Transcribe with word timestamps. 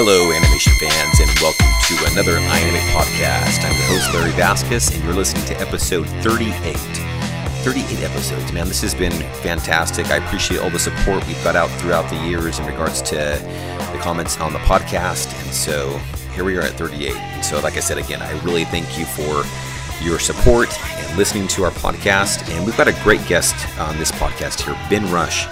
Hello, 0.00 0.30
animation 0.30 0.72
fans, 0.74 1.18
and 1.18 1.28
welcome 1.40 1.66
to 1.88 2.12
another 2.12 2.38
iAnimate 2.38 2.86
podcast. 2.94 3.64
I'm 3.64 3.76
the 3.76 3.86
host, 3.86 4.14
Larry 4.14 4.30
Vasquez, 4.30 4.94
and 4.94 5.02
you're 5.02 5.12
listening 5.12 5.44
to 5.46 5.60
episode 5.60 6.06
38. 6.22 6.76
38 7.64 8.04
episodes, 8.04 8.52
man. 8.52 8.68
This 8.68 8.80
has 8.82 8.94
been 8.94 9.10
fantastic. 9.42 10.06
I 10.06 10.18
appreciate 10.18 10.60
all 10.60 10.70
the 10.70 10.78
support 10.78 11.26
we've 11.26 11.42
got 11.42 11.56
out 11.56 11.68
throughout 11.80 12.08
the 12.10 12.16
years 12.28 12.60
in 12.60 12.66
regards 12.66 13.02
to 13.10 13.16
the 13.16 13.98
comments 14.00 14.38
on 14.38 14.52
the 14.52 14.60
podcast. 14.60 15.34
And 15.42 15.52
so 15.52 15.98
here 16.32 16.44
we 16.44 16.56
are 16.56 16.62
at 16.62 16.74
38. 16.74 17.16
And 17.16 17.44
so, 17.44 17.58
like 17.58 17.76
I 17.76 17.80
said 17.80 17.98
again, 17.98 18.22
I 18.22 18.30
really 18.42 18.66
thank 18.66 18.96
you 18.96 19.04
for 19.04 19.42
your 20.00 20.20
support 20.20 20.68
and 20.80 21.18
listening 21.18 21.48
to 21.48 21.64
our 21.64 21.72
podcast. 21.72 22.48
And 22.50 22.64
we've 22.64 22.76
got 22.76 22.86
a 22.86 22.94
great 23.02 23.26
guest 23.26 23.56
on 23.80 23.98
this 23.98 24.12
podcast 24.12 24.60
here, 24.60 24.78
Ben 24.88 25.10
Rush. 25.10 25.48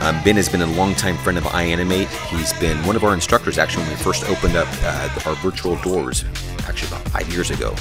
Um, 0.00 0.18
ben 0.24 0.36
has 0.36 0.48
been 0.48 0.62
a 0.62 0.66
longtime 0.66 1.18
friend 1.18 1.36
of 1.36 1.44
iAnimate. 1.44 2.08
He's 2.28 2.54
been 2.54 2.82
one 2.86 2.96
of 2.96 3.04
our 3.04 3.12
instructors 3.12 3.58
actually 3.58 3.82
when 3.82 3.92
we 3.92 3.96
first 4.02 4.24
opened 4.24 4.56
up 4.56 4.66
uh, 4.82 5.20
our 5.26 5.34
virtual 5.36 5.76
doors, 5.76 6.24
actually 6.66 6.88
about 6.88 7.06
five 7.08 7.28
years 7.28 7.50
ago. 7.50 7.74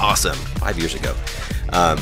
Awesome, 0.00 0.34
five 0.34 0.76
years 0.76 0.96
ago. 0.96 1.14
Um, 1.72 1.98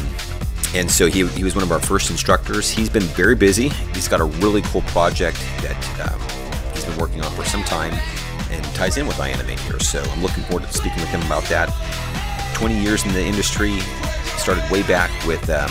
and 0.75 0.91
so 0.91 1.09
he, 1.09 1.27
he 1.29 1.45
was 1.45 1.55
one 1.55 1.63
of 1.63 1.73
our 1.73 1.81
first 1.81 2.11
instructors. 2.11 2.71
He's 2.71 2.89
been 2.89 3.03
very 3.03 3.35
busy. 3.35 3.69
He's 3.69 4.09
got 4.09 4.21
a 4.21 4.25
really 4.25 4.63
cool 4.63 4.81
project 4.83 5.37
that 5.61 6.11
um, 6.11 6.21
he's 6.73 6.87
been 6.87 6.97
working 6.97 7.21
on 7.21 7.31
for 7.33 7.45
some 7.45 7.63
time 7.65 7.93
and 8.51 8.65
ties 8.75 8.97
in 8.97 9.07
with 9.07 9.17
iAnimate 9.17 9.59
here. 9.69 9.79
So 9.81 10.01
I'm 10.03 10.23
looking 10.23 10.43
forward 10.45 10.67
to 10.67 10.73
speaking 10.73 11.01
with 11.01 11.11
him 11.11 11.21
about 11.23 11.45
that. 11.45 11.69
20 12.55 12.81
years 12.81 13.05
in 13.05 13.13
the 13.13 13.23
industry, 13.23 13.79
started 14.39 14.69
way 14.71 14.83
back 14.85 15.11
with 15.27 15.51
um, 15.51 15.69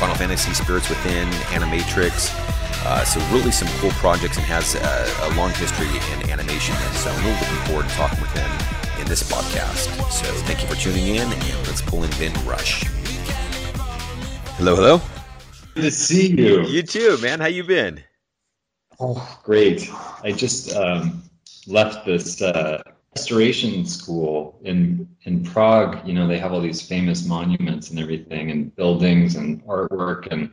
Final 0.00 0.16
Fantasy 0.16 0.54
Spirits 0.54 0.88
Within, 0.88 1.28
Animatrix, 1.52 2.49
uh, 2.84 3.04
so 3.04 3.20
really 3.34 3.50
some 3.50 3.68
cool 3.78 3.90
projects 3.92 4.36
and 4.36 4.46
has 4.46 4.74
a, 4.74 5.26
a, 5.26 5.36
long 5.36 5.50
history 5.50 5.88
in 5.88 6.30
animation. 6.30 6.74
And 6.78 6.94
so 6.96 7.10
I'm 7.10 7.24
really 7.24 7.38
looking 7.38 7.56
forward 7.66 7.88
to 7.88 7.94
talking 7.94 8.20
with 8.20 8.32
him 8.32 9.00
in 9.00 9.06
this 9.06 9.22
podcast. 9.22 9.88
So 10.10 10.26
thank 10.46 10.62
you 10.62 10.68
for 10.68 10.76
tuning 10.76 11.16
in 11.16 11.32
and 11.32 11.66
let's 11.66 11.82
pull 11.82 12.04
in 12.04 12.10
Ben 12.12 12.32
Rush. 12.46 12.84
Hello, 14.56 14.74
hello. 14.76 15.00
Good 15.74 15.82
to 15.82 15.90
see 15.90 16.30
you. 16.32 16.66
You 16.66 16.82
too, 16.82 17.18
man. 17.22 17.40
How 17.40 17.46
you 17.46 17.64
been? 17.64 18.02
Oh, 18.98 19.40
great. 19.44 19.90
I 20.22 20.32
just 20.32 20.74
um, 20.74 21.22
left 21.66 22.04
this 22.04 22.42
uh, 22.42 22.82
restoration 23.16 23.86
school 23.86 24.60
in 24.64 25.08
in 25.22 25.44
Prague. 25.44 26.06
You 26.06 26.14
know, 26.14 26.26
they 26.26 26.38
have 26.38 26.52
all 26.52 26.60
these 26.60 26.82
famous 26.82 27.24
monuments 27.26 27.90
and 27.90 27.98
everything, 27.98 28.50
and 28.50 28.74
buildings 28.76 29.36
and 29.36 29.64
artwork 29.64 30.30
and 30.30 30.52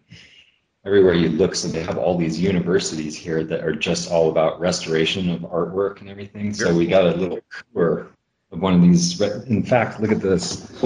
everywhere 0.88 1.14
you 1.14 1.28
look, 1.28 1.54
so 1.54 1.68
they 1.68 1.84
have 1.84 1.98
all 1.98 2.18
these 2.18 2.40
universities 2.40 3.14
here 3.16 3.44
that 3.44 3.62
are 3.62 3.76
just 3.76 4.10
all 4.10 4.30
about 4.30 4.58
restoration 4.60 5.30
of 5.30 5.42
artwork 5.42 6.00
and 6.00 6.10
everything. 6.10 6.54
So 6.54 6.74
we 6.74 6.88
got 6.88 7.06
a 7.06 7.12
little 7.12 7.40
tour 7.74 8.08
of 8.52 8.62
one 8.62 8.74
of 8.74 8.82
these. 8.82 9.20
In 9.22 9.64
fact, 9.64 10.00
look 10.00 10.14
at 10.14 10.22
this. 10.22 10.82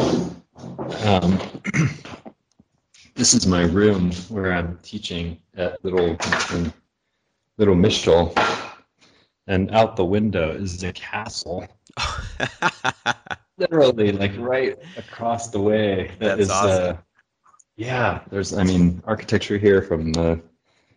Um, 1.06 1.40
this 3.14 3.36
is 3.36 3.46
my 3.46 3.62
room 3.62 4.12
where 4.30 4.52
I'm 4.52 4.80
teaching 4.82 5.38
at 5.56 5.86
little 5.86 6.18
Litomyšl, 7.60 8.74
and 9.46 9.70
out 9.70 9.96
the 9.98 10.06
window 10.06 10.50
is 10.52 10.82
the 10.82 10.92
castle. 10.94 11.68
Literally, 13.58 14.14
like 14.14 14.32
right 14.40 14.80
across 14.98 15.50
the 15.50 15.62
way. 15.62 16.12
That 16.18 16.38
That's 16.38 16.42
is, 16.42 16.50
uh, 16.50 16.54
awesome. 16.54 16.96
Uh, 16.96 16.98
yeah, 17.78 18.22
there's, 18.30 18.54
I 18.54 18.64
mean, 18.64 19.02
architecture 19.06 19.58
here 19.58 19.82
from 19.82 20.14
the 20.14 20.42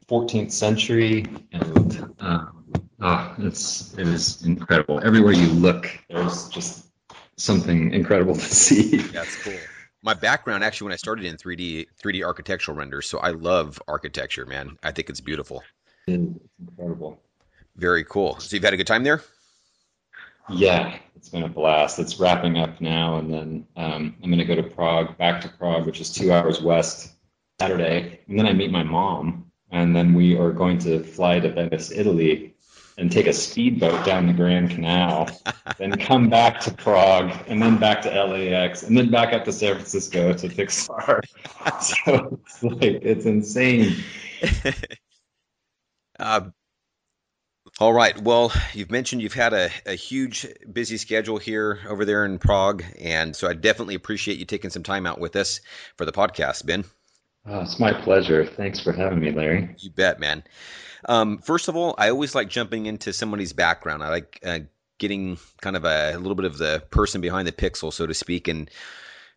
14th 0.08 0.52
century, 0.52 1.24
and 1.52 2.14
um, 2.20 2.64
oh, 3.00 3.34
it's 3.38 3.94
it 3.94 4.06
is 4.06 4.44
incredible. 4.44 5.00
Everywhere 5.02 5.32
you 5.32 5.48
look, 5.48 5.90
there's 6.10 6.48
just 6.48 6.86
something 7.36 7.92
incredible 7.92 8.34
to 8.34 8.40
see. 8.40 8.98
That's 8.98 9.42
cool. 9.42 9.54
My 10.02 10.14
background 10.14 10.62
actually, 10.62 10.86
when 10.86 10.92
I 10.92 10.96
started 10.96 11.24
in 11.24 11.36
3D 11.36 11.86
3D 12.02 12.22
architectural 12.24 12.76
renders, 12.76 13.06
so 13.08 13.18
I 13.18 13.30
love 13.30 13.80
architecture, 13.88 14.44
man. 14.44 14.76
I 14.82 14.90
think 14.92 15.08
it's 15.08 15.20
beautiful. 15.20 15.62
It's 16.06 16.38
incredible. 16.60 17.20
Very 17.76 18.04
cool. 18.04 18.38
So 18.38 18.54
you've 18.54 18.64
had 18.64 18.74
a 18.74 18.76
good 18.76 18.86
time 18.86 19.04
there? 19.04 19.22
Yeah, 20.50 20.98
it's 21.16 21.28
been 21.28 21.42
a 21.42 21.48
blast. 21.48 21.98
It's 21.98 22.20
wrapping 22.20 22.58
up 22.58 22.80
now, 22.80 23.18
and 23.18 23.32
then 23.32 23.66
um, 23.76 24.14
I'm 24.22 24.30
going 24.30 24.38
to 24.38 24.44
go 24.44 24.56
to 24.56 24.62
Prague, 24.62 25.16
back 25.16 25.40
to 25.42 25.48
Prague, 25.48 25.86
which 25.86 26.00
is 26.00 26.12
two 26.12 26.32
hours 26.32 26.60
west, 26.60 27.12
Saturday, 27.60 28.20
and 28.28 28.38
then 28.38 28.46
I 28.46 28.52
meet 28.52 28.70
my 28.70 28.82
mom, 28.82 29.50
and 29.70 29.96
then 29.96 30.12
we 30.12 30.36
are 30.36 30.52
going 30.52 30.78
to 30.80 31.02
fly 31.02 31.40
to 31.40 31.50
Venice, 31.50 31.90
Italy, 31.90 32.54
and 32.98 33.10
take 33.10 33.26
a 33.26 33.32
speedboat 33.32 34.04
down 34.04 34.26
the 34.26 34.32
Grand 34.34 34.70
Canal, 34.70 35.28
then 35.78 35.92
come 35.92 36.28
back 36.28 36.60
to 36.60 36.74
Prague, 36.74 37.32
and 37.48 37.60
then 37.60 37.78
back 37.78 38.02
to 38.02 38.24
LAX, 38.24 38.82
and 38.82 38.96
then 38.96 39.10
back 39.10 39.32
up 39.32 39.44
to 39.46 39.52
San 39.52 39.74
Francisco 39.74 40.34
to 40.34 40.48
Pixar. 40.48 41.20
so 41.80 42.38
it's 42.44 42.62
like 42.62 43.02
it's 43.02 43.24
insane. 43.24 43.96
Uh, 46.16 46.42
all 47.80 47.92
right. 47.92 48.16
Well, 48.20 48.52
you've 48.72 48.92
mentioned 48.92 49.20
you've 49.20 49.34
had 49.34 49.52
a, 49.52 49.70
a 49.84 49.94
huge, 49.94 50.46
busy 50.70 50.96
schedule 50.96 51.38
here 51.38 51.80
over 51.88 52.04
there 52.04 52.24
in 52.24 52.38
Prague. 52.38 52.84
And 53.00 53.34
so 53.34 53.48
I 53.48 53.54
definitely 53.54 53.96
appreciate 53.96 54.38
you 54.38 54.44
taking 54.44 54.70
some 54.70 54.84
time 54.84 55.06
out 55.06 55.18
with 55.18 55.34
us 55.34 55.60
for 55.96 56.04
the 56.04 56.12
podcast, 56.12 56.64
Ben. 56.64 56.84
Oh, 57.46 57.60
it's 57.60 57.80
my 57.80 57.92
pleasure. 57.92 58.46
Thanks 58.46 58.80
for 58.80 58.92
having 58.92 59.20
me, 59.20 59.32
Larry. 59.32 59.74
You 59.78 59.90
bet, 59.90 60.20
man. 60.20 60.44
Um, 61.08 61.38
first 61.38 61.68
of 61.68 61.76
all, 61.76 61.94
I 61.98 62.10
always 62.10 62.34
like 62.34 62.48
jumping 62.48 62.86
into 62.86 63.12
somebody's 63.12 63.52
background. 63.52 64.04
I 64.04 64.08
like 64.08 64.38
uh, 64.44 64.60
getting 64.98 65.38
kind 65.60 65.76
of 65.76 65.84
a, 65.84 66.12
a, 66.14 66.18
little 66.18 66.36
bit 66.36 66.46
of 66.46 66.56
the 66.56 66.82
person 66.90 67.20
behind 67.20 67.48
the 67.48 67.52
pixel, 67.52 67.92
so 67.92 68.06
to 68.06 68.14
speak, 68.14 68.48
and 68.48 68.70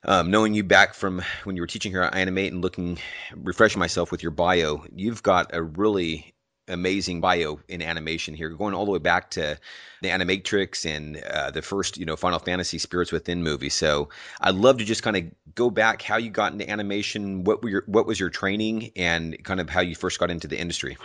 um, 0.05 0.31
knowing 0.31 0.53
you 0.53 0.63
back 0.63 0.93
from 0.93 1.21
when 1.43 1.55
you 1.55 1.61
were 1.61 1.67
teaching 1.67 1.91
here 1.91 2.03
at 2.03 2.15
Animate 2.15 2.53
and 2.53 2.61
looking, 2.61 2.99
refreshing 3.35 3.79
myself 3.79 4.11
with 4.11 4.21
your 4.21 4.31
bio. 4.31 4.85
You've 4.95 5.23
got 5.23 5.53
a 5.53 5.61
really 5.61 6.33
amazing 6.67 7.21
bio 7.21 7.59
in 7.67 7.81
animation 7.81 8.33
here, 8.33 8.49
going 8.49 8.73
all 8.73 8.85
the 8.85 8.91
way 8.91 8.99
back 8.99 9.31
to 9.31 9.57
the 10.01 10.09
Animatrix 10.09 10.85
and 10.85 11.17
uh, 11.17 11.51
the 11.51 11.61
first, 11.61 11.97
you 11.97 12.05
know, 12.05 12.15
Final 12.15 12.39
Fantasy 12.39 12.77
Spirits 12.77 13.11
Within 13.11 13.43
movie. 13.43 13.69
So 13.69 14.09
I'd 14.41 14.55
love 14.55 14.77
to 14.77 14.85
just 14.85 15.03
kind 15.03 15.17
of 15.17 15.23
go 15.55 15.69
back 15.69 16.01
how 16.01 16.17
you 16.17 16.29
got 16.29 16.53
into 16.53 16.69
animation, 16.69 17.43
what 17.43 17.63
were 17.63 17.69
your, 17.69 17.83
what 17.87 18.05
was 18.05 18.19
your 18.19 18.29
training, 18.29 18.91
and 18.95 19.41
kind 19.43 19.59
of 19.59 19.69
how 19.69 19.81
you 19.81 19.95
first 19.95 20.19
got 20.19 20.29
into 20.29 20.47
the 20.47 20.59
industry. 20.59 20.97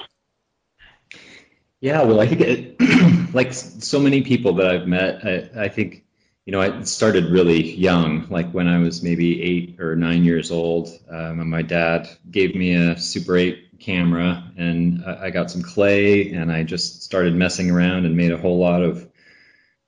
Yeah, 1.81 2.03
well, 2.03 2.21
I 2.21 2.27
think 2.27 2.41
it, 2.41 3.33
like 3.34 3.53
so 3.53 3.99
many 3.99 4.23
people 4.23 4.55
that 4.55 4.67
I've 4.67 4.87
met, 4.87 5.25
I, 5.25 5.65
I 5.65 5.69
think 5.69 6.05
you 6.44 6.50
know, 6.50 6.61
I 6.61 6.83
started 6.83 7.27
really 7.27 7.73
young, 7.75 8.27
like 8.29 8.50
when 8.50 8.67
I 8.67 8.79
was 8.79 9.03
maybe 9.03 9.41
eight 9.43 9.81
or 9.81 9.94
nine 9.94 10.25
years 10.25 10.50
old. 10.50 10.89
Um, 11.09 11.41
and 11.41 11.49
my 11.49 11.62
dad 11.62 12.09
gave 12.31 12.56
me 12.56 12.75
a 12.75 12.99
Super 12.99 13.37
8 13.37 13.79
camera 13.79 14.41
and 14.56 15.04
I 15.04 15.30
got 15.30 15.50
some 15.50 15.62
clay 15.62 16.32
and 16.32 16.50
I 16.50 16.62
just 16.62 17.02
started 17.02 17.34
messing 17.34 17.70
around 17.70 18.06
and 18.06 18.16
made 18.16 18.32
a 18.32 18.36
whole 18.36 18.58
lot 18.58 18.82
of 18.82 19.08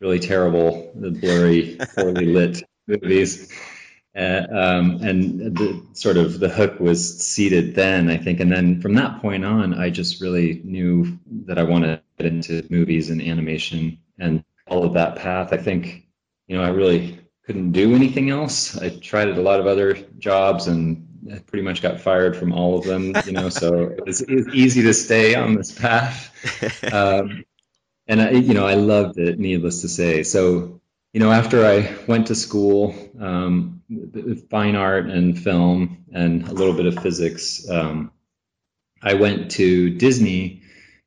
really 0.00 0.18
terrible, 0.18 0.92
blurry, 0.94 1.78
poorly 1.94 2.26
lit 2.34 2.62
movies. 2.86 3.52
Uh, 4.16 4.46
um, 4.52 5.02
and 5.02 5.56
the 5.56 5.84
sort 5.92 6.16
of 6.16 6.38
the 6.38 6.48
hook 6.48 6.78
was 6.78 7.18
seated 7.18 7.74
then, 7.74 8.08
I 8.08 8.16
think. 8.16 8.38
And 8.40 8.52
then 8.52 8.80
from 8.80 8.94
that 8.94 9.20
point 9.20 9.44
on, 9.44 9.74
I 9.74 9.90
just 9.90 10.20
really 10.20 10.60
knew 10.64 11.18
that 11.46 11.58
I 11.58 11.64
wanted 11.64 11.96
to 11.96 12.02
get 12.18 12.32
into 12.32 12.66
movies 12.70 13.10
and 13.10 13.20
animation 13.20 13.98
and 14.18 14.44
all 14.68 14.84
of 14.84 14.94
that 14.94 15.16
path. 15.16 15.52
I 15.52 15.56
think, 15.56 16.06
you 16.46 16.56
know, 16.56 16.62
I 16.62 16.68
really 16.68 17.18
couldn't 17.44 17.72
do 17.72 17.94
anything 17.94 18.30
else. 18.30 18.78
I 18.78 18.90
tried 18.90 19.28
a 19.28 19.42
lot 19.42 19.60
of 19.60 19.66
other 19.66 19.94
jobs 20.18 20.68
and 20.68 21.03
pretty 21.46 21.62
much 21.62 21.82
got 21.82 22.00
fired 22.00 22.36
from 22.36 22.52
all 22.52 22.78
of 22.78 22.84
them, 22.84 23.14
you 23.26 23.32
know, 23.32 23.48
so 23.48 23.84
it 23.84 24.04
was, 24.04 24.20
it 24.20 24.34
was 24.34 24.48
easy 24.48 24.82
to 24.82 24.94
stay 24.94 25.34
on 25.34 25.54
this 25.54 25.72
path. 25.72 26.30
Um, 26.92 27.44
and 28.06 28.20
I, 28.20 28.30
you 28.32 28.52
know, 28.52 28.66
I 28.66 28.74
loved 28.74 29.18
it, 29.18 29.38
needless 29.38 29.80
to 29.80 29.88
say. 29.88 30.24
So, 30.24 30.82
you 31.14 31.20
know, 31.20 31.32
after 31.32 31.64
I 31.64 31.96
went 32.06 32.26
to 32.26 32.34
school, 32.34 32.94
um, 33.18 33.82
fine 34.50 34.76
art 34.76 35.06
and 35.06 35.38
film 35.38 36.04
and 36.12 36.46
a 36.46 36.52
little 36.52 36.74
bit 36.74 36.86
of 36.86 37.02
physics, 37.02 37.68
um, 37.68 38.12
I 39.02 39.14
went 39.14 39.52
to 39.52 39.90
Disney 39.90 40.62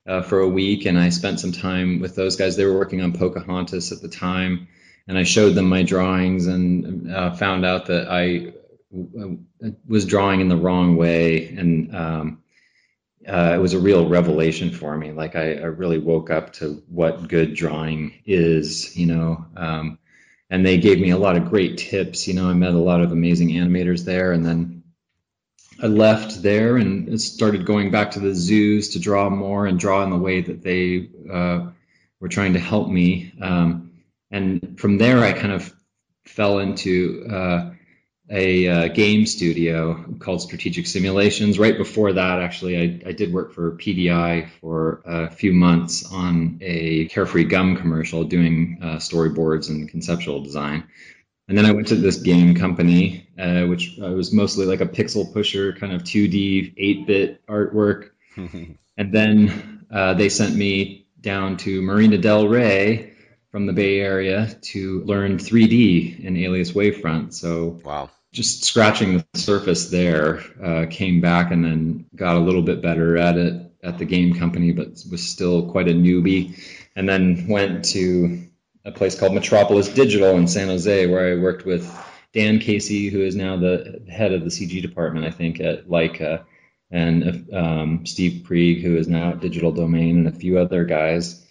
uh, 0.07 0.23
for 0.23 0.39
a 0.39 0.47
week 0.47 0.85
and 0.85 0.97
I 0.97 1.09
spent 1.09 1.39
some 1.39 1.51
time 1.51 1.99
with 1.99 2.15
those 2.15 2.35
guys. 2.35 2.55
They 2.55 2.65
were 2.65 2.77
working 2.77 3.01
on 3.01 3.13
Pocahontas 3.13 3.91
at 3.91 4.01
the 4.01 4.09
time. 4.09 4.67
And 5.07 5.17
I 5.17 5.23
showed 5.23 5.55
them 5.55 5.69
my 5.69 5.83
drawings 5.83 6.47
and 6.47 7.13
uh, 7.13 7.33
found 7.33 7.65
out 7.65 7.85
that 7.85 8.09
I 8.09 8.53
was 8.91 10.05
drawing 10.05 10.41
in 10.41 10.49
the 10.49 10.57
wrong 10.57 10.95
way 10.95 11.47
and 11.49 11.95
um, 11.95 12.43
uh, 13.27 13.51
it 13.53 13.57
was 13.57 13.73
a 13.73 13.79
real 13.79 14.07
revelation 14.07 14.71
for 14.71 14.97
me 14.97 15.11
like 15.11 15.35
I, 15.35 15.55
I, 15.55 15.65
really 15.65 15.97
woke 15.97 16.29
up 16.29 16.53
to 16.53 16.81
what 16.87 17.27
good 17.27 17.53
drawing 17.53 18.13
is 18.25 18.95
you 18.95 19.05
know 19.05 19.45
um, 19.57 19.99
and 20.49 20.65
they 20.65 20.77
gave 20.77 20.99
me 20.99 21.09
a 21.09 21.17
lot 21.17 21.35
of 21.35 21.49
great 21.49 21.77
tips 21.77 22.27
you 22.27 22.33
know 22.33 22.49
i 22.49 22.53
met 22.53 22.73
a 22.73 22.77
lot 22.77 23.01
of 23.01 23.11
amazing 23.11 23.49
animators 23.49 24.05
there 24.05 24.31
and 24.31 24.45
then 24.45 24.83
i 25.83 25.87
left 25.87 26.41
there 26.41 26.77
and 26.77 27.21
started 27.21 27.65
going 27.65 27.91
back 27.91 28.11
to 28.11 28.21
the 28.21 28.33
zoos 28.33 28.89
to 28.89 28.99
draw 28.99 29.29
more 29.29 29.65
and 29.65 29.79
draw 29.79 30.01
in 30.03 30.09
the 30.09 30.17
way 30.17 30.39
that 30.39 30.63
they 30.63 31.09
uh, 31.29 31.71
were 32.19 32.29
trying 32.29 32.53
to 32.53 32.59
help 32.59 32.89
me. 32.89 33.33
Um, 33.41 33.91
and 34.31 34.79
from 34.79 34.97
there, 34.97 35.19
I 35.19 35.33
kind 35.33 35.53
of 35.53 35.73
fell 36.25 36.59
into 36.59 37.27
uh, 37.31 37.71
a 38.29 38.67
uh, 38.67 38.87
game 38.89 39.25
studio 39.25 40.03
called 40.19 40.41
Strategic 40.41 40.85
Simulations. 40.85 41.57
Right 41.57 41.77
before 41.77 42.13
that, 42.13 42.39
actually, 42.39 42.77
I, 42.77 43.09
I, 43.09 43.11
did 43.13 43.33
work 43.33 43.53
for 43.53 43.77
PDI 43.77 44.49
for 44.59 45.01
a 45.05 45.29
few 45.29 45.53
months 45.53 46.11
on 46.11 46.57
a 46.61 47.05
Carefree 47.05 47.45
Gum 47.45 47.77
commercial 47.77 48.25
doing 48.25 48.79
uh, 48.81 48.95
storyboards 48.97 49.69
and 49.69 49.87
conceptual 49.87 50.41
design. 50.41 50.83
And 51.47 51.57
then 51.57 51.65
I 51.65 51.71
went 51.71 51.87
to 51.87 51.95
this 51.95 52.17
game 52.17 52.55
company, 52.55 53.29
uh, 53.39 53.63
which 53.63 53.95
was 53.97 54.33
mostly 54.33 54.65
like 54.65 54.81
a 54.81 54.85
pixel 54.85 55.31
pusher, 55.31 55.71
kind 55.71 55.93
of 55.93 56.03
2D, 56.03 56.73
8 56.75 57.07
bit 57.07 57.45
artwork. 57.47 58.09
and 58.35 58.77
then 59.13 59.85
uh, 59.89 60.13
they 60.15 60.27
sent 60.27 60.53
me 60.53 61.07
down 61.21 61.55
to 61.57 61.81
Marina 61.81 62.17
Del 62.17 62.49
Rey 62.49 63.13
from 63.51 63.65
the 63.65 63.71
Bay 63.71 64.01
Area 64.01 64.53
to 64.61 65.01
learn 65.05 65.37
3D 65.37 66.19
in 66.19 66.35
Alias 66.35 66.73
Wavefront. 66.73 67.33
So 67.33 67.79
wow 67.85 68.09
just 68.37 68.63
scratching 68.63 69.17
the 69.17 69.39
surface 69.39 69.89
there. 69.89 70.43
Uh, 70.63 70.85
came 70.89 71.19
back 71.21 71.51
and 71.51 71.65
then 71.65 72.05
got 72.15 72.35
a 72.35 72.39
little 72.39 72.61
bit 72.61 72.83
better 72.83 73.17
at 73.17 73.35
it 73.35 73.71
at 73.83 73.97
the 73.97 74.05
game 74.05 74.37
company, 74.37 74.71
but 74.71 74.89
was 75.09 75.27
still 75.27 75.71
quite 75.71 75.87
a 75.87 75.93
newbie. 75.93 76.55
And 76.95 77.09
then 77.09 77.47
went 77.47 77.85
to 77.85 78.43
a 78.85 78.91
place 78.91 79.19
called 79.19 79.33
Metropolis 79.33 79.89
Digital 79.89 80.37
in 80.37 80.47
San 80.47 80.67
Jose, 80.67 81.07
where 81.07 81.33
I 81.33 81.41
worked 81.41 81.65
with 81.65 81.91
Dan 82.31 82.59
Casey, 82.59 83.09
who 83.09 83.21
is 83.21 83.35
now 83.35 83.57
the 83.57 84.03
head 84.07 84.33
of 84.33 84.43
the 84.43 84.51
CG 84.51 84.83
department, 84.83 85.25
I 85.25 85.31
think, 85.31 85.59
at 85.59 85.87
Laika, 85.87 86.45
and 86.91 87.51
um, 87.53 88.05
Steve 88.05 88.43
Krieg, 88.45 88.83
who 88.83 88.97
is 88.97 89.07
now 89.07 89.31
at 89.31 89.39
Digital 89.39 89.71
Domain, 89.71 90.19
and 90.19 90.27
a 90.27 90.39
few 90.39 90.59
other 90.59 90.85
guys. 90.85 91.43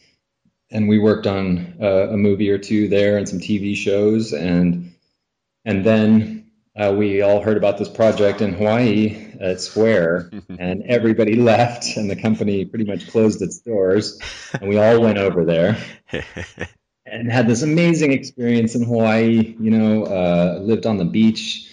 And 0.71 0.89
we 0.89 1.01
worked 1.01 1.27
on 1.27 1.79
uh, 1.83 2.11
a 2.11 2.17
movie 2.17 2.51
or 2.51 2.59
two 2.59 2.87
there 2.87 3.19
and 3.19 3.29
some 3.29 3.41
TV 3.41 3.75
shows, 3.75 4.33
and 4.33 4.95
and 5.65 5.85
then 5.85 6.36
uh, 6.77 6.95
we 6.97 7.23
all 7.23 7.41
heard 7.41 7.57
about 7.57 7.79
this 7.79 7.89
project 7.89 8.41
in 8.41 8.53
Hawaii 8.53 9.35
at 9.41 9.61
Square, 9.61 10.31
and 10.59 10.83
everybody 10.85 11.37
left, 11.37 11.97
and 11.97 12.11
the 12.11 12.17
company 12.17 12.65
pretty 12.65 12.85
much 12.85 13.09
closed 13.09 13.41
its 13.43 13.59
doors, 13.59 14.19
and 14.53 14.69
we 14.69 14.79
all 14.79 15.01
went 15.01 15.19
over 15.19 15.45
there 15.45 15.79
and 17.07 17.31
had 17.31 17.49
this 17.49 17.63
amazing 17.63 18.13
experience 18.13 18.75
in 18.75 18.85
Hawaii. 18.85 19.57
You 19.59 19.71
know, 19.71 20.05
uh, 20.05 20.59
lived 20.61 20.87
on 20.87 20.99
the 20.99 21.05
beach 21.05 21.73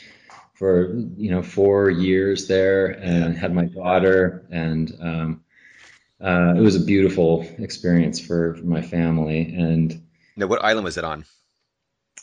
for 0.54 0.96
you 1.18 1.32
know 1.32 1.42
four 1.42 1.90
years 1.90 2.48
there, 2.48 2.88
and 2.88 3.36
had 3.36 3.54
my 3.54 3.66
daughter, 3.66 4.46
and 4.50 4.96
um, 5.02 5.44
uh, 6.24 6.54
it 6.56 6.62
was 6.62 6.76
a 6.76 6.80
beautiful 6.80 7.46
experience 7.58 8.20
for, 8.20 8.56
for 8.56 8.64
my 8.64 8.82
family. 8.82 9.54
And 9.54 10.04
now, 10.38 10.48
what 10.48 10.64
island 10.64 10.86
was 10.86 10.98
it 10.98 11.04
on? 11.04 11.26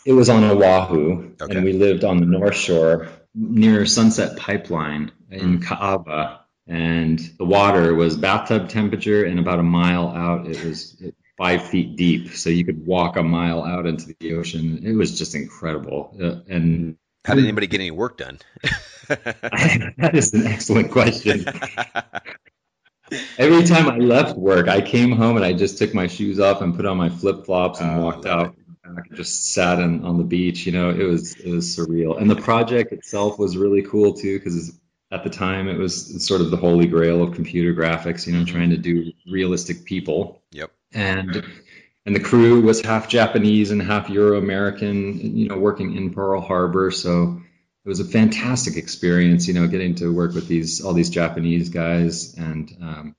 It 0.07 0.13
was 0.13 0.29
on 0.29 0.45
Oahu, 0.45 1.35
okay. 1.41 1.55
and 1.55 1.65
we 1.65 1.73
lived 1.73 2.05
on 2.05 2.19
the 2.19 2.27
North 2.27 2.57
Shore 2.57 3.09
near 3.35 3.87
Sunset 3.87 4.37
Pipeline 4.37 5.13
in 5.31 5.59
mm. 5.59 5.65
Ka'ava. 5.65 6.39
And 6.67 7.19
the 7.39 7.45
water 7.45 7.95
was 7.95 8.17
bathtub 8.17 8.69
temperature, 8.69 9.25
and 9.25 9.39
about 9.39 9.59
a 9.59 9.63
mile 9.63 10.09
out, 10.09 10.47
it 10.47 10.65
was 10.65 11.03
five 11.37 11.67
feet 11.67 11.97
deep. 11.97 12.31
So 12.31 12.49
you 12.51 12.65
could 12.65 12.87
walk 12.87 13.17
a 13.17 13.23
mile 13.23 13.65
out 13.65 13.87
into 13.87 14.15
the 14.19 14.35
ocean. 14.35 14.81
It 14.85 14.93
was 14.93 15.19
just 15.19 15.35
incredible. 15.35 16.17
Uh, 16.21 16.53
and 16.53 16.97
how 17.25 17.35
did 17.35 17.45
anybody 17.45 17.67
get 17.67 17.81
any 17.81 17.91
work 17.91 18.19
done? 18.19 18.39
that 19.09 20.11
is 20.15 20.33
an 20.33 20.47
excellent 20.47 20.93
question. 20.93 21.45
Every 23.37 23.65
time 23.65 23.89
I 23.89 23.97
left 23.97 24.37
work, 24.37 24.69
I 24.69 24.81
came 24.81 25.13
home 25.13 25.37
and 25.37 25.45
I 25.45 25.53
just 25.53 25.77
took 25.79 25.93
my 25.93 26.07
shoes 26.07 26.39
off 26.39 26.63
and 26.63 26.77
put 26.77 26.87
on 26.87 26.97
my 26.97 27.09
flip 27.09 27.45
flops 27.45 27.81
and 27.81 27.99
oh, 27.99 28.05
walked 28.05 28.27
out 28.27 28.55
back, 28.95 29.11
just 29.13 29.53
sat 29.53 29.79
in, 29.79 30.05
on 30.05 30.19
the 30.19 30.25
beach. 30.25 30.67
You 30.67 30.73
know, 30.73 30.91
it 30.91 31.05
was 31.05 31.35
it 31.35 31.51
was 31.51 31.77
surreal, 31.77 32.21
and 32.21 32.31
the 32.31 32.37
project 32.37 32.93
itself 32.93 33.39
was 33.39 33.57
really 33.57 33.83
cool 33.83 34.15
too 34.15 34.39
because 34.39 34.79
at 35.11 35.25
the 35.25 35.31
time 35.31 35.69
it 35.69 35.79
was 35.79 36.25
sort 36.25 36.41
of 36.41 36.51
the 36.51 36.57
holy 36.57 36.87
grail 36.87 37.23
of 37.23 37.35
computer 37.35 37.75
graphics. 37.75 38.27
You 38.27 38.33
know, 38.33 38.41
mm-hmm. 38.41 38.55
trying 38.55 38.71
to 38.71 38.77
do 38.77 39.13
realistic 39.31 39.85
people. 39.85 40.43
Yep. 40.53 40.71
And 40.93 41.45
and 42.07 42.17
the 42.17 42.21
crew 42.21 42.61
was 42.61 42.81
half 42.81 43.09
Japanese 43.09 43.71
and 43.71 43.83
half 43.83 44.09
Euro 44.11 44.39
American. 44.39 45.37
You 45.37 45.49
know, 45.49 45.59
working 45.59 45.97
in 45.97 46.13
Pearl 46.13 46.41
Harbor, 46.41 46.91
so 46.91 47.41
it 47.85 47.89
was 47.89 48.01
a 48.01 48.05
fantastic 48.05 48.77
experience. 48.77 49.49
You 49.49 49.55
know, 49.55 49.67
getting 49.67 49.97
to 49.97 50.13
work 50.13 50.35
with 50.35 50.49
these 50.49 50.81
all 50.81 50.93
these 50.93 51.11
Japanese 51.11 51.69
guys 51.69 52.35
and 52.35 52.77
um, 52.81 53.17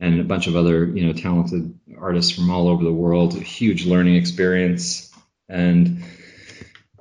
and 0.00 0.20
a 0.20 0.24
bunch 0.24 0.46
of 0.46 0.56
other 0.56 0.84
you 0.84 1.06
know 1.06 1.12
talented 1.12 1.78
artists 1.98 2.32
from 2.32 2.50
all 2.50 2.68
over 2.68 2.82
the 2.82 2.92
world. 2.92 3.36
A 3.36 3.40
huge 3.40 3.86
learning 3.86 4.16
experience, 4.16 5.09
and 5.50 6.02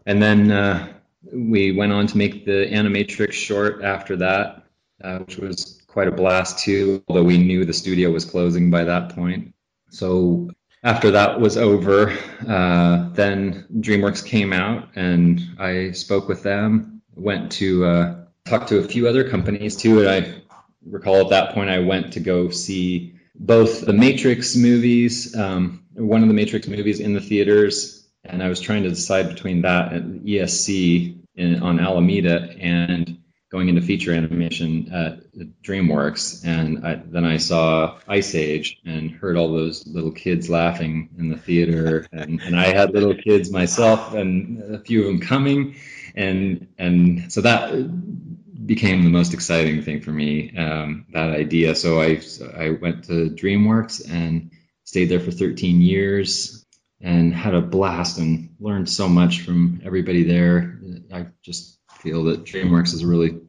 and 0.06 0.22
then 0.22 0.51
uh, 0.51 0.88
we 1.31 1.72
went 1.72 1.92
on 1.92 2.07
to 2.07 2.18
make 2.18 2.46
the 2.46 2.68
Animatrix 2.72 3.34
short 3.34 3.84
after 3.84 4.18
that, 4.18 4.63
uh, 5.04 5.19
which 5.19 5.38
was 5.38 5.81
quite 5.88 6.07
a 6.07 6.12
blast 6.12 6.60
too. 6.60 7.04
Although 7.07 7.24
we 7.24 7.38
knew 7.38 7.66
the 7.66 7.74
studio 7.74 8.12
was 8.12 8.25
closing 8.25 8.72
by 8.72 8.86
that 8.86 9.16
point, 9.16 9.54
so 9.92 10.50
after 10.84 11.12
that 11.12 11.40
was 11.40 11.57
over, 11.57 12.18
uh, 12.48 13.10
then 13.10 13.66
DreamWorks 13.80 14.25
came 14.25 14.54
out, 14.54 14.90
and 14.95 15.42
I 15.60 15.92
spoke 15.92 16.28
with 16.28 16.44
them. 16.44 17.02
Went 17.16 17.52
to 17.54 17.86
uh, 17.86 18.25
talk 18.45 18.68
to 18.68 18.80
a 18.80 18.84
few 18.84 19.07
other 19.07 19.30
companies 19.30 19.75
too, 19.75 20.00
and 20.00 20.10
I 20.10 20.42
recall 20.86 21.22
at 21.22 21.30
that 21.30 21.54
point 21.54 21.69
I 21.69 21.80
went 21.80 22.13
to 22.13 22.19
go 22.19 22.50
see 22.50 23.16
both 23.36 23.86
the 23.86 23.94
Matrix 23.94 24.56
movies, 24.56 25.36
um, 25.36 25.84
one 25.94 26.22
of 26.22 26.28
the 26.28 26.34
Matrix 26.34 26.68
movies 26.68 27.00
in 27.00 27.13
the 27.13 27.22
theaters, 27.22 27.99
and 28.31 28.44
I 28.44 28.50
was 28.50 28.60
trying 28.60 28.84
to 28.84 28.90
decide 28.90 29.30
between 29.30 29.62
that 29.62 29.92
and 29.92 30.22
ESC 30.26 31.18
in, 31.36 31.62
on 31.62 31.80
Alameda 31.80 32.56
and 32.60 33.18
going 33.52 33.68
into 33.68 33.81
feature 33.81 34.14
animation 34.14 34.94
at 34.94 35.34
DreamWorks. 35.64 36.46
And 36.46 36.86
I, 36.86 37.02
then 37.04 37.26
I 37.26 37.38
saw 37.38 37.98
Ice 38.08 38.36
Age 38.36 38.80
and 38.86 39.12
heard 39.12 39.38
all 39.38 39.52
those 39.52 39.88
little 39.88 40.12
kids 40.12 40.50
laughing 40.50 41.10
in 41.18 41.30
the 41.30 41.38
theater, 41.38 42.06
and, 42.12 42.40
and 42.42 42.60
I 42.60 42.68
had 42.68 42.94
little 42.94 43.16
kids 43.16 43.52
myself, 43.52 44.14
and 44.14 44.76
a 44.76 44.80
few 44.80 45.02
of 45.02 45.08
them 45.08 45.20
coming, 45.20 45.78
and 46.16 46.68
and 46.78 47.31
so 47.31 47.42
that 47.42 48.66
became 48.66 49.04
the 49.04 49.10
most 49.10 49.34
exciting 49.34 49.81
thing 49.81 50.02
for 50.02 50.12
me. 50.12 50.56
Um, 50.56 51.06
that 51.14 51.31
idea. 51.31 51.74
So 51.74 52.02
I 52.02 52.22
I 52.56 52.72
went 52.72 53.06
to 53.06 53.31
DreamWorks 53.31 54.12
and 54.12 54.52
stayed 54.83 55.06
there 55.06 55.19
for 55.19 55.31
13 55.31 55.81
years 55.81 56.58
and 57.01 57.33
had 57.33 57.56
a 57.56 57.61
blast 57.61 58.18
and 58.18 58.56
learned 58.59 58.89
so 58.89 59.07
much 59.07 59.41
from 59.41 59.81
everybody 59.85 60.23
there. 60.23 60.79
I 61.13 61.27
just 61.41 61.79
feel 61.99 62.25
that 62.25 62.44
DreamWorks 62.44 62.94
is 62.94 63.03
a 63.03 63.07
really 63.07 63.39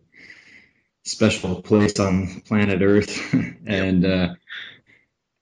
special 1.04 1.60
place 1.62 1.98
on 1.98 2.40
planet 2.42 2.82
Earth, 2.82 3.34
and 3.66 4.04
uh, 4.04 4.34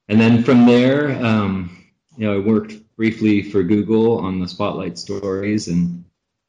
and 0.08 0.20
then 0.20 0.42
from 0.42 0.66
there, 0.66 1.10
um, 1.24 1.86
you 2.16 2.26
know, 2.26 2.36
I 2.36 2.38
worked 2.38 2.74
briefly 2.96 3.42
for 3.42 3.62
Google 3.62 4.18
on 4.18 4.40
the 4.40 4.48
Spotlight 4.48 4.98
stories 4.98 5.68
and 5.68 6.04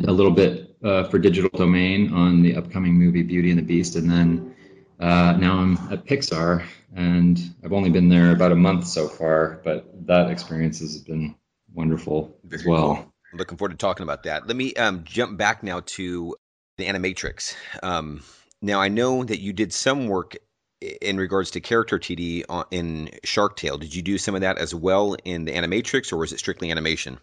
a 0.08 0.12
little 0.12 0.32
bit 0.32 0.78
uh, 0.84 1.04
for 1.06 1.20
Digital 1.20 1.50
Domain 1.54 2.14
on 2.14 2.42
the 2.42 2.56
upcoming 2.56 2.94
movie 2.94 3.24
Beauty 3.24 3.50
and 3.50 3.60
the 3.60 3.64
Beast, 3.64 3.96
and 3.96 4.10
then 4.10 4.56
uh, 5.00 5.34
now 5.38 5.60
I'm 5.60 5.78
at 5.92 6.06
Pixar, 6.06 6.66
and 6.96 7.40
I've 7.64 7.74
only 7.74 7.90
been 7.90 8.10
there 8.10 8.32
about 8.32 8.54
a 8.54 8.56
month 8.56 8.88
so 8.88 9.08
far, 9.08 9.62
but 9.64 10.08
that 10.08 10.30
experience 10.30 10.80
has 10.80 10.98
been 10.98 11.36
wonderful 11.74 12.38
Very 12.44 12.62
as 12.62 12.68
well. 12.68 12.96
Cool. 12.96 13.14
Looking 13.34 13.58
forward 13.58 13.72
to 13.72 13.78
talking 13.78 14.04
about 14.04 14.24
that. 14.24 14.48
Let 14.48 14.56
me 14.56 14.74
um, 14.74 15.04
jump 15.04 15.38
back 15.38 15.62
now 15.62 15.82
to 15.86 16.36
the 16.78 16.86
Animatrix. 16.86 17.56
Um, 17.84 18.24
now 18.62 18.82
I 18.82 18.88
know 18.88 19.24
that 19.24 19.40
you 19.40 19.54
did 19.54 19.72
some 19.72 20.08
work 20.08 20.36
in 20.82 21.18
regards 21.18 21.52
to 21.52 21.60
character 21.60 22.00
TD 22.00 22.44
in 22.72 23.10
Shark 23.24 23.56
Tale. 23.56 23.78
Did 23.78 23.94
you 23.94 24.02
do 24.02 24.18
some 24.18 24.36
of 24.36 24.42
that 24.42 24.58
as 24.58 24.74
well 24.74 25.16
in 25.26 25.46
the 25.46 25.52
Animatrix, 25.52 26.14
or 26.14 26.18
was 26.18 26.32
it 26.34 26.40
strictly 26.40 26.72
animation? 26.72 27.20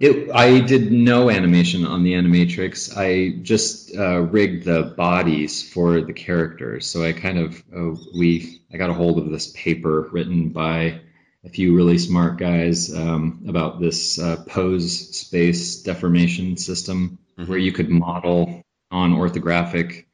It, 0.00 0.32
I 0.34 0.58
did 0.60 0.90
no 0.90 1.30
animation 1.30 1.86
on 1.86 2.02
the 2.02 2.14
Animatrix. 2.14 2.96
I 2.96 3.40
just 3.42 3.94
uh, 3.94 4.20
rigged 4.20 4.64
the 4.64 4.82
bodies 4.82 5.62
for 5.62 6.00
the 6.00 6.12
characters. 6.12 6.86
So 6.86 7.04
I 7.04 7.12
kind 7.12 7.38
of 7.38 7.62
uh, 7.74 8.00
we 8.16 8.62
I 8.72 8.78
got 8.78 8.90
a 8.90 8.94
hold 8.94 9.18
of 9.18 9.30
this 9.30 9.52
paper 9.52 10.08
written 10.10 10.48
by 10.48 11.02
a 11.44 11.48
few 11.48 11.74
really 11.74 11.98
smart 11.98 12.38
guys 12.38 12.94
um, 12.94 13.44
about 13.48 13.80
this 13.80 14.18
uh, 14.18 14.44
pose 14.46 15.16
space 15.16 15.82
deformation 15.82 16.56
system 16.56 17.18
mm-hmm. 17.36 17.50
where 17.50 17.58
you 17.58 17.72
could 17.72 17.90
model 17.90 18.62
on 18.90 19.14
orthographic 19.14 20.06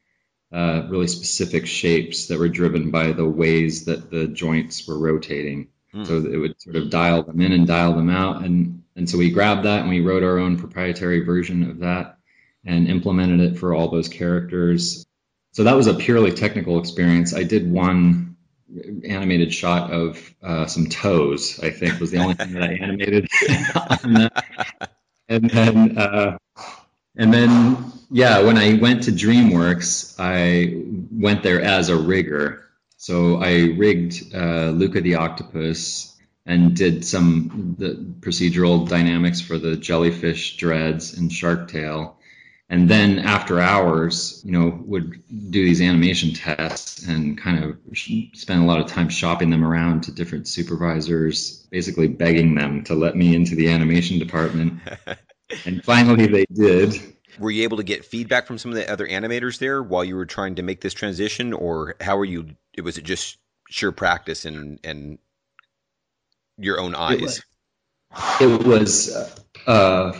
uh, 0.50 0.86
really 0.88 1.08
specific 1.08 1.66
shapes 1.66 2.28
that 2.28 2.38
were 2.38 2.48
driven 2.48 2.90
by 2.90 3.12
the 3.12 3.28
ways 3.28 3.84
that 3.84 4.10
the 4.10 4.26
joints 4.26 4.88
were 4.88 4.98
rotating. 4.98 5.68
Mm. 5.94 6.06
So 6.06 6.16
it 6.16 6.36
would 6.36 6.60
sort 6.60 6.76
of 6.76 6.88
dial 6.88 7.22
them 7.22 7.40
in 7.40 7.52
and 7.52 7.66
dial 7.66 7.94
them 7.94 8.08
out. 8.08 8.44
And, 8.44 8.84
and 8.96 9.08
so 9.08 9.18
we 9.18 9.30
grabbed 9.30 9.66
that 9.66 9.80
and 9.80 9.90
we 9.90 10.00
wrote 10.00 10.22
our 10.22 10.38
own 10.38 10.58
proprietary 10.58 11.20
version 11.20 11.70
of 11.70 11.80
that 11.80 12.16
and 12.64 12.88
implemented 12.88 13.40
it 13.40 13.58
for 13.58 13.74
all 13.74 13.90
those 13.90 14.08
characters. 14.08 15.06
So 15.52 15.64
that 15.64 15.76
was 15.76 15.86
a 15.86 15.94
purely 15.94 16.32
technical 16.32 16.78
experience. 16.78 17.34
I 17.34 17.42
did 17.42 17.70
one 17.70 18.27
animated 19.04 19.52
shot 19.52 19.90
of 19.92 20.34
uh, 20.42 20.66
some 20.66 20.86
toes. 20.86 21.60
I 21.60 21.70
think 21.70 22.00
was 22.00 22.10
the 22.10 22.18
only 22.18 22.34
thing 22.34 22.52
that 22.52 22.62
I 22.62 22.72
animated 22.74 23.28
that. 23.40 24.94
And 25.28 25.50
then, 25.50 25.98
uh, 25.98 26.38
and 27.16 27.32
then, 27.32 27.92
yeah, 28.10 28.42
when 28.42 28.56
I 28.56 28.74
went 28.74 29.04
to 29.04 29.10
DreamWorks, 29.10 30.16
I 30.18 30.82
went 31.10 31.42
there 31.42 31.62
as 31.62 31.88
a 31.88 31.96
rigger. 31.96 32.64
So 32.96 33.36
I 33.36 33.74
rigged 33.76 34.34
uh, 34.34 34.70
Luca 34.70 35.00
the 35.00 35.16
octopus 35.16 36.16
and 36.46 36.74
did 36.74 37.04
some 37.04 37.76
the 37.78 37.94
procedural 38.20 38.88
dynamics 38.88 39.40
for 39.40 39.58
the 39.58 39.76
jellyfish 39.76 40.56
dreads 40.56 41.16
and 41.16 41.30
Shark 41.30 41.70
Tale 41.70 42.17
and 42.70 42.88
then 42.88 43.18
after 43.18 43.60
hours 43.60 44.42
you 44.44 44.52
know 44.52 44.82
would 44.84 45.22
do 45.50 45.64
these 45.64 45.80
animation 45.80 46.32
tests 46.32 47.06
and 47.06 47.38
kind 47.38 47.64
of 47.64 47.76
spend 48.34 48.62
a 48.62 48.66
lot 48.66 48.80
of 48.80 48.86
time 48.86 49.08
shopping 49.08 49.50
them 49.50 49.64
around 49.64 50.02
to 50.02 50.12
different 50.12 50.46
supervisors 50.46 51.66
basically 51.70 52.08
begging 52.08 52.54
them 52.54 52.84
to 52.84 52.94
let 52.94 53.16
me 53.16 53.34
into 53.34 53.54
the 53.54 53.68
animation 53.68 54.18
department. 54.18 54.80
And 55.64 55.82
finally 55.82 56.26
they 56.26 56.44
did. 56.52 57.00
Were 57.38 57.50
you 57.50 57.62
able 57.62 57.78
to 57.78 57.82
get 57.82 58.04
feedback 58.04 58.46
from 58.46 58.58
some 58.58 58.70
of 58.70 58.76
the 58.76 58.90
other 58.90 59.06
animators 59.06 59.58
there 59.58 59.82
while 59.82 60.04
you 60.04 60.16
were 60.16 60.26
trying 60.26 60.56
to 60.56 60.62
make 60.62 60.80
this 60.80 60.92
transition? 60.92 61.52
Or 61.52 61.94
how 62.00 62.16
were 62.16 62.24
you 62.24 62.50
it 62.74 62.82
was 62.82 62.98
it 62.98 63.04
just 63.04 63.38
sheer 63.70 63.92
practice 63.92 64.44
and 64.44 64.78
and 64.84 65.18
your 66.58 66.80
own 66.80 66.94
eyes? 66.94 67.40
It 68.40 68.66
was, 68.66 69.14
uh, 69.66 70.12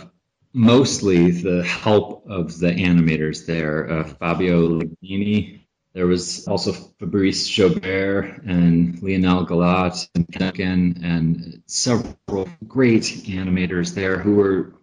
mostly 0.53 1.31
the 1.31 1.63
help 1.63 2.25
of 2.27 2.57
the 2.59 2.71
animators 2.71 3.45
there. 3.45 3.89
Uh, 3.89 4.03
Fabio 4.03 4.79
Lignini. 4.79 5.61
There 5.93 6.07
was 6.07 6.47
also 6.47 6.71
Fabrice 6.71 7.47
Joubert 7.47 8.43
and 8.45 9.01
Lionel 9.01 9.45
Gallat 9.45 10.07
and 10.13 10.27
Duncan 10.27 11.01
and 11.03 11.63
several 11.65 12.47
great 12.67 13.03
animators 13.03 13.93
there 13.95 14.19
who 14.19 14.35
were 14.35 14.73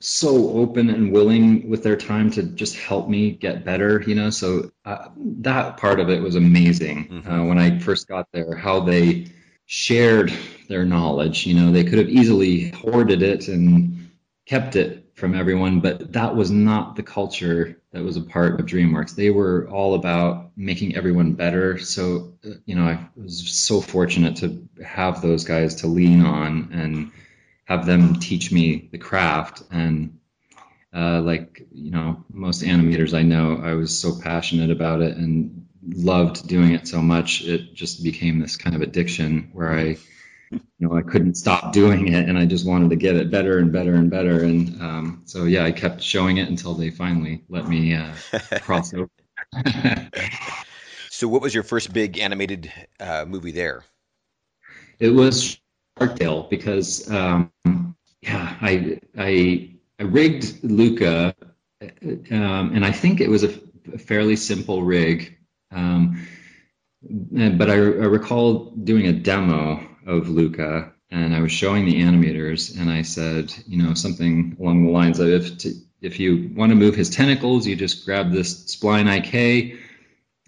so 0.00 0.50
open 0.50 0.90
and 0.90 1.12
willing 1.12 1.68
with 1.68 1.82
their 1.82 1.96
time 1.96 2.30
to 2.32 2.42
just 2.42 2.76
help 2.76 3.08
me 3.08 3.30
get 3.30 3.64
better 3.64 4.02
you 4.06 4.14
know 4.14 4.28
so 4.28 4.70
uh, 4.84 5.08
that 5.16 5.78
part 5.78 5.98
of 5.98 6.10
it 6.10 6.20
was 6.20 6.34
amazing 6.34 7.08
mm-hmm. 7.08 7.30
uh, 7.30 7.42
when 7.46 7.58
i 7.58 7.78
first 7.78 8.06
got 8.06 8.28
there 8.32 8.54
how 8.54 8.80
they 8.80 9.24
shared 9.66 10.32
their 10.68 10.84
knowledge. 10.84 11.46
You 11.46 11.54
know, 11.54 11.72
they 11.72 11.84
could 11.84 11.98
have 11.98 12.08
easily 12.08 12.70
hoarded 12.70 13.22
it 13.22 13.48
and 13.48 14.03
kept 14.46 14.76
it 14.76 15.10
from 15.14 15.34
everyone, 15.34 15.80
but 15.80 16.12
that 16.12 16.36
was 16.36 16.50
not 16.50 16.96
the 16.96 17.02
culture 17.02 17.80
that 17.92 18.02
was 18.02 18.16
a 18.16 18.20
part 18.20 18.60
of 18.60 18.66
DreamWorks. 18.66 19.14
They 19.14 19.30
were 19.30 19.68
all 19.68 19.94
about 19.94 20.50
making 20.56 20.96
everyone 20.96 21.32
better. 21.32 21.78
So, 21.78 22.34
uh, 22.44 22.54
you 22.66 22.74
know, 22.74 22.82
I 22.82 23.08
was 23.16 23.48
so 23.48 23.80
fortunate 23.80 24.36
to 24.36 24.68
have 24.84 25.22
those 25.22 25.44
guys 25.44 25.76
to 25.76 25.86
lean 25.86 26.22
on 26.22 26.70
and 26.72 27.12
have 27.64 27.86
them 27.86 28.16
teach 28.16 28.52
me 28.52 28.88
the 28.92 28.98
craft. 28.98 29.62
And 29.70 30.18
uh, 30.92 31.22
like, 31.22 31.66
you 31.72 31.90
know, 31.90 32.24
most 32.28 32.62
animators 32.62 33.14
I 33.14 33.22
know, 33.22 33.60
I 33.62 33.74
was 33.74 33.98
so 33.98 34.18
passionate 34.20 34.70
about 34.70 35.00
it 35.00 35.16
and 35.16 35.66
loved 35.86 36.46
doing 36.48 36.72
it 36.72 36.86
so 36.86 37.00
much. 37.00 37.42
It 37.42 37.74
just 37.74 38.02
became 38.02 38.40
this 38.40 38.56
kind 38.56 38.76
of 38.76 38.82
addiction 38.82 39.50
where 39.52 39.72
I 39.72 39.96
you 40.50 40.60
know, 40.78 40.96
I 40.96 41.02
couldn't 41.02 41.34
stop 41.34 41.72
doing 41.72 42.08
it, 42.08 42.28
and 42.28 42.38
I 42.38 42.46
just 42.46 42.66
wanted 42.66 42.90
to 42.90 42.96
get 42.96 43.16
it 43.16 43.30
better 43.30 43.58
and 43.58 43.72
better 43.72 43.94
and 43.94 44.10
better. 44.10 44.44
And 44.44 44.80
um, 44.80 45.22
so, 45.24 45.44
yeah, 45.44 45.64
I 45.64 45.72
kept 45.72 46.02
showing 46.02 46.38
it 46.38 46.48
until 46.48 46.74
they 46.74 46.90
finally 46.90 47.44
let 47.48 47.68
me 47.68 47.94
uh, 47.94 48.14
cross 48.60 48.92
over. 48.94 49.10
so, 51.10 51.28
what 51.28 51.42
was 51.42 51.54
your 51.54 51.62
first 51.62 51.92
big 51.92 52.18
animated 52.18 52.72
uh, 53.00 53.24
movie 53.26 53.52
there? 53.52 53.84
It 54.98 55.10
was 55.10 55.58
Shark 55.98 56.18
Tale 56.18 56.44
because, 56.44 57.10
um, 57.10 57.50
yeah, 58.20 58.56
I 58.60 59.00
I 59.18 59.74
I 59.98 60.02
rigged 60.02 60.62
Luca, 60.62 61.34
um, 62.30 62.72
and 62.74 62.84
I 62.84 62.92
think 62.92 63.20
it 63.20 63.28
was 63.28 63.44
a, 63.44 63.54
a 63.92 63.98
fairly 63.98 64.36
simple 64.36 64.82
rig. 64.82 65.36
Um, 65.70 66.26
but 67.02 67.68
I, 67.68 67.74
I 67.74 67.76
recall 67.76 68.70
doing 68.70 69.06
a 69.06 69.12
demo 69.12 69.93
of 70.06 70.28
Luca, 70.28 70.92
and 71.10 71.34
I 71.34 71.40
was 71.40 71.52
showing 71.52 71.84
the 71.84 72.02
animators, 72.02 72.78
and 72.78 72.90
I 72.90 73.02
said, 73.02 73.52
you 73.66 73.82
know, 73.82 73.94
something 73.94 74.56
along 74.60 74.84
the 74.84 74.90
lines 74.90 75.18
of 75.18 75.28
if 75.28 75.58
to, 75.58 75.74
if 76.00 76.20
you 76.20 76.50
want 76.54 76.70
to 76.70 76.76
move 76.76 76.94
his 76.94 77.10
tentacles, 77.10 77.66
you 77.66 77.76
just 77.76 78.04
grab 78.04 78.30
this 78.30 78.76
spline 78.76 79.08
IK, 79.08 79.78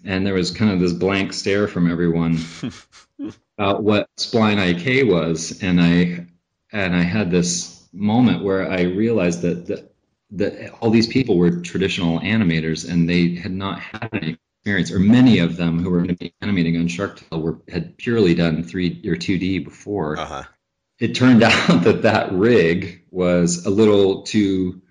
and 0.03 0.25
there 0.25 0.33
was 0.33 0.51
kind 0.51 0.71
of 0.71 0.79
this 0.79 0.93
blank 0.93 1.33
stare 1.33 1.67
from 1.67 1.89
everyone 1.89 2.39
about 3.57 3.83
what 3.83 4.09
spline 4.17 4.57
IK 4.59 5.09
was, 5.09 5.63
and 5.63 5.81
I 5.81 6.27
and 6.71 6.95
I 6.95 7.01
had 7.01 7.31
this 7.31 7.87
moment 7.93 8.43
where 8.43 8.69
I 8.69 8.81
realized 8.81 9.41
that 9.41 9.67
that, 9.67 9.91
that 10.31 10.73
all 10.79 10.89
these 10.89 11.07
people 11.07 11.37
were 11.37 11.61
traditional 11.61 12.19
animators, 12.19 12.89
and 12.89 13.09
they 13.09 13.35
had 13.35 13.51
not 13.51 13.79
had 13.79 14.09
any 14.13 14.37
experience, 14.67 14.91
or 14.91 14.99
many 14.99 15.39
of 15.39 15.55
them 15.55 15.81
who 15.81 15.89
were 15.89 15.99
going 15.99 16.09
to 16.09 16.15
be 16.15 16.33
animating 16.41 16.77
on 16.77 16.87
Shark 16.87 17.21
Tale 17.29 17.41
were 17.41 17.61
had 17.69 17.97
purely 17.97 18.35
done 18.35 18.63
three 18.63 19.01
or 19.07 19.15
two 19.15 19.37
D 19.37 19.59
before. 19.59 20.19
Uh-huh. 20.19 20.43
It 20.99 21.15
turned 21.15 21.43
out 21.43 21.83
that 21.83 22.01
that 22.03 22.33
rig 22.33 23.03
was 23.09 23.65
a 23.65 23.69
little 23.69 24.23
too 24.23 24.81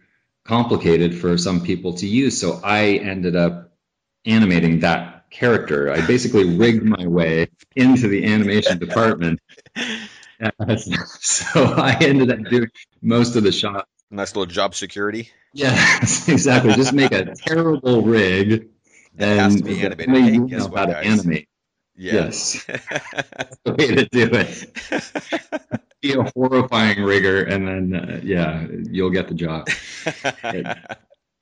complicated 0.44 1.18
for 1.18 1.36
some 1.36 1.62
people 1.62 1.94
to 1.94 2.06
use, 2.06 2.40
so 2.40 2.60
I 2.64 2.94
ended 2.94 3.36
up 3.36 3.74
animating 4.24 4.80
that 4.80 5.30
character. 5.30 5.92
I 5.92 6.06
basically 6.06 6.44
rigged 6.56 6.84
my 6.84 7.06
way 7.06 7.48
into 7.74 8.08
the 8.08 8.24
animation 8.32 8.78
department. 8.78 9.40
so 11.20 11.64
I 11.64 11.98
ended 12.00 12.30
up 12.30 12.50
doing 12.50 12.70
most 13.02 13.36
of 13.36 13.42
the 13.42 13.52
shots. 13.52 13.88
Nice 14.10 14.36
little 14.36 14.46
job 14.46 14.74
security. 14.74 15.30
Yeah, 15.52 15.74
exactly. 16.28 16.74
Just 16.74 16.92
make 16.92 17.12
a 17.12 17.34
terrible 17.34 18.02
rig 18.02 18.68
it 19.18 19.38
has 19.38 19.56
to 19.56 19.62
be 19.62 19.80
animated. 19.80 20.14
Hey, 20.14 20.38
guess 20.46 20.68
what, 20.68 20.88
guys? 20.88 21.06
Animate. 21.06 21.48
Yeah. 21.96 22.12
Yes. 22.14 22.64
That's 22.66 23.56
the 23.64 23.72
way 23.72 23.94
to 23.94 24.04
do 24.06 24.28
it. 24.32 25.80
Be 26.02 26.12
a 26.12 26.30
horrifying 26.34 27.02
rigger, 27.02 27.42
and 27.42 27.66
then, 27.66 27.94
uh, 27.94 28.20
yeah, 28.22 28.66
you'll 28.90 29.10
get 29.10 29.28
the 29.28 29.34
job. 29.34 29.68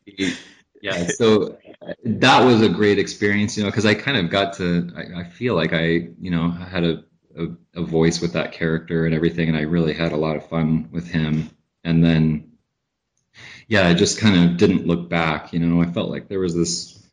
yeah, 0.81 1.07
so 1.09 1.59
that 2.05 2.45
was 2.45 2.63
a 2.63 2.69
great 2.69 3.01
experience, 3.01 3.57
you 3.57 3.65
know, 3.65 3.71
because 3.71 3.85
I 3.85 3.95
kind 3.95 4.17
of 4.17 4.31
got 4.31 4.55
to, 4.55 4.93
I, 4.97 5.23
I, 5.23 5.25
feel 5.25 5.57
like 5.57 5.73
I, 5.73 6.09
you 6.21 6.31
know, 6.31 6.51
had 6.51 6.85
a, 6.85 7.05
a, 7.37 7.81
a 7.81 7.83
voice 7.83 8.21
with 8.21 8.35
that 8.35 8.53
character 8.53 9.07
and 9.07 9.15
everything, 9.15 9.49
and 9.49 9.57
I 9.57 9.63
really 9.63 9.93
had 9.93 10.13
a 10.13 10.17
lot 10.17 10.37
of 10.37 10.49
fun 10.49 10.89
with 10.93 11.09
him. 11.09 11.51
And 11.83 12.05
then, 12.05 12.53
yeah, 13.67 13.89
I 13.89 13.95
just 13.95 14.21
kind 14.21 14.49
of 14.49 14.57
didn't 14.57 14.87
look 14.87 15.09
back, 15.09 15.53
you 15.53 15.59
know, 15.59 15.83
I 15.83 15.91
felt 15.91 16.11
like 16.11 16.29
there 16.29 16.39
was 16.39 16.55
this 16.55 17.04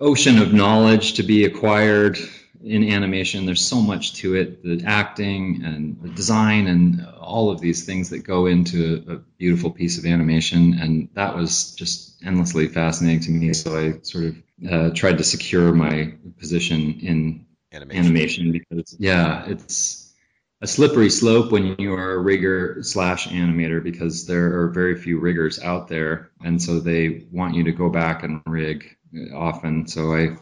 ocean 0.00 0.38
of 0.38 0.52
knowledge 0.52 1.14
to 1.14 1.22
be 1.22 1.44
acquired 1.44 2.18
in 2.62 2.90
animation. 2.90 3.46
There's 3.46 3.64
so 3.64 3.80
much 3.80 4.14
to 4.14 4.34
it 4.34 4.62
the 4.62 4.82
acting 4.86 5.62
and 5.64 6.00
the 6.00 6.08
design 6.08 6.66
and 6.66 7.06
all 7.18 7.50
of 7.50 7.60
these 7.60 7.84
things 7.84 8.10
that 8.10 8.20
go 8.20 8.46
into 8.46 9.04
a 9.08 9.16
beautiful 9.38 9.70
piece 9.70 9.98
of 9.98 10.04
animation. 10.04 10.74
And 10.74 11.08
that 11.14 11.36
was 11.36 11.74
just 11.74 12.22
endlessly 12.24 12.68
fascinating 12.68 13.20
to 13.20 13.30
me. 13.30 13.52
So 13.54 13.78
I 13.78 14.00
sort 14.02 14.24
of 14.24 14.42
uh, 14.70 14.90
tried 14.94 15.18
to 15.18 15.24
secure 15.24 15.72
my 15.72 16.14
position 16.38 17.00
in 17.00 17.46
animation. 17.72 18.04
animation 18.04 18.52
because, 18.52 18.96
yeah, 18.98 19.46
it's 19.46 20.12
a 20.60 20.66
slippery 20.66 21.08
slope 21.08 21.50
when 21.50 21.76
you 21.78 21.94
are 21.94 22.12
a 22.12 22.18
rigger 22.18 22.82
slash 22.82 23.28
animator 23.28 23.82
because 23.82 24.26
there 24.26 24.60
are 24.60 24.68
very 24.68 24.96
few 24.96 25.18
riggers 25.18 25.58
out 25.58 25.88
there. 25.88 26.30
And 26.44 26.60
so 26.60 26.80
they 26.80 27.26
want 27.30 27.54
you 27.54 27.64
to 27.64 27.72
go 27.72 27.88
back 27.88 28.22
and 28.22 28.42
rig 28.46 28.96
often. 29.34 29.86
So 29.86 30.14
I 30.14 30.36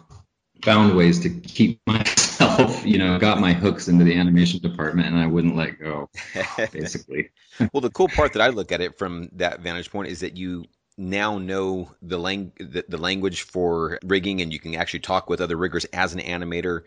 found 0.63 0.97
ways 0.97 1.21
to 1.21 1.31
keep 1.31 1.81
myself, 1.87 2.85
you 2.85 2.99
know, 2.99 3.19
got 3.19 3.41
my 3.41 3.53
hooks 3.53 3.89
into 3.89 4.05
the 4.05 4.15
animation 4.15 4.61
department 4.61 5.09
and 5.09 5.19
I 5.19 5.27
wouldn't 5.27 5.57
let 5.57 5.79
go, 5.79 6.09
basically. 6.73 7.31
well, 7.73 7.81
the 7.81 7.91
cool 7.91 8.09
part 8.09 8.33
that 8.35 8.43
I 8.43 8.49
look 8.49 8.73
at 8.73 8.81
it 8.81 8.99
from 8.99 9.31
that 9.35 9.61
vantage 9.61 9.91
point 9.91 10.09
is 10.09 10.21
that 10.21 10.37
you 10.37 10.65
now 10.97 11.39
know 11.39 11.93
the, 12.03 12.19
lang- 12.19 12.53
the, 12.59 12.85
the 12.89 12.99
language 12.99 13.43
for 13.43 13.99
rigging 14.05 14.41
and 14.41 14.53
you 14.53 14.59
can 14.59 14.75
actually 14.75 15.01
talk 15.01 15.31
with 15.31 15.41
other 15.41 15.57
riggers 15.57 15.85
as 15.87 16.13
an 16.13 16.21
animator. 16.21 16.83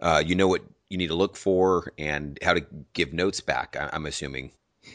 Uh, 0.00 0.22
you 0.24 0.34
know 0.34 0.48
what 0.48 0.62
you 0.88 0.98
need 0.98 1.08
to 1.08 1.14
look 1.14 1.36
for 1.36 1.92
and 1.98 2.38
how 2.42 2.54
to 2.54 2.64
give 2.92 3.12
notes 3.12 3.40
back, 3.40 3.76
I- 3.78 3.90
I'm 3.92 4.06
assuming. 4.06 4.52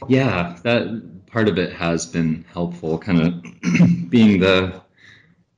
Yeah, 0.08 0.58
that 0.64 1.26
part 1.28 1.50
of 1.50 1.58
it 1.58 1.74
has 1.74 2.06
been 2.06 2.46
helpful, 2.54 2.98
kind 2.98 3.22
of 3.22 3.44
being 4.10 4.40
the 4.40 4.82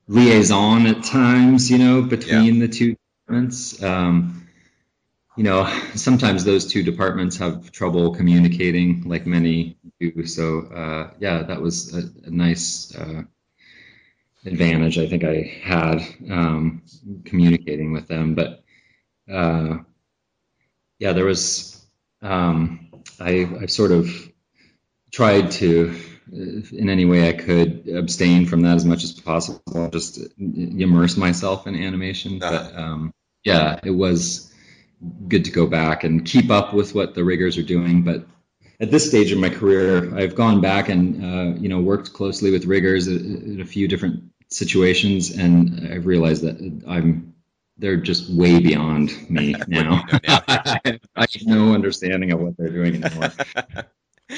liaison 0.08 0.86
at 0.88 1.04
times, 1.04 1.72
you 1.72 1.78
know, 1.78 2.02
between 2.02 2.56
yeah. 2.56 2.68
the 2.68 2.74
two 2.74 2.96
departments. 2.96 3.82
Um, 3.82 4.48
you 5.36 5.44
know, 5.44 5.66
sometimes 5.96 6.44
those 6.44 6.68
two 6.68 6.84
departments 6.84 7.38
have 7.38 7.72
trouble 7.72 8.14
communicating, 8.16 9.04
like 9.08 9.26
many 9.26 9.78
do. 10.00 10.26
So, 10.26 10.62
uh, 10.68 11.12
yeah, 11.20 11.44
that 11.44 11.62
was 11.62 11.96
a, 11.96 12.28
a 12.28 12.30
nice 12.30 12.96
uh, 12.96 13.24
advantage 14.46 14.98
I 14.98 15.08
think 15.08 15.24
I 15.24 15.42
had 15.64 16.02
um, 16.30 16.84
communicating 17.26 17.94
with 17.94 18.08
them. 18.08 18.36
But 18.36 18.64
uh, 19.32 19.78
yeah, 21.00 21.14
there 21.14 21.26
was 21.26 21.84
um, 22.22 22.92
I 23.20 23.50
I 23.62 23.66
sort 23.68 23.92
of 23.92 24.10
tried 25.12 25.52
to 25.52 25.96
in 26.32 26.90
any 26.90 27.06
way 27.06 27.28
I 27.28 27.34
could 27.34 27.88
abstain 27.88 28.46
from 28.46 28.62
that 28.62 28.76
as 28.76 28.86
much 28.86 29.04
as 29.04 29.12
possible, 29.12 29.90
just 29.90 30.20
immerse 30.38 31.18
myself 31.18 31.68
in 31.68 31.76
animation. 31.76 32.42
Uh-huh. 32.42 32.70
But 32.72 32.80
um, 32.80 33.14
yeah, 33.44 33.80
it 33.84 33.92
was 33.92 34.54
good 35.28 35.46
to 35.46 35.52
go 35.52 35.68
back 35.68 36.04
and 36.04 36.26
keep 36.26 36.50
up 36.50 36.74
with 36.74 36.96
what 36.96 37.14
the 37.16 37.24
riggers 37.24 37.58
are 37.58 37.64
doing. 37.64 38.04
But 38.04 38.26
at 38.80 38.92
this 38.92 39.08
stage 39.08 39.32
of 39.32 39.40
my 39.40 39.50
career, 39.50 40.16
I've 40.18 40.36
gone 40.36 40.62
back 40.62 40.90
and 40.90 41.24
uh, 41.24 41.60
you 41.60 41.70
know 41.70 41.82
worked 41.82 42.14
closely 42.14 42.52
with 42.52 42.66
riggers 42.66 43.08
in 43.08 43.60
a 43.62 43.66
few 43.66 43.88
different 43.88 44.24
situations, 44.50 45.32
and 45.32 45.92
I've 45.92 46.06
realized 46.06 46.44
that 46.44 46.84
I'm 46.88 47.34
they're 47.78 47.98
just 47.98 48.30
way 48.30 48.60
beyond 48.60 49.30
me 49.30 49.56
now. 49.68 50.04
I 50.28 50.80
have 51.16 51.46
no 51.46 51.74
understanding 51.74 52.32
of 52.32 52.40
what 52.40 52.58
they're 52.58 52.70
doing 52.70 53.04
anymore. 53.04 53.32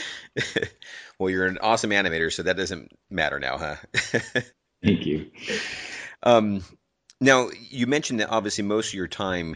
well, 1.20 1.30
you're 1.30 1.46
an 1.46 1.60
awesome 1.60 1.92
animator, 1.92 2.32
so 2.32 2.44
that 2.44 2.58
doesn't 2.58 2.92
matter 3.10 3.40
now, 3.40 3.58
huh? 3.58 3.76
Thank 4.84 5.06
you. 5.06 5.32
Um, 6.24 6.64
now, 7.22 7.50
you 7.70 7.88
mentioned 7.88 8.20
that 8.20 8.30
obviously 8.30 8.64
most 8.64 8.90
of 8.90 8.94
your 8.96 9.08
time 9.08 9.56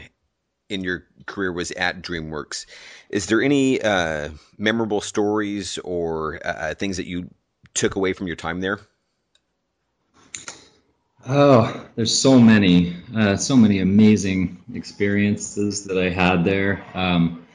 in 0.68 0.84
your 0.84 1.04
career 1.26 1.52
was 1.52 1.72
at 1.72 2.00
DreamWorks. 2.00 2.66
Is 3.10 3.26
there 3.26 3.42
any 3.42 3.82
uh, 3.82 4.30
memorable 4.56 5.00
stories 5.00 5.78
or 5.78 6.40
uh, 6.44 6.74
things 6.74 6.96
that 6.96 7.06
you 7.06 7.28
took 7.74 7.96
away 7.96 8.12
from 8.12 8.28
your 8.28 8.36
time 8.36 8.60
there? 8.60 8.80
Oh, 11.28 11.86
there's 11.96 12.18
so 12.18 12.40
many, 12.40 12.96
uh, 13.14 13.36
so 13.36 13.56
many 13.56 13.80
amazing 13.80 14.64
experiences 14.72 15.84
that 15.84 15.98
I 15.98 16.08
had 16.08 16.44
there. 16.44 16.82
Um, 16.94 17.46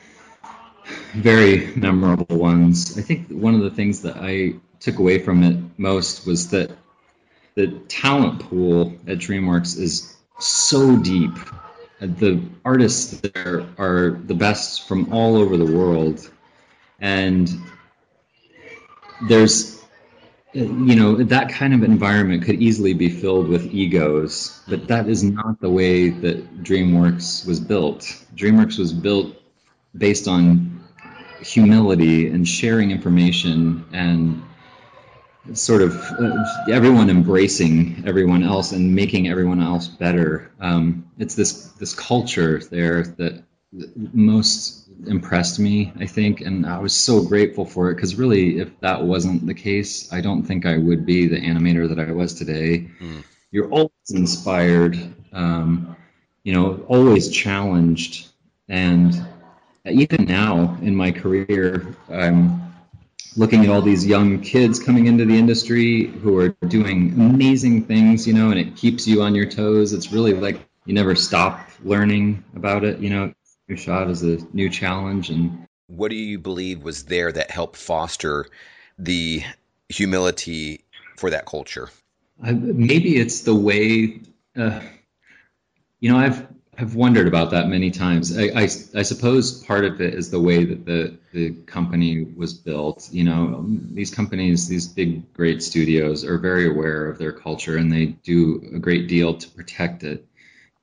very 1.13 1.74
memorable 1.75 2.38
ones. 2.38 2.98
I 2.98 3.01
think 3.01 3.30
one 3.30 3.56
of 3.56 3.62
the 3.62 3.72
things 3.72 4.01
that 4.01 4.18
I 4.18 4.56
took 4.80 5.00
away 5.00 5.20
from 5.20 5.44
it 5.44 5.58
most 5.77 6.25
was 6.25 6.50
that 6.50 6.72
the 7.56 7.68
talent 7.88 8.42
pool 8.42 8.94
at 9.08 9.18
DreamWorks 9.18 9.80
is 9.80 10.15
so 10.39 10.98
deep. 10.98 11.32
The 12.00 12.42
artists 12.65 13.22
there 13.22 13.65
are 13.77 14.12
the 14.12 14.36
best 14.36 14.88
from 14.88 15.13
all 15.13 15.38
over 15.38 15.56
the 15.56 15.65
world, 15.65 16.30
and 17.00 17.50
there's 19.27 19.82
you 20.54 20.96
know 20.96 21.15
that 21.15 21.50
kind 21.50 21.74
of 21.74 21.84
environment 21.84 22.44
could 22.44 22.62
easily 22.62 22.94
be 22.94 23.10
filled 23.10 23.48
with 23.50 23.65
egos 23.74 24.62
but 24.70 24.88
that 24.88 25.10
is 25.10 25.22
not 25.22 25.60
the 25.60 25.70
way 25.70 26.10
that 26.10 26.63
dreamworks 26.63 27.46
was 27.46 27.60
built 27.60 28.01
dreamworks 28.36 28.77
was 28.77 28.94
built 28.94 29.36
based 29.98 30.27
on 30.27 30.75
humility 31.46 32.28
and 32.28 32.48
sharing 32.48 32.92
information 32.92 33.86
and 33.94 34.44
sort 35.54 35.84
of 35.84 35.96
uh, 36.12 36.44
everyone 36.72 37.10
embracing 37.10 38.04
everyone 38.08 38.42
else 38.42 38.72
and 38.72 38.96
making 38.96 39.28
everyone 39.28 39.62
else 39.62 39.88
better. 39.88 40.52
Um, 40.60 41.12
it's 41.20 41.36
this 41.36 41.68
this 41.74 41.94
culture 41.94 42.60
there 42.60 43.04
that 43.04 43.44
most 43.72 44.88
impressed 45.06 45.60
me, 45.60 45.94
I 46.00 46.08
think, 46.08 46.42
and 46.42 46.66
I 46.66 46.80
was 46.80 46.96
so 46.96 47.24
grateful 47.24 47.66
for 47.66 47.92
it 47.92 47.96
because 47.96 48.16
really, 48.16 48.60
if 48.60 48.80
that 48.80 49.04
wasn't 49.04 49.46
the 49.46 49.54
case, 49.54 50.12
I 50.12 50.22
don't 50.22 50.44
think 50.44 50.66
I 50.66 50.78
would 50.78 51.06
be 51.06 51.28
the 51.28 51.40
animator 51.40 51.90
that 51.90 52.00
I 52.00 52.12
was 52.12 52.34
today. 52.34 52.90
Mm. 53.00 53.24
You're 53.52 53.70
always 53.70 53.92
inspired, 54.10 54.98
um, 55.32 55.96
you 56.44 56.54
know, 56.54 56.86
always 56.88 57.30
challenged, 57.30 58.28
and 58.68 59.25
even 59.88 60.25
now 60.25 60.77
in 60.82 60.96
my 60.96 61.12
career, 61.12 61.96
I'm 62.09 62.74
looking 63.38 63.64
at 63.64 63.70
all 63.70 63.81
these 63.81 64.05
young 64.05 64.42
kids 64.42 64.79
coming 64.79 65.07
into 65.07 65.25
the 65.25 65.38
industry 65.38 66.05
who 66.05 66.38
are 66.38 66.50
doing 66.68 67.14
amazing 67.14 67.86
things, 67.86 68.27
you 68.27 68.33
know, 68.33 68.51
and 68.51 68.59
it 68.59 68.75
keeps 68.75 69.07
you 69.07 69.22
on 69.22 69.36
your 69.36 69.46
toes. 69.46 69.94
It's 69.94 70.12
really 70.12 70.33
like 70.33 70.59
you 70.86 70.94
never 70.94 71.16
stop 71.16 71.70
learning 71.83 72.44
about 72.55 72.83
it, 72.83 73.00
you 73.00 73.09
know. 73.09 73.33
New 73.68 73.77
shot 73.77 74.12
is 74.12 74.22
a 74.22 74.38
new 74.53 74.70
challenge 74.70 75.31
and 75.31 75.66
what 75.88 76.09
do 76.09 76.16
you 76.16 76.40
believe 76.40 76.83
was 76.83 77.05
there 77.05 77.31
that 77.31 77.51
helped 77.51 77.77
foster 77.77 78.46
the 78.98 79.44
humility 79.90 80.83
for 81.18 81.29
that 81.29 81.46
culture? 81.46 81.90
Uh, 82.44 82.53
maybe 82.53 83.16
it's 83.16 83.42
the 83.42 83.55
way 83.55 84.22
uh, 84.57 84.81
you 86.00 86.12
know 86.12 86.18
I've 86.18 86.48
I've 86.77 86.96
wondered 86.96 87.27
about 87.27 87.51
that 87.51 87.68
many 87.68 87.92
times. 87.92 88.38
I, 88.38 88.44
I, 88.44 88.64
I, 88.64 89.03
suppose 89.03 89.64
part 89.64 89.85
of 89.85 90.01
it 90.01 90.14
is 90.14 90.29
the 90.29 90.40
way 90.40 90.66
that 90.66 90.85
the, 90.85 91.18
the 91.31 91.51
company 91.51 92.24
was 92.24 92.53
built. 92.53 93.07
You 93.11 93.24
know, 93.24 93.66
these 93.68 94.14
companies, 94.14 94.68
these 94.68 94.88
big, 94.88 95.33
great 95.33 95.64
studios 95.64 96.25
are 96.25 96.38
very 96.38 96.70
aware 96.70 97.07
of 97.07 97.18
their 97.18 97.31
culture 97.31 97.77
and 97.77 97.92
they 97.92 98.07
do 98.07 98.61
a 98.74 98.79
great 98.79 99.07
deal 99.07 99.35
to 99.35 99.50
protect 99.50 100.03
it. 100.03 100.27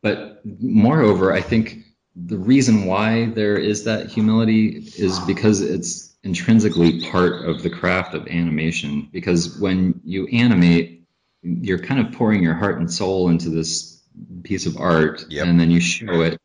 But 0.02 0.40
moreover, 0.44 1.33
I 1.33 1.42
think 1.42 1.85
the 2.16 2.38
reason 2.38 2.87
why 2.87 3.26
there 3.26 3.57
is 3.57 3.85
that 3.85 4.11
humility 4.11 4.68
is 4.96 5.18
because 5.20 5.61
it's 5.61 6.14
intrinsically 6.22 7.11
part 7.11 7.44
of 7.44 7.62
the 7.62 7.70
craft 7.70 8.14
of 8.14 8.28
animation. 8.28 9.09
Because 9.12 9.59
when 9.59 10.00
you 10.05 10.26
animate, 10.28 11.07
you're 11.42 11.78
kind 11.78 12.07
of 12.07 12.12
pouring 12.12 12.42
your 12.42 12.55
heart 12.55 12.78
and 12.78 12.92
soul 12.92 13.28
into 13.28 13.50
this 13.50 14.01
piece 14.42 14.66
of 14.66 14.77
art 14.77 15.25
yep. 15.29 15.46
and 15.46 15.59
then 15.59 15.70
you 15.70 15.81
show 15.81 16.22
it 16.22 16.40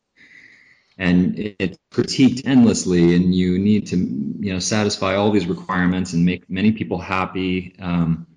and 0.97 1.55
it's 1.59 1.77
critiqued 1.91 2.47
endlessly 2.47 3.15
and 3.15 3.33
you 3.33 3.59
need 3.59 3.87
to 3.87 3.97
you 3.97 4.53
know 4.53 4.59
satisfy 4.59 5.15
all 5.15 5.31
these 5.31 5.45
requirements 5.45 6.13
and 6.13 6.25
make 6.25 6.49
many 6.49 6.71
people 6.71 6.97
happy 6.97 7.75
um, 7.79 8.27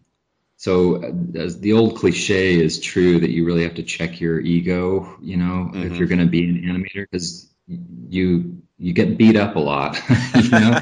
so 0.56 1.02
as 1.34 1.58
the 1.60 1.72
old 1.72 1.96
cliche 1.96 2.60
is 2.60 2.80
true 2.80 3.20
that 3.20 3.30
you 3.30 3.46
really 3.46 3.62
have 3.62 3.74
to 3.74 3.82
check 3.82 4.20
your 4.20 4.40
ego 4.40 5.16
you 5.22 5.36
know 5.36 5.70
mm-hmm. 5.72 5.82
if 5.82 5.96
you're 5.96 6.08
going 6.08 6.20
to 6.20 6.26
be 6.26 6.48
an 6.48 6.62
animator 6.62 7.06
because 7.10 7.50
you 7.66 8.62
you 8.78 8.92
get 8.92 9.16
beat 9.16 9.36
up 9.36 9.56
a 9.56 9.58
lot 9.58 9.98
you 10.34 10.50
know 10.50 10.80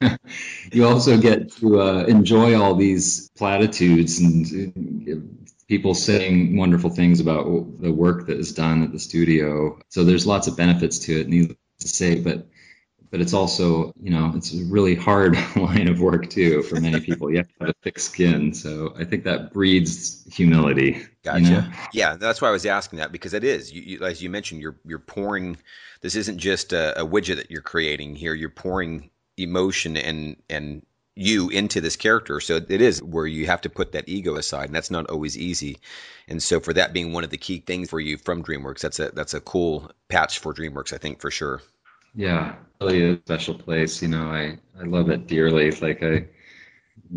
you 0.72 0.86
also 0.86 1.16
get 1.16 1.52
to 1.52 1.80
uh, 1.80 2.04
enjoy 2.04 2.60
all 2.60 2.74
these 2.74 3.30
platitudes 3.30 4.18
and 4.20 5.45
people 5.68 5.94
saying 5.94 6.56
wonderful 6.56 6.90
things 6.90 7.20
about 7.20 7.80
the 7.80 7.92
work 7.92 8.26
that 8.26 8.38
is 8.38 8.52
done 8.52 8.82
at 8.82 8.92
the 8.92 8.98
studio. 8.98 9.78
So 9.88 10.04
there's 10.04 10.26
lots 10.26 10.46
of 10.46 10.56
benefits 10.56 11.00
to 11.00 11.20
it, 11.20 11.28
needless 11.28 11.58
to 11.80 11.88
say, 11.88 12.20
but 12.20 12.46
but 13.10 13.20
it's 13.20 13.34
also 13.34 13.92
you 14.00 14.10
know 14.10 14.32
it's 14.34 14.52
a 14.52 14.64
really 14.64 14.94
hard 14.94 15.36
line 15.56 15.88
of 15.88 16.00
work 16.00 16.28
too 16.28 16.62
for 16.62 16.80
many 16.80 17.00
people. 17.00 17.30
You 17.30 17.38
have 17.38 17.48
to 17.48 17.54
have 17.60 17.68
a 17.70 17.74
thick 17.82 17.98
skin, 17.98 18.52
so 18.52 18.94
I 18.98 19.04
think 19.04 19.24
that 19.24 19.52
breeds 19.52 20.26
humility. 20.32 21.06
Gotcha. 21.22 21.40
You 21.40 21.50
know? 21.50 21.64
Yeah, 21.92 22.16
that's 22.16 22.40
why 22.40 22.48
I 22.48 22.52
was 22.52 22.66
asking 22.66 22.98
that 22.98 23.12
because 23.12 23.34
it 23.34 23.44
is. 23.44 23.72
You, 23.72 23.82
you, 23.82 24.04
as 24.04 24.22
you 24.22 24.30
mentioned, 24.30 24.60
you're 24.60 24.76
you're 24.84 24.98
pouring. 24.98 25.56
This 26.00 26.14
isn't 26.14 26.38
just 26.38 26.72
a, 26.72 27.00
a 27.00 27.06
widget 27.06 27.36
that 27.36 27.50
you're 27.50 27.62
creating 27.62 28.16
here. 28.16 28.34
You're 28.34 28.50
pouring 28.50 29.10
emotion 29.36 29.96
and 29.96 30.36
and 30.50 30.84
you 31.16 31.48
into 31.48 31.80
this 31.80 31.96
character. 31.96 32.40
So 32.40 32.56
it 32.56 32.80
is 32.80 33.02
where 33.02 33.26
you 33.26 33.46
have 33.46 33.62
to 33.62 33.70
put 33.70 33.92
that 33.92 34.08
ego 34.08 34.36
aside, 34.36 34.66
and 34.66 34.74
that's 34.74 34.90
not 34.90 35.10
always 35.10 35.36
easy. 35.36 35.78
And 36.28 36.42
so 36.42 36.60
for 36.60 36.74
that 36.74 36.92
being 36.92 37.12
one 37.12 37.24
of 37.24 37.30
the 37.30 37.38
key 37.38 37.58
things 37.58 37.88
for 37.90 37.98
you 37.98 38.18
from 38.18 38.42
DreamWorks, 38.44 38.80
that's 38.80 39.00
a 39.00 39.10
that's 39.10 39.34
a 39.34 39.40
cool 39.40 39.90
patch 40.08 40.38
for 40.38 40.52
DreamWorks, 40.54 40.92
I 40.92 40.98
think 40.98 41.20
for 41.20 41.30
sure. 41.30 41.62
Yeah, 42.14 42.54
really 42.80 43.14
a 43.14 43.16
special 43.16 43.54
place. 43.54 44.02
You 44.02 44.08
know, 44.08 44.30
I 44.30 44.58
I 44.78 44.84
love 44.84 45.08
it 45.10 45.26
dearly. 45.26 45.70
Like 45.70 46.02
I 46.02 46.26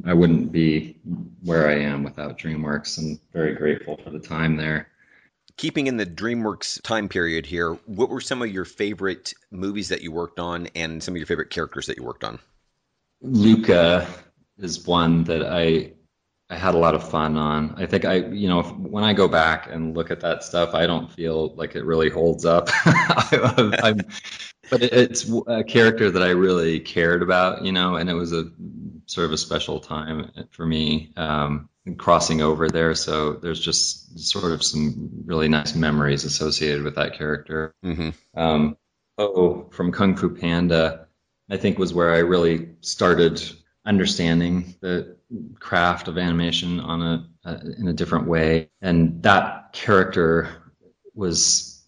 I 0.06 0.14
wouldn't 0.14 0.52
be 0.52 0.98
where 1.44 1.68
I 1.68 1.80
am 1.80 2.04
without 2.04 2.40
DreamWorks. 2.40 2.98
I'm 2.98 3.20
very 3.34 3.54
grateful 3.54 4.00
for 4.02 4.12
the 4.12 4.20
time 4.20 4.56
there. 4.56 4.88
Keeping 5.58 5.88
in 5.88 5.98
the 5.98 6.06
DreamWorks 6.06 6.82
time 6.84 7.10
period 7.10 7.46
here, 7.46 7.74
what 7.86 8.10
were 8.10 8.22
some 8.22 8.42
of 8.42 8.50
your 8.50 8.64
favorite 8.64 9.34
movies 9.52 9.90
that 9.90 10.02
you 10.02 10.14
worked 10.14 10.40
on 10.40 10.68
and 10.74 11.04
some 11.04 11.16
of 11.16 11.18
your 11.18 11.28
favorite 11.28 11.50
characters 11.50 11.88
that 11.88 11.98
you 11.98 12.04
worked 12.04 12.24
on? 12.24 12.40
Luca 13.21 14.08
is 14.58 14.86
one 14.86 15.25
that 15.25 15.45
I 15.45 15.93
I 16.51 16.55
had 16.55 16.73
a 16.73 16.79
lot 16.79 16.95
of 16.95 17.08
fun 17.08 17.38
on. 17.38 17.75
I 17.77 17.86
think 17.86 18.05
I, 18.05 18.15
you 18.15 18.47
know, 18.47 18.63
when 18.63 19.03
I 19.03 19.13
go 19.13 19.27
back 19.27 19.67
and 19.71 19.95
look 19.95 20.10
at 20.10 20.21
that 20.21 20.43
stuff, 20.43 20.73
I 20.73 20.88
don't 20.88 21.12
feel 21.12 21.53
like 21.55 21.75
it 21.75 21.86
really 21.86 22.10
holds 22.10 22.43
up. 22.43 22.69
I, 22.86 23.93
but 24.71 24.82
it's 24.82 25.32
a 25.47 25.63
character 25.63 26.10
that 26.10 26.23
I 26.23 26.29
really 26.29 26.79
cared 26.79 27.21
about, 27.21 27.65
you 27.65 27.71
know, 27.71 27.97
and 27.97 28.10
it 28.10 28.15
was 28.15 28.34
a 28.34 28.45
sort 29.05 29.25
of 29.25 29.32
a 29.32 29.38
special 29.38 29.79
time 29.79 30.32
for 30.49 30.65
me 30.65 31.12
um, 31.17 31.69
crossing 31.97 32.41
over 32.41 32.67
there. 32.67 32.95
So 32.95 33.34
there's 33.34 33.60
just 33.60 34.19
sort 34.19 34.51
of 34.51 34.63
some 34.63 35.23
really 35.25 35.49
nice 35.49 35.75
memories 35.75 36.23
associated 36.23 36.84
with 36.84 36.95
that 36.95 37.15
character. 37.15 37.75
Mm-hmm. 37.86 38.10
Um, 38.39 38.77
oh, 39.19 39.69
from 39.71 39.91
Kung 39.91 40.15
Fu 40.15 40.29
Panda 40.29 41.09
I 41.50 41.58
think 41.58 41.78
was 41.78 41.94
where 41.94 42.14
I 42.14 42.20
really 42.20 42.70
started 42.82 43.42
understanding 43.86 44.76
the 44.82 45.18
craft 45.60 46.08
of 46.08 46.18
animation 46.18 46.80
on 46.80 47.02
a, 47.46 47.60
in 47.78 47.88
a 47.88 47.94
different 47.94 48.28
way, 48.28 48.70
and 48.82 49.24
that 49.24 49.74
character 49.74 50.50
was 51.14 51.84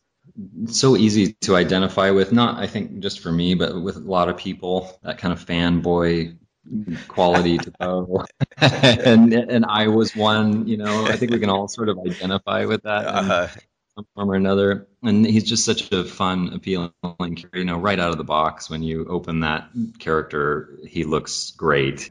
so 0.66 0.96
easy 0.96 1.34
to 1.42 1.56
identify 1.56 2.12
with. 2.12 2.32
Not, 2.32 2.58
I 2.58 2.68
think, 2.68 3.00
just 3.00 3.20
for 3.20 3.32
me, 3.32 3.54
but 3.54 3.82
with 3.82 3.98
a 3.98 4.00
lot 4.00 4.30
of 4.30 4.38
people. 4.38 4.98
That 5.04 5.18
kind 5.18 5.34
of 5.34 5.46
fanboy 5.46 6.38
quality 7.08 7.58
to 7.58 7.72
Po. 7.72 8.26
and 8.58 9.34
and 9.34 9.66
I 9.66 9.88
was 9.88 10.16
one. 10.16 10.68
You 10.68 10.78
know, 10.78 11.06
I 11.06 11.16
think 11.18 11.32
we 11.32 11.40
can 11.40 11.50
all 11.50 11.68
sort 11.68 11.90
of 11.90 12.00
identify 12.00 12.66
with 12.66 12.84
that. 12.84 13.06
Uh-huh. 13.06 13.48
Some 13.96 14.08
form 14.16 14.32
or 14.32 14.36
another, 14.36 14.88
and 15.04 15.26
he's 15.26 15.44
just 15.44 15.66
such 15.66 15.92
a 15.92 16.04
fun, 16.04 16.54
appealing, 16.54 16.92
character. 17.02 17.50
you 17.54 17.66
know, 17.66 17.78
right 17.78 18.00
out 18.00 18.12
of 18.12 18.18
the 18.18 18.24
box. 18.24 18.70
When 18.70 18.84
you 18.84 19.06
open 19.06 19.42
that 19.42 19.70
character, 20.00 20.78
he 20.88 21.04
looks 21.04 21.52
great 21.52 22.10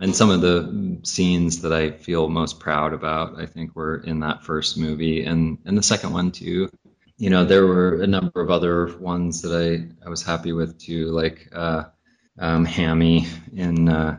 and 0.00 0.16
some 0.16 0.30
of 0.30 0.40
the 0.40 0.98
scenes 1.02 1.60
that 1.60 1.72
I 1.72 1.90
feel 1.90 2.28
most 2.28 2.58
proud 2.58 2.94
about, 2.94 3.38
I 3.38 3.46
think, 3.46 3.76
were 3.76 3.98
in 3.98 4.20
that 4.20 4.44
first 4.44 4.78
movie 4.78 5.24
and 5.24 5.58
and 5.66 5.76
the 5.76 5.82
second 5.82 6.12
one 6.12 6.32
too. 6.32 6.70
You 7.18 7.28
know, 7.28 7.44
there 7.44 7.66
were 7.66 8.02
a 8.02 8.06
number 8.06 8.40
of 8.40 8.50
other 8.50 8.96
ones 8.96 9.42
that 9.42 9.52
I 9.52 10.06
I 10.06 10.08
was 10.08 10.22
happy 10.22 10.52
with 10.52 10.78
too, 10.78 11.08
like 11.08 11.50
uh, 11.52 11.84
um, 12.38 12.64
Hammy 12.64 13.26
in 13.54 13.90
uh, 13.90 14.18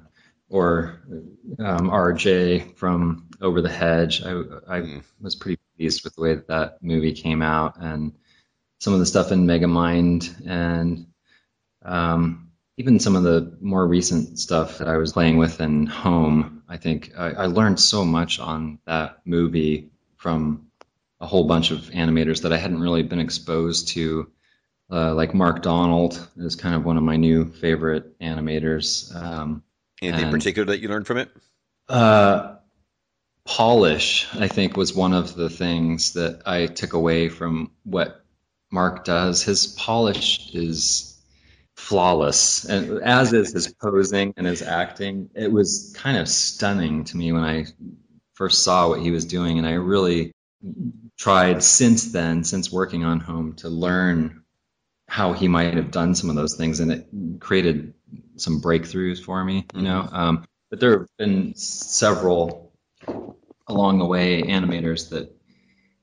or 0.50 1.02
um, 1.58 1.90
RJ 1.90 2.78
from 2.78 3.28
Over 3.42 3.62
the 3.62 3.70
Hedge. 3.70 4.22
I 4.24 4.30
I 4.30 4.82
mm. 4.82 5.04
was 5.20 5.36
pretty 5.36 5.60
pleased 5.82 6.04
with 6.04 6.16
the 6.16 6.22
way 6.22 6.36
that 6.36 6.48
that 6.48 6.78
movie 6.84 7.14
came 7.14 7.42
out 7.42 7.82
and 7.82 8.14
some 8.80 8.94
of 8.94 9.00
the 9.00 9.06
stuff 9.06 9.32
in 9.32 9.48
Megamind 9.48 10.48
and 10.48 11.08
um, 11.84 12.52
even 12.78 13.00
some 13.00 13.16
of 13.16 13.24
the 13.24 13.58
more 13.60 13.86
recent 13.88 14.38
stuff 14.38 14.78
that 14.78 14.88
I 14.88 14.98
was 14.98 15.14
playing 15.14 15.38
with 15.38 15.60
in 15.60 15.88
home, 15.88 16.62
I 16.70 16.78
think 16.78 17.14
I, 17.18 17.32
I, 17.32 17.46
learned 17.48 17.80
so 17.80 18.06
much 18.06 18.40
on 18.40 18.78
that 18.86 19.22
movie 19.26 19.90
from 20.18 20.68
a 21.20 21.26
whole 21.26 21.48
bunch 21.48 21.72
of 21.72 21.80
animators 21.90 22.44
that 22.44 22.54
I 22.54 22.58
hadn't 22.58 22.82
really 22.82 23.02
been 23.02 23.20
exposed 23.20 23.90
to. 23.90 24.32
Uh, 24.92 25.16
like 25.16 25.34
Mark 25.34 25.64
Donald 25.64 26.28
is 26.38 26.56
kind 26.56 26.76
of 26.76 26.86
one 26.86 26.98
of 26.98 27.04
my 27.04 27.16
new 27.16 27.46
favorite 27.46 28.20
animators. 28.20 29.16
Um, 29.16 29.64
Anything 30.02 30.26
and, 30.26 30.32
particular 30.32 30.68
that 30.68 30.80
you 30.80 30.90
learned 30.90 31.08
from 31.08 31.18
it? 31.18 31.32
Uh, 31.90 32.58
polish, 33.46 34.28
I 34.34 34.48
think, 34.48 34.78
was 34.78 34.94
one 34.94 35.14
of 35.14 35.36
the 35.36 35.50
things 35.50 36.14
that 36.14 36.44
I 36.46 36.68
took 36.68 36.94
away 36.94 37.30
from 37.30 37.72
what 37.84 38.24
Mark 38.72 39.04
does. 39.04 39.44
His 39.44 39.68
polish 39.68 40.54
is 40.54 41.20
flawless, 41.76 42.66
and 42.66 43.02
as 43.02 43.34
is 43.34 43.54
his 43.54 43.74
posing 43.74 44.34
and 44.38 44.46
his 44.46 44.62
acting. 44.62 45.30
It 45.36 45.52
was 45.52 45.94
kind 45.98 46.18
of 46.18 46.30
stunning 46.30 47.06
to 47.06 47.18
me 47.18 47.32
when 47.32 47.44
I 47.44 47.66
first 48.34 48.64
saw 48.64 48.90
what 48.90 49.02
he 49.02 49.12
was 49.12 49.26
doing, 49.26 49.58
and 49.58 49.68
I 49.68 49.74
really 49.74 50.32
tried 51.18 51.64
since 51.64 52.12
then, 52.12 52.44
since 52.44 52.72
working 52.72 53.04
on 53.04 53.20
Home, 53.20 53.54
to 53.58 53.70
learn 53.70 54.44
how 55.08 55.34
he 55.34 55.48
might 55.48 55.74
have 55.74 55.92
done 55.92 56.16
some 56.16 56.30
of 56.30 56.36
those 56.36 56.56
things, 56.56 56.80
and 56.80 56.92
it 56.92 57.08
created 57.40 57.94
some 58.38 58.62
breakthroughs 58.62 59.24
for 59.24 59.44
me. 59.44 59.66
You 59.76 59.82
know, 59.82 60.04
mm-hmm. 60.04 60.16
um, 60.16 60.46
but 60.70 60.80
there 60.80 61.00
have 61.00 61.08
been 61.18 61.56
several 61.56 62.71
along 63.68 64.00
the 64.00 64.06
way 64.06 64.42
animators 64.44 65.10
that 65.10 65.36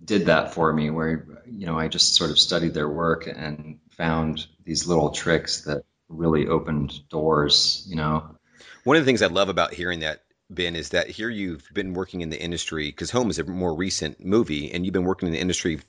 did 0.04 0.26
that 0.26 0.54
for 0.54 0.72
me, 0.72 0.90
where 0.90 1.42
you 1.46 1.66
know 1.66 1.78
I 1.78 1.88
just 1.88 2.14
sort 2.14 2.30
of 2.30 2.38
studied 2.38 2.74
their 2.74 2.88
work 2.88 3.26
and 3.26 3.78
found 3.90 4.46
these 4.64 4.86
little 4.86 5.10
tricks 5.10 5.62
that 5.62 5.84
really 6.08 6.46
opened 6.48 7.08
doors, 7.08 7.84
you 7.88 7.96
know. 7.96 8.36
One 8.84 8.96
of 8.96 9.02
the 9.02 9.06
things 9.06 9.22
I 9.22 9.26
love 9.26 9.48
about 9.48 9.74
hearing 9.74 10.00
that 10.00 10.22
Ben 10.50 10.76
is 10.76 10.90
that 10.90 11.08
here 11.08 11.28
you've 11.28 11.68
been 11.74 11.92
working 11.94 12.22
in 12.22 12.30
the 12.30 12.40
industry 12.40 12.88
because 12.88 13.10
Home 13.10 13.30
is 13.30 13.38
a 13.38 13.44
more 13.44 13.74
recent 13.74 14.24
movie 14.24 14.72
and 14.72 14.84
you've 14.84 14.94
been 14.94 15.04
working 15.04 15.28
in 15.28 15.32
the 15.32 15.40
industry 15.40 15.80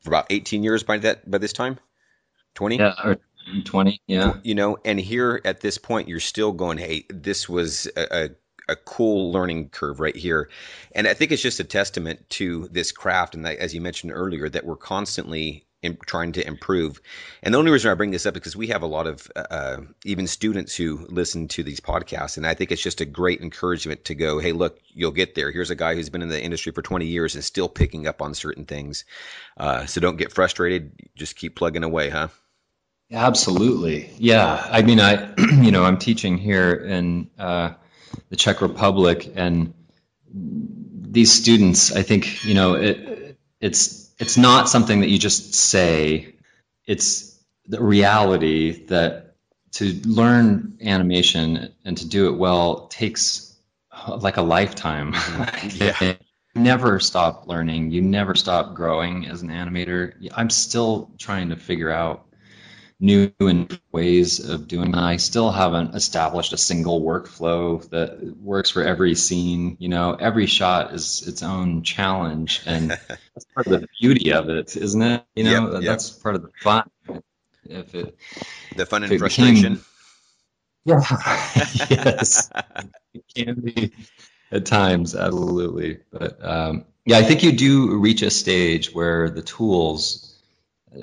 for 0.00 0.10
about 0.10 0.26
18 0.30 0.64
years 0.64 0.82
by 0.82 0.98
that 0.98 1.30
by 1.30 1.38
this 1.38 1.52
time. 1.52 1.78
20? 2.54 2.78
Yeah, 2.78 2.94
or 3.04 3.18
20, 3.64 4.00
yeah. 4.06 4.34
You 4.42 4.54
know, 4.54 4.78
and 4.84 4.98
here 4.98 5.40
at 5.44 5.60
this 5.60 5.78
point 5.78 6.08
you're 6.08 6.20
still 6.20 6.52
going, 6.52 6.78
"Hey, 6.78 7.04
this 7.08 7.48
was 7.48 7.86
a, 7.96 8.24
a 8.24 8.30
a 8.68 8.76
cool 8.76 9.32
learning 9.32 9.70
curve 9.70 10.00
right 10.00 10.16
here. 10.16 10.50
And 10.94 11.06
I 11.06 11.14
think 11.14 11.32
it's 11.32 11.42
just 11.42 11.60
a 11.60 11.64
testament 11.64 12.28
to 12.30 12.68
this 12.68 12.92
craft. 12.92 13.34
And 13.34 13.46
as 13.46 13.74
you 13.74 13.80
mentioned 13.80 14.12
earlier, 14.12 14.48
that 14.48 14.64
we're 14.64 14.76
constantly 14.76 15.68
in, 15.82 15.96
trying 16.06 16.32
to 16.32 16.46
improve. 16.46 17.00
And 17.42 17.54
the 17.54 17.58
only 17.58 17.70
reason 17.70 17.90
I 17.90 17.94
bring 17.94 18.10
this 18.10 18.26
up 18.26 18.34
is 18.34 18.40
because 18.40 18.56
we 18.56 18.68
have 18.68 18.82
a 18.82 18.86
lot 18.86 19.06
of 19.06 19.30
uh, 19.34 19.44
uh, 19.50 19.80
even 20.04 20.26
students 20.26 20.74
who 20.74 21.06
listen 21.08 21.48
to 21.48 21.62
these 21.62 21.80
podcasts, 21.80 22.36
and 22.36 22.46
I 22.46 22.54
think 22.54 22.72
it's 22.72 22.82
just 22.82 23.00
a 23.00 23.04
great 23.04 23.40
encouragement 23.40 24.06
to 24.06 24.14
go, 24.14 24.38
"Hey, 24.38 24.52
look, 24.52 24.78
you'll 24.88 25.12
get 25.12 25.34
there." 25.34 25.50
Here's 25.50 25.70
a 25.70 25.76
guy 25.76 25.94
who's 25.94 26.10
been 26.10 26.22
in 26.22 26.28
the 26.28 26.42
industry 26.42 26.72
for 26.72 26.82
20 26.82 27.06
years 27.06 27.34
and 27.34 27.44
still 27.44 27.68
picking 27.68 28.06
up 28.06 28.22
on 28.22 28.34
certain 28.34 28.64
things. 28.64 29.04
Uh, 29.56 29.86
so 29.86 30.00
don't 30.00 30.16
get 30.16 30.32
frustrated; 30.32 30.92
just 31.14 31.36
keep 31.36 31.54
plugging 31.54 31.84
away, 31.84 32.10
huh? 32.10 32.28
Absolutely, 33.10 34.10
yeah. 34.18 34.66
I 34.70 34.82
mean, 34.82 35.00
I 35.00 35.32
you 35.62 35.70
know 35.70 35.84
I'm 35.84 35.98
teaching 35.98 36.38
here 36.38 36.72
in 36.72 37.30
uh, 37.38 37.74
the 38.30 38.36
Czech 38.36 38.60
Republic, 38.60 39.32
and 39.34 39.74
these 40.32 41.32
students, 41.32 41.92
I 41.92 42.02
think 42.02 42.44
you 42.44 42.54
know 42.54 42.74
it, 42.74 43.38
it's 43.60 44.12
it's 44.18 44.36
not 44.36 44.68
something 44.68 45.00
that 45.00 45.08
you 45.08 45.18
just 45.18 45.54
say. 45.54 46.34
It's 46.86 47.38
the 47.66 47.82
reality 47.82 48.86
that 48.86 49.36
to 49.72 50.00
learn 50.04 50.78
animation 50.80 51.74
and 51.84 51.96
to 51.98 52.08
do 52.08 52.28
it 52.28 52.38
well 52.38 52.86
takes 52.88 53.54
like 54.08 54.36
a 54.36 54.42
lifetime. 54.42 55.14
Yeah. 55.74 56.14
Never 56.54 56.98
stop 56.98 57.46
learning. 57.46 57.92
You 57.92 58.02
never 58.02 58.34
stop 58.34 58.74
growing 58.74 59.26
as 59.26 59.42
an 59.42 59.50
animator. 59.50 60.14
I'm 60.34 60.50
still 60.50 61.12
trying 61.16 61.50
to 61.50 61.56
figure 61.56 61.90
out 61.90 62.26
new 63.00 63.32
and 63.40 63.80
ways 63.92 64.40
of 64.40 64.66
doing. 64.66 64.94
I 64.94 65.16
still 65.16 65.50
haven't 65.50 65.94
established 65.94 66.52
a 66.52 66.58
single 66.58 67.00
workflow 67.00 67.88
that 67.90 68.36
works 68.38 68.70
for 68.70 68.82
every 68.82 69.14
scene. 69.14 69.76
You 69.78 69.88
know, 69.88 70.14
every 70.14 70.46
shot 70.46 70.92
is 70.92 71.26
its 71.26 71.42
own 71.42 71.82
challenge, 71.82 72.62
and 72.66 72.90
that's 73.08 73.44
part 73.54 73.66
of 73.66 73.80
the 73.80 73.88
beauty 74.00 74.32
of 74.32 74.48
it, 74.48 74.76
isn't 74.76 75.02
it? 75.02 75.24
You 75.36 75.44
know, 75.44 75.72
yep, 75.74 75.82
that's 75.82 76.10
part 76.10 76.34
of 76.34 76.42
the 76.42 76.50
fun. 76.62 76.90
If 77.64 77.94
it 77.94 78.16
the 78.76 78.86
fun 78.86 79.04
and 79.04 79.18
frustration. 79.18 79.74
Became, 79.74 79.84
yeah. 80.84 81.00
yes. 81.90 82.50
it 83.14 83.24
can 83.34 83.60
be 83.60 83.92
at 84.50 84.66
times, 84.66 85.14
absolutely. 85.14 86.00
But 86.10 86.44
um, 86.44 86.84
yeah, 87.04 87.18
I 87.18 87.22
think 87.22 87.42
you 87.42 87.52
do 87.52 87.98
reach 87.98 88.22
a 88.22 88.30
stage 88.30 88.92
where 88.92 89.30
the 89.30 89.42
tools 89.42 90.27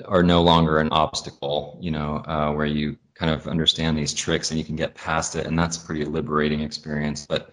are 0.04 0.22
no 0.22 0.42
longer 0.42 0.78
an 0.78 0.90
obstacle, 0.90 1.78
you 1.80 1.90
know, 1.90 2.16
uh, 2.16 2.52
where 2.52 2.66
you 2.66 2.98
kind 3.14 3.32
of 3.32 3.46
understand 3.46 3.96
these 3.96 4.12
tricks 4.12 4.50
and 4.50 4.58
you 4.58 4.64
can 4.64 4.76
get 4.76 4.94
past 4.94 5.36
it. 5.36 5.46
And 5.46 5.58
that's 5.58 5.82
a 5.82 5.86
pretty 5.86 6.04
liberating 6.04 6.60
experience. 6.60 7.26
But 7.26 7.52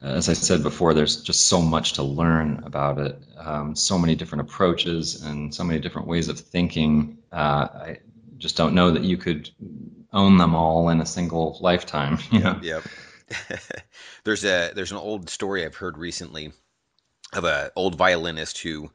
as 0.00 0.28
I 0.28 0.32
said 0.32 0.62
before, 0.62 0.94
there's 0.94 1.22
just 1.22 1.46
so 1.46 1.60
much 1.60 1.94
to 1.94 2.02
learn 2.02 2.62
about 2.64 2.98
it, 2.98 3.18
um, 3.38 3.76
so 3.76 3.98
many 3.98 4.14
different 4.14 4.48
approaches 4.48 5.22
and 5.22 5.54
so 5.54 5.64
many 5.64 5.80
different 5.80 6.08
ways 6.08 6.28
of 6.28 6.38
thinking. 6.38 7.18
Uh, 7.32 7.68
I 7.72 7.98
just 8.36 8.56
don't 8.56 8.74
know 8.74 8.90
that 8.92 9.04
you 9.04 9.16
could 9.16 9.50
own 10.12 10.38
them 10.38 10.54
all 10.54 10.88
in 10.88 11.00
a 11.00 11.06
single 11.06 11.58
lifetime. 11.60 12.18
You 12.32 12.40
know? 12.40 12.58
Yep. 12.62 12.82
there's 14.24 14.44
a 14.44 14.72
there's 14.74 14.90
an 14.90 14.98
old 14.98 15.30
story 15.30 15.64
I've 15.64 15.76
heard 15.76 15.96
recently 15.96 16.52
of 17.32 17.44
an 17.44 17.70
old 17.76 17.94
violinist 17.94 18.58
who 18.58 18.90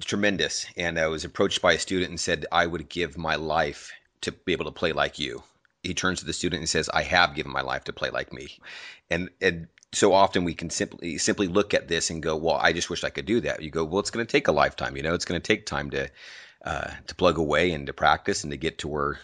tremendous. 0.00 0.66
And 0.76 0.98
I 0.98 1.06
was 1.06 1.24
approached 1.24 1.62
by 1.62 1.74
a 1.74 1.78
student 1.78 2.10
and 2.10 2.20
said, 2.20 2.46
I 2.50 2.66
would 2.66 2.88
give 2.88 3.16
my 3.16 3.36
life 3.36 3.92
to 4.22 4.32
be 4.32 4.52
able 4.52 4.66
to 4.66 4.72
play 4.72 4.92
like 4.92 5.18
you. 5.18 5.42
He 5.82 5.94
turns 5.94 6.20
to 6.20 6.26
the 6.26 6.32
student 6.32 6.60
and 6.60 6.68
says, 6.68 6.88
I 6.88 7.02
have 7.02 7.34
given 7.34 7.52
my 7.52 7.60
life 7.60 7.84
to 7.84 7.92
play 7.92 8.10
like 8.10 8.32
me. 8.32 8.58
And, 9.10 9.28
and 9.40 9.68
so 9.92 10.12
often 10.12 10.44
we 10.44 10.54
can 10.54 10.70
simply 10.70 11.18
simply 11.18 11.46
look 11.46 11.74
at 11.74 11.88
this 11.88 12.10
and 12.10 12.22
go, 12.22 12.36
well, 12.36 12.56
I 12.56 12.72
just 12.72 12.90
wish 12.90 13.04
I 13.04 13.10
could 13.10 13.26
do 13.26 13.40
that. 13.42 13.62
You 13.62 13.70
go, 13.70 13.84
well, 13.84 14.00
it's 14.00 14.10
going 14.10 14.26
to 14.26 14.30
take 14.30 14.48
a 14.48 14.52
lifetime. 14.52 14.96
You 14.96 15.02
know, 15.02 15.14
it's 15.14 15.24
going 15.24 15.40
to 15.40 15.46
take 15.46 15.66
time 15.66 15.90
to 15.90 16.08
uh, 16.64 16.90
to 17.06 17.14
plug 17.14 17.38
away 17.38 17.72
and 17.72 17.86
to 17.86 17.92
practice 17.92 18.42
and 18.42 18.50
to 18.50 18.56
get 18.56 18.78
to 18.78 18.88
where 18.88 19.18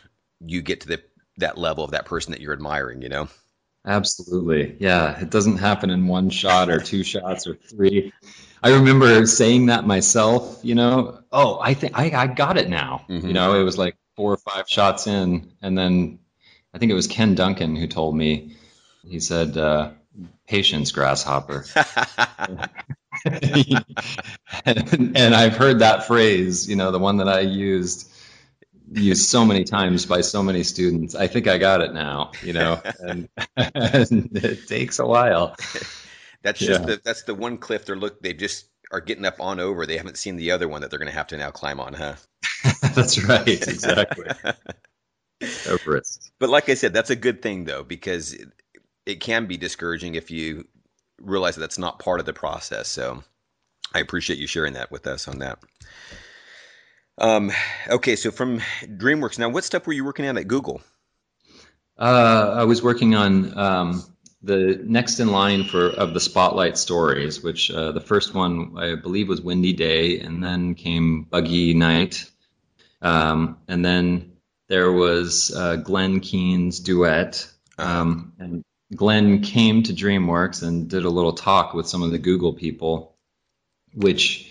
you 0.44 0.62
get 0.62 0.82
to 0.82 0.88
the 0.88 1.02
that 1.38 1.58
level 1.58 1.84
of 1.84 1.92
that 1.92 2.04
person 2.04 2.32
that 2.32 2.40
you're 2.40 2.52
admiring. 2.52 3.02
You 3.02 3.08
know. 3.08 3.28
Absolutely. 3.86 4.76
Yeah. 4.78 5.18
It 5.18 5.30
doesn't 5.30 5.58
happen 5.58 5.90
in 5.90 6.06
one 6.06 6.30
shot 6.30 6.68
or 6.68 6.80
two 6.80 7.02
shots 7.02 7.46
or 7.46 7.54
three. 7.54 8.12
I 8.62 8.74
remember 8.74 9.24
saying 9.26 9.66
that 9.66 9.86
myself, 9.86 10.60
you 10.62 10.74
know, 10.74 11.20
oh, 11.32 11.58
I 11.60 11.74
think 11.74 11.98
I, 11.98 12.10
I 12.14 12.26
got 12.26 12.58
it 12.58 12.68
now. 12.68 13.06
Mm-hmm. 13.08 13.26
You 13.26 13.32
know, 13.32 13.58
it 13.58 13.64
was 13.64 13.78
like 13.78 13.96
four 14.16 14.32
or 14.32 14.36
five 14.36 14.68
shots 14.68 15.06
in. 15.06 15.52
And 15.62 15.78
then 15.78 16.18
I 16.74 16.78
think 16.78 16.92
it 16.92 16.94
was 16.94 17.06
Ken 17.06 17.34
Duncan 17.34 17.74
who 17.74 17.86
told 17.86 18.14
me, 18.14 18.56
he 19.02 19.18
said, 19.18 19.56
uh, 19.56 19.92
patience, 20.46 20.92
grasshopper. 20.92 21.64
and, 23.24 25.16
and 25.16 25.34
I've 25.34 25.56
heard 25.56 25.80
that 25.80 26.06
phrase, 26.06 26.68
you 26.68 26.76
know, 26.76 26.90
the 26.90 26.98
one 26.98 27.18
that 27.18 27.28
I 27.28 27.40
used 27.40 28.09
used 28.90 29.28
so 29.28 29.44
many 29.44 29.64
times 29.64 30.06
by 30.06 30.20
so 30.20 30.42
many 30.42 30.62
students. 30.62 31.14
I 31.14 31.26
think 31.26 31.46
I 31.46 31.58
got 31.58 31.80
it 31.80 31.92
now, 31.92 32.32
you 32.42 32.52
know, 32.52 32.80
and, 33.00 33.28
and 33.56 34.36
it 34.36 34.66
takes 34.66 34.98
a 34.98 35.06
while. 35.06 35.56
That's 36.42 36.58
just 36.58 36.80
yeah. 36.80 36.86
the 36.86 37.00
that's 37.04 37.24
the 37.24 37.34
one 37.34 37.58
cliff 37.58 37.84
they're 37.84 37.96
look 37.96 38.20
they 38.22 38.32
just 38.32 38.66
are 38.90 39.00
getting 39.00 39.24
up 39.24 39.40
on 39.40 39.60
over. 39.60 39.86
They 39.86 39.98
haven't 39.98 40.18
seen 40.18 40.36
the 40.36 40.52
other 40.52 40.68
one 40.68 40.80
that 40.80 40.90
they're 40.90 40.98
going 40.98 41.10
to 41.10 41.16
have 41.16 41.28
to 41.28 41.36
now 41.36 41.50
climb 41.50 41.80
on, 41.80 41.94
huh? 41.94 42.14
that's 42.94 43.22
right, 43.24 43.46
exactly. 43.46 44.26
Everest. 45.66 46.32
But 46.38 46.50
like 46.50 46.68
I 46.68 46.74
said, 46.74 46.92
that's 46.92 47.10
a 47.10 47.16
good 47.16 47.42
thing 47.42 47.64
though, 47.64 47.84
because 47.84 48.32
it, 48.32 48.48
it 49.06 49.20
can 49.20 49.46
be 49.46 49.56
discouraging 49.56 50.14
if 50.14 50.30
you 50.30 50.66
realize 51.20 51.54
that 51.54 51.60
that's 51.60 51.78
not 51.78 51.98
part 51.98 52.20
of 52.20 52.26
the 52.26 52.32
process. 52.32 52.88
So 52.88 53.22
I 53.94 54.00
appreciate 54.00 54.38
you 54.38 54.46
sharing 54.46 54.74
that 54.74 54.90
with 54.90 55.06
us 55.06 55.28
on 55.28 55.38
that. 55.38 55.58
Um, 57.20 57.52
okay, 57.86 58.16
so 58.16 58.30
from 58.30 58.60
DreamWorks, 58.82 59.38
now 59.38 59.50
what 59.50 59.62
stuff 59.62 59.86
were 59.86 59.92
you 59.92 60.04
working 60.06 60.26
on 60.26 60.38
at 60.38 60.48
Google? 60.48 60.80
Uh, 61.98 62.54
I 62.56 62.64
was 62.64 62.82
working 62.82 63.14
on 63.14 63.58
um, 63.58 64.02
the 64.42 64.80
next 64.82 65.20
in 65.20 65.30
line 65.30 65.64
for 65.64 65.88
of 65.88 66.14
the 66.14 66.20
Spotlight 66.20 66.78
stories, 66.78 67.42
which 67.42 67.70
uh, 67.70 67.92
the 67.92 68.00
first 68.00 68.32
one 68.32 68.78
I 68.78 68.94
believe 68.94 69.28
was 69.28 69.42
Windy 69.42 69.74
Day, 69.74 70.20
and 70.20 70.42
then 70.42 70.74
came 70.74 71.24
Buggy 71.24 71.74
Night, 71.74 72.24
um, 73.02 73.58
and 73.68 73.84
then 73.84 74.32
there 74.68 74.90
was 74.90 75.54
uh, 75.54 75.76
Glen 75.76 76.20
Keane's 76.20 76.80
duet, 76.80 77.46
um, 77.76 78.32
and 78.38 78.64
Glen 78.96 79.42
came 79.42 79.82
to 79.82 79.92
DreamWorks 79.92 80.62
and 80.62 80.88
did 80.88 81.04
a 81.04 81.10
little 81.10 81.34
talk 81.34 81.74
with 81.74 81.86
some 81.86 82.02
of 82.02 82.12
the 82.12 82.18
Google 82.18 82.54
people, 82.54 83.14
which 83.92 84.49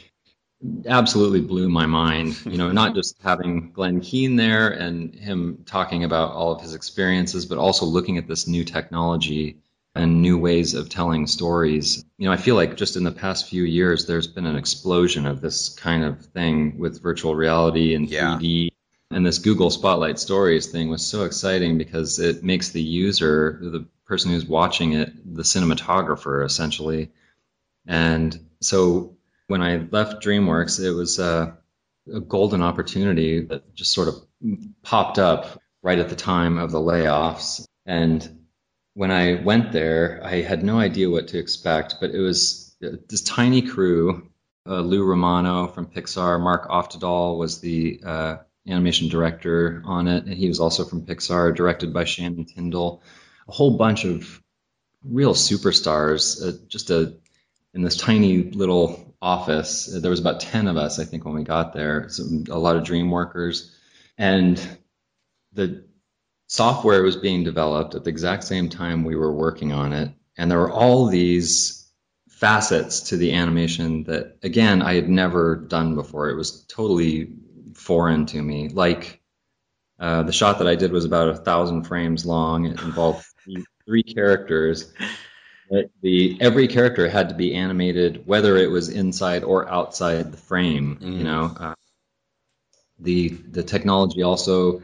absolutely 0.85 1.41
blew 1.41 1.69
my 1.69 1.85
mind. 1.85 2.45
You 2.45 2.57
know, 2.57 2.71
not 2.71 2.95
just 2.99 3.21
having 3.21 3.71
Glen 3.71 4.01
Keane 4.01 4.35
there 4.35 4.69
and 4.69 5.13
him 5.15 5.63
talking 5.65 6.03
about 6.03 6.33
all 6.33 6.51
of 6.51 6.61
his 6.61 6.73
experiences, 6.73 7.45
but 7.45 7.57
also 7.57 7.85
looking 7.85 8.17
at 8.17 8.27
this 8.27 8.47
new 8.47 8.63
technology 8.63 9.57
and 9.95 10.21
new 10.21 10.37
ways 10.37 10.73
of 10.75 10.89
telling 10.89 11.27
stories. 11.27 12.05
You 12.17 12.27
know, 12.27 12.31
I 12.31 12.37
feel 12.37 12.55
like 12.55 12.77
just 12.77 12.95
in 12.95 13.03
the 13.03 13.11
past 13.11 13.49
few 13.49 13.63
years, 13.63 14.05
there's 14.05 14.27
been 14.27 14.45
an 14.45 14.55
explosion 14.55 15.25
of 15.25 15.41
this 15.41 15.69
kind 15.69 16.03
of 16.03 16.25
thing 16.27 16.77
with 16.77 17.01
virtual 17.01 17.35
reality 17.35 17.95
and 17.95 18.07
yeah. 18.07 18.37
3D. 18.39 18.69
And 19.11 19.25
this 19.25 19.39
Google 19.39 19.71
Spotlight 19.71 20.19
Stories 20.19 20.67
thing 20.67 20.89
was 20.89 21.03
so 21.03 21.23
exciting 21.23 21.79
because 21.79 22.19
it 22.19 22.43
makes 22.43 22.69
the 22.69 22.81
user, 22.81 23.59
the 23.59 23.87
person 24.05 24.31
who's 24.31 24.45
watching 24.45 24.93
it, 24.93 25.11
the 25.35 25.41
cinematographer 25.41 26.45
essentially. 26.45 27.11
And 27.87 28.39
so 28.61 29.17
when 29.49 29.63
I 29.63 29.87
left 29.89 30.23
DreamWorks, 30.23 30.79
it 30.79 30.91
was 30.91 31.17
a, 31.17 31.57
a 32.13 32.19
golden 32.19 32.61
opportunity 32.61 33.41
that 33.45 33.73
just 33.73 33.93
sort 33.93 34.07
of 34.07 34.15
popped 34.83 35.17
up 35.17 35.59
right 35.81 35.97
at 35.97 36.09
the 36.09 36.15
time 36.15 36.59
of 36.59 36.71
the 36.71 36.79
layoffs. 36.79 37.65
And 37.83 38.45
when 38.93 39.09
I 39.09 39.41
went 39.41 39.71
there, 39.71 40.21
I 40.23 40.41
had 40.41 40.63
no 40.63 40.77
idea 40.79 41.09
what 41.09 41.29
to 41.29 41.39
expect, 41.39 41.95
but 41.99 42.11
it 42.11 42.19
was 42.19 42.75
this 42.79 43.21
tiny 43.21 43.63
crew. 43.63 44.29
Uh, 44.67 44.81
Lou 44.81 45.03
Romano 45.03 45.65
from 45.65 45.87
Pixar, 45.87 46.39
Mark 46.39 46.69
Oftedal 46.69 47.39
was 47.39 47.59
the 47.59 48.01
uh, 48.05 48.37
animation 48.67 49.09
director 49.09 49.81
on 49.83 50.07
it, 50.07 50.25
and 50.25 50.35
he 50.35 50.47
was 50.47 50.59
also 50.59 50.85
from 50.85 51.07
Pixar, 51.07 51.55
directed 51.55 51.91
by 51.91 52.03
Shannon 52.03 52.45
Tindle. 52.45 53.01
A 53.47 53.51
whole 53.51 53.77
bunch 53.77 54.05
of 54.05 54.43
real 55.03 55.33
superstars, 55.33 56.47
uh, 56.47 56.55
just 56.67 56.91
a 56.91 57.15
in 57.73 57.81
this 57.81 57.95
tiny 57.95 58.43
little 58.43 59.08
office. 59.21 59.85
There 59.85 60.11
was 60.11 60.19
about 60.19 60.39
10 60.39 60.67
of 60.67 60.77
us, 60.77 60.99
I 60.99 61.05
think, 61.05 61.25
when 61.25 61.35
we 61.35 61.43
got 61.43 61.73
there. 61.73 62.09
So 62.09 62.23
a 62.49 62.57
lot 62.59 62.75
of 62.75 62.83
dream 62.83 63.11
workers. 63.11 63.75
And 64.17 64.61
the 65.53 65.85
software 66.47 67.03
was 67.03 67.15
being 67.15 67.43
developed 67.43 67.95
at 67.95 68.03
the 68.03 68.09
exact 68.09 68.43
same 68.43 68.69
time 68.69 69.03
we 69.03 69.15
were 69.15 69.33
working 69.33 69.73
on 69.73 69.93
it. 69.93 70.11
And 70.37 70.49
there 70.49 70.59
were 70.59 70.71
all 70.71 71.07
these 71.07 71.91
facets 72.29 73.01
to 73.09 73.17
the 73.17 73.33
animation 73.33 74.03
that, 74.05 74.37
again, 74.43 74.81
I 74.81 74.93
had 74.93 75.09
never 75.09 75.55
done 75.55 75.95
before. 75.95 76.29
It 76.29 76.35
was 76.35 76.65
totally 76.65 77.33
foreign 77.73 78.25
to 78.27 78.41
me. 78.41 78.69
Like 78.69 79.21
uh, 79.99 80.23
the 80.23 80.31
shot 80.31 80.59
that 80.59 80.67
I 80.67 80.75
did 80.75 80.91
was 80.91 81.05
about 81.05 81.29
a 81.29 81.35
thousand 81.35 81.83
frames 81.83 82.25
long. 82.25 82.65
It 82.65 82.81
involved 82.81 83.25
three, 83.43 83.65
three 83.85 84.03
the 86.01 86.37
every 86.39 86.67
character 86.67 87.07
had 87.07 87.29
to 87.29 87.35
be 87.35 87.53
animated, 87.53 88.25
whether 88.25 88.57
it 88.57 88.69
was 88.69 88.89
inside 88.89 89.43
or 89.43 89.69
outside 89.69 90.31
the 90.31 90.37
frame. 90.37 90.97
Mm. 91.01 91.17
You 91.17 91.23
know, 91.23 91.55
uh, 91.59 91.75
the 92.99 93.29
the 93.29 93.63
technology 93.63 94.23
also 94.23 94.81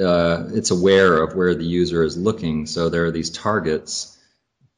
uh, 0.00 0.48
it's 0.52 0.70
aware 0.70 1.22
of 1.22 1.34
where 1.34 1.54
the 1.54 1.64
user 1.64 2.02
is 2.02 2.16
looking, 2.16 2.66
so 2.66 2.88
there 2.88 3.06
are 3.06 3.10
these 3.10 3.30
targets 3.30 4.18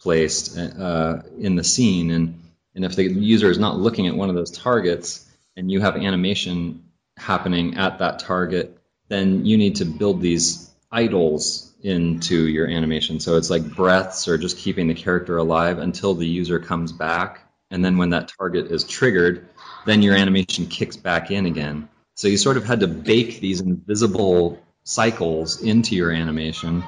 placed 0.01 0.59
uh, 0.59 1.23
in 1.39 1.57
the 1.57 1.65
scene, 1.65 2.11
and 2.11 2.43
and 2.75 2.85
if 2.85 2.97
the 2.97 3.05
user 3.05 3.51
is 3.51 3.59
not 3.59 3.79
looking 3.79 4.07
at 4.07 4.15
one 4.15 4.29
of 4.29 4.35
those 4.35 4.51
targets, 4.51 5.27
and 5.57 5.71
you 5.71 5.81
have 5.81 5.97
animation 5.97 6.85
happening 7.17 7.77
at 7.77 7.99
that 8.01 8.19
target, 8.19 8.79
then 9.09 9.47
you 9.47 9.57
need 9.57 9.77
to 9.77 9.85
build 9.85 10.21
these 10.21 10.71
idles 10.91 11.73
into 11.83 12.47
your 12.47 12.67
animation. 12.67 13.21
So 13.21 13.37
it's 13.37 13.51
like 13.51 13.75
breaths 13.75 14.29
or 14.29 14.39
just 14.39 14.59
keeping 14.59 14.89
the 14.89 14.95
character 14.95 15.37
alive 15.37 15.79
until 15.79 16.15
the 16.15 16.27
user 16.27 16.59
comes 16.59 16.93
back. 16.93 17.43
And 17.71 17.85
then 17.85 17.99
when 17.99 18.11
that 18.11 18.33
target 18.39 18.71
is 18.71 18.85
triggered, 18.85 19.49
then 19.85 20.03
your 20.03 20.15
animation 20.15 20.67
kicks 20.67 20.97
back 20.97 21.31
in 21.31 21.47
again. 21.47 21.89
So 22.15 22.29
you 22.29 22.37
sort 22.37 22.57
of 22.57 22.65
had 22.65 22.81
to 22.81 22.89
bake 22.89 23.41
these 23.41 23.61
invisible 23.61 24.59
cycles 24.85 25.63
into 25.63 25.95
your 25.95 26.11
animation. 26.11 26.85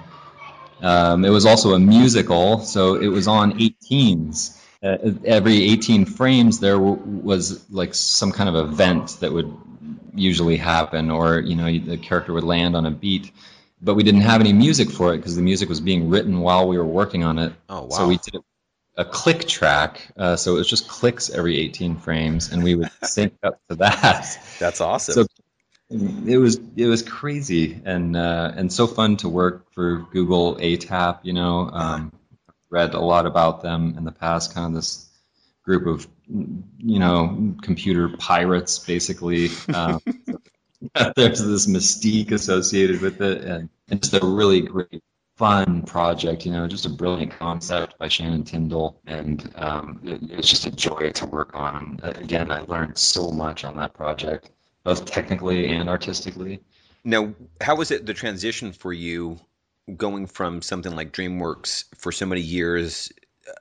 Um, 0.80 1.24
it 1.24 1.30
was 1.30 1.44
also 1.44 1.74
a 1.74 1.78
musical, 1.78 2.60
so 2.60 2.94
it 2.94 3.08
was 3.08 3.28
on 3.28 3.58
18s. 3.58 4.56
Uh, 4.82 4.96
every 5.24 5.64
18 5.70 6.06
frames, 6.06 6.60
there 6.60 6.74
w- 6.74 7.02
was 7.02 7.68
like 7.68 7.94
some 7.94 8.30
kind 8.30 8.48
of 8.48 8.70
event 8.70 9.18
that 9.20 9.32
would 9.32 9.52
usually 10.14 10.56
happen, 10.56 11.10
or 11.10 11.40
you 11.40 11.56
know, 11.56 11.66
the 11.66 11.96
character 11.96 12.32
would 12.32 12.44
land 12.44 12.76
on 12.76 12.86
a 12.86 12.90
beat 12.90 13.32
but 13.80 13.94
we 13.94 14.02
didn't 14.02 14.22
have 14.22 14.40
any 14.40 14.52
music 14.52 14.90
for 14.90 15.14
it 15.14 15.18
because 15.18 15.36
the 15.36 15.42
music 15.42 15.68
was 15.68 15.80
being 15.80 16.08
written 16.08 16.40
while 16.40 16.68
we 16.68 16.78
were 16.78 16.84
working 16.84 17.24
on 17.24 17.38
it. 17.38 17.52
Oh 17.68 17.82
wow! 17.82 17.88
So 17.88 18.08
we 18.08 18.18
did 18.18 18.36
a 18.96 19.04
click 19.04 19.46
track, 19.46 20.08
uh, 20.16 20.36
so 20.36 20.56
it 20.56 20.58
was 20.58 20.68
just 20.68 20.88
clicks 20.88 21.30
every 21.30 21.58
18 21.58 21.96
frames, 21.96 22.50
and 22.52 22.64
we 22.64 22.74
would 22.74 22.90
sync 23.04 23.34
up 23.42 23.60
to 23.68 23.76
that. 23.76 24.38
That's 24.58 24.80
awesome. 24.80 25.14
So 25.14 25.26
it 25.90 26.36
was 26.36 26.60
it 26.76 26.86
was 26.86 27.02
crazy 27.02 27.80
and 27.84 28.16
uh, 28.16 28.52
and 28.54 28.72
so 28.72 28.86
fun 28.86 29.16
to 29.18 29.28
work 29.28 29.72
for 29.72 30.06
Google 30.12 30.56
ATAP. 30.56 31.20
You 31.22 31.32
know, 31.32 31.70
um, 31.72 32.12
read 32.70 32.94
a 32.94 33.00
lot 33.00 33.26
about 33.26 33.62
them 33.62 33.94
in 33.96 34.04
the 34.04 34.12
past. 34.12 34.54
Kind 34.54 34.66
of 34.66 34.74
this 34.74 35.08
group 35.64 35.86
of 35.86 36.06
you 36.28 36.98
know 36.98 37.54
computer 37.62 38.08
pirates, 38.08 38.78
basically. 38.78 39.50
Um, 39.72 40.00
there's 41.16 41.44
this 41.44 41.66
mystique 41.66 42.30
associated 42.30 43.00
with 43.00 43.20
it, 43.20 43.42
and 43.44 43.68
it's 43.88 44.12
a 44.12 44.24
really 44.24 44.62
great, 44.62 45.02
fun 45.36 45.82
project. 45.82 46.46
You 46.46 46.52
know, 46.52 46.68
just 46.68 46.86
a 46.86 46.90
brilliant 46.90 47.32
concept 47.32 47.98
by 47.98 48.08
Shannon 48.08 48.44
Tindle, 48.44 49.00
and 49.06 49.50
um, 49.56 50.00
it, 50.04 50.20
it's 50.30 50.48
just 50.48 50.66
a 50.66 50.70
joy 50.70 51.10
to 51.14 51.26
work 51.26 51.54
on. 51.54 52.00
Again, 52.02 52.50
I 52.50 52.60
learned 52.60 52.98
so 52.98 53.30
much 53.30 53.64
on 53.64 53.76
that 53.76 53.94
project, 53.94 54.50
both 54.84 55.04
technically 55.04 55.68
and 55.68 55.88
artistically. 55.88 56.60
Now, 57.04 57.34
how 57.60 57.76
was 57.76 57.90
it 57.90 58.06
the 58.06 58.14
transition 58.14 58.72
for 58.72 58.92
you 58.92 59.38
going 59.96 60.26
from 60.26 60.62
something 60.62 60.94
like 60.94 61.12
DreamWorks 61.12 61.84
for 61.96 62.12
so 62.12 62.26
many 62.26 62.42
years, 62.42 63.10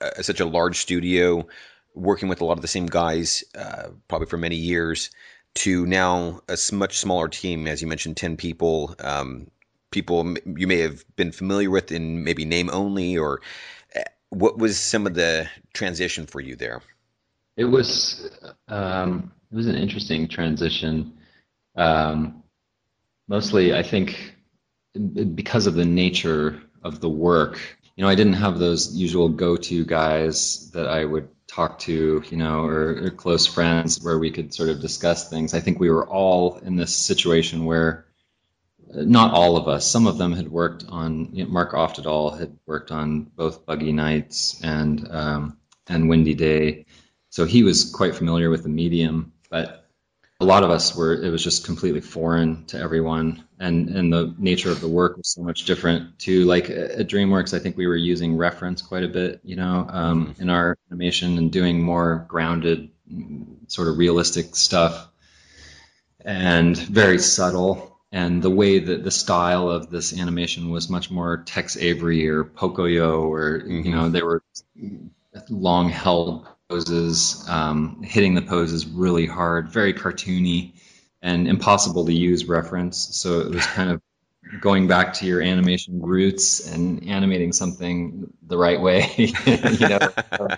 uh, 0.02 0.22
such 0.22 0.40
a 0.40 0.46
large 0.46 0.78
studio, 0.80 1.48
working 1.96 2.30
with 2.30 2.42
a 2.42 2.46
lot 2.46 2.58
of 2.58 2.62
the 2.62 2.68
same 2.68 2.88
guys, 2.88 3.44
uh, 3.56 3.90
probably 4.08 4.28
for 4.28 4.38
many 4.38 4.58
years? 4.58 5.10
To 5.58 5.86
now 5.86 6.42
a 6.48 6.58
much 6.74 6.98
smaller 6.98 7.28
team, 7.28 7.68
as 7.68 7.82
you 7.82 7.88
mentioned, 7.88 8.18
10 8.18 8.38
people, 8.38 8.96
um, 9.00 9.48
people 9.92 10.36
you 10.46 10.68
may 10.68 10.80
have 10.80 11.04
been 11.16 11.32
familiar 11.32 11.70
with 11.70 11.92
in 11.92 12.24
maybe 12.24 12.46
name 12.46 12.70
only, 12.72 13.18
or 13.18 13.42
eh, 13.96 14.04
what 14.30 14.58
was 14.58 14.80
some 14.80 15.08
of 15.08 15.14
the 15.14 15.50
transition 15.74 16.26
for 16.26 16.40
you 16.40 16.56
there? 16.56 16.82
It 17.56 17.66
was 17.66 18.30
um, 18.68 19.32
it 19.52 19.56
was 19.56 19.68
an 19.68 19.76
interesting 19.76 20.28
transition. 20.28 21.18
Um, 21.76 22.44
mostly, 23.28 23.74
I 23.74 23.84
think 23.84 24.36
because 25.36 25.68
of 25.68 25.74
the 25.74 25.86
nature 25.86 26.62
of 26.84 27.00
the 27.00 27.10
work. 27.10 27.60
You 27.96 28.04
know, 28.04 28.10
I 28.10 28.16
didn't 28.16 28.34
have 28.34 28.60
those 28.60 28.96
usual 28.96 29.30
go-to 29.30 29.86
guys 29.86 30.72
that 30.72 30.88
I 30.88 31.04
would 31.04 31.30
talk 31.48 31.80
to, 31.80 32.24
you 32.30 32.38
know, 32.38 32.66
or, 32.66 33.06
or, 33.06 33.10
close 33.10 33.46
friends 33.46 34.04
where 34.04 34.20
we 34.20 34.32
could 34.32 34.54
sort 34.54 34.70
of 34.70 34.82
discuss 34.82 35.30
things. 35.30 35.54
I 35.54 35.62
think 35.62 35.80
we 35.80 35.90
were 35.90 36.06
all 36.06 36.58
in 36.58 36.76
this 36.76 36.96
situation 36.96 37.66
where 37.66 38.06
uh, 38.94 39.02
not 39.02 39.34
all 39.34 39.58
of 39.58 39.68
us, 39.68 39.90
some 39.90 40.08
of 40.08 40.18
them 40.18 40.34
had 40.34 40.50
worked 40.50 40.86
on, 40.90 41.30
you 41.32 41.46
know, 41.46 41.50
Mark 41.50 41.72
Oftedal 41.72 42.38
had 42.38 42.58
worked 42.66 42.92
on 42.92 43.24
both 43.24 43.66
Buggy 43.66 43.94
Nights 43.94 44.62
and, 44.62 45.08
um, 45.10 45.58
and 45.88 46.10
Windy 46.10 46.36
Day. 46.36 46.86
So 47.30 47.46
he 47.46 47.64
was 47.64 47.92
quite 47.92 48.16
familiar 48.16 48.50
with 48.50 48.64
the 48.64 48.70
medium, 48.70 49.34
but 49.50 49.87
a 50.40 50.46
lot 50.46 50.64
of 50.64 50.70
us 50.70 50.96
were 50.96 51.14
it 51.14 51.30
was 51.30 51.44
just 51.44 51.66
completely 51.66 52.02
foreign 52.02 52.66
to 52.66 52.80
everyone 52.80 53.44
and 53.60 53.90
and 53.90 54.14
the 54.14 54.36
nature 54.38 54.72
of 54.72 54.82
the 54.82 54.88
work 54.88 55.18
was 55.18 55.30
so 55.30 55.42
much 55.42 55.66
different 55.66 56.20
too 56.20 56.46
like 56.46 56.70
at 56.70 57.08
dreamworks 57.08 57.56
i 57.56 57.60
think 57.60 57.76
we 57.76 57.88
were 57.88 57.96
using 57.96 58.38
reference 58.38 58.82
quite 58.82 59.04
a 59.04 59.08
bit 59.08 59.40
you 59.44 59.56
know 59.56 59.86
um, 59.90 60.28
mm-hmm. 60.28 60.42
in 60.42 60.50
our 60.50 60.78
animation 60.92 61.38
and 61.38 61.52
doing 61.52 61.82
more 61.82 62.26
grounded 62.28 62.92
sort 63.68 63.88
of 63.88 63.98
realistic 63.98 64.56
stuff 64.56 65.10
and 66.28 66.78
very 66.78 67.20
subtle. 67.20 67.98
And 68.12 68.42
the 68.42 68.50
way 68.50 68.80
that 68.80 69.04
the 69.04 69.12
style 69.12 69.70
of 69.70 69.90
this 69.90 70.18
animation 70.18 70.70
was 70.70 70.90
much 70.90 71.12
more 71.12 71.44
Tex 71.46 71.78
Avery 71.78 72.28
or 72.30 72.44
Pocoyo, 72.44 73.24
or 73.24 73.60
mm-hmm. 73.60 73.86
you 73.86 73.92
know, 73.92 74.10
they 74.10 74.24
were 74.24 74.44
long 75.50 75.90
held 75.90 76.48
poses, 76.70 77.46
um, 77.48 78.02
hitting 78.04 78.36
the 78.36 78.42
poses 78.42 78.86
really 78.86 79.26
hard, 79.26 79.70
very 79.70 79.94
cartoony, 79.94 80.74
and 81.22 81.48
impossible 81.48 82.06
to 82.06 82.14
use 82.14 82.46
reference. 82.46 83.16
So 83.16 83.40
it 83.40 83.54
was 83.54 83.66
kind 83.66 83.90
of 83.92 84.02
going 84.62 84.88
back 84.88 85.14
to 85.16 85.26
your 85.26 85.42
animation 85.42 86.02
roots 86.02 86.68
and 86.68 87.08
animating 87.08 87.54
something 87.54 88.32
the 88.46 88.58
right 88.58 88.80
way, 88.80 89.14
you 89.18 89.88
know, 89.88 90.00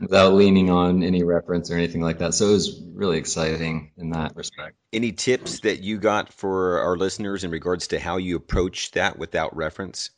without 0.00 0.34
leaning 0.34 0.70
on 0.70 1.02
any 1.02 1.22
reference 1.22 1.70
or 1.70 1.76
anything 1.76 2.00
like 2.00 2.18
that. 2.18 2.34
So 2.34 2.48
it 2.48 2.52
was 2.52 2.82
really 2.92 3.18
exciting 3.18 3.92
in 3.96 4.10
that 4.10 4.34
respect. 4.34 4.76
Any 4.92 5.12
tips 5.12 5.60
that 5.60 5.82
you 5.82 5.98
got 5.98 6.32
for 6.32 6.80
our 6.80 6.96
listeners 6.96 7.44
in 7.44 7.50
regards 7.50 7.88
to 7.88 8.00
how 8.00 8.16
you 8.16 8.36
approach 8.36 8.90
that 8.92 9.18
without 9.18 9.56
reference? 9.56 10.10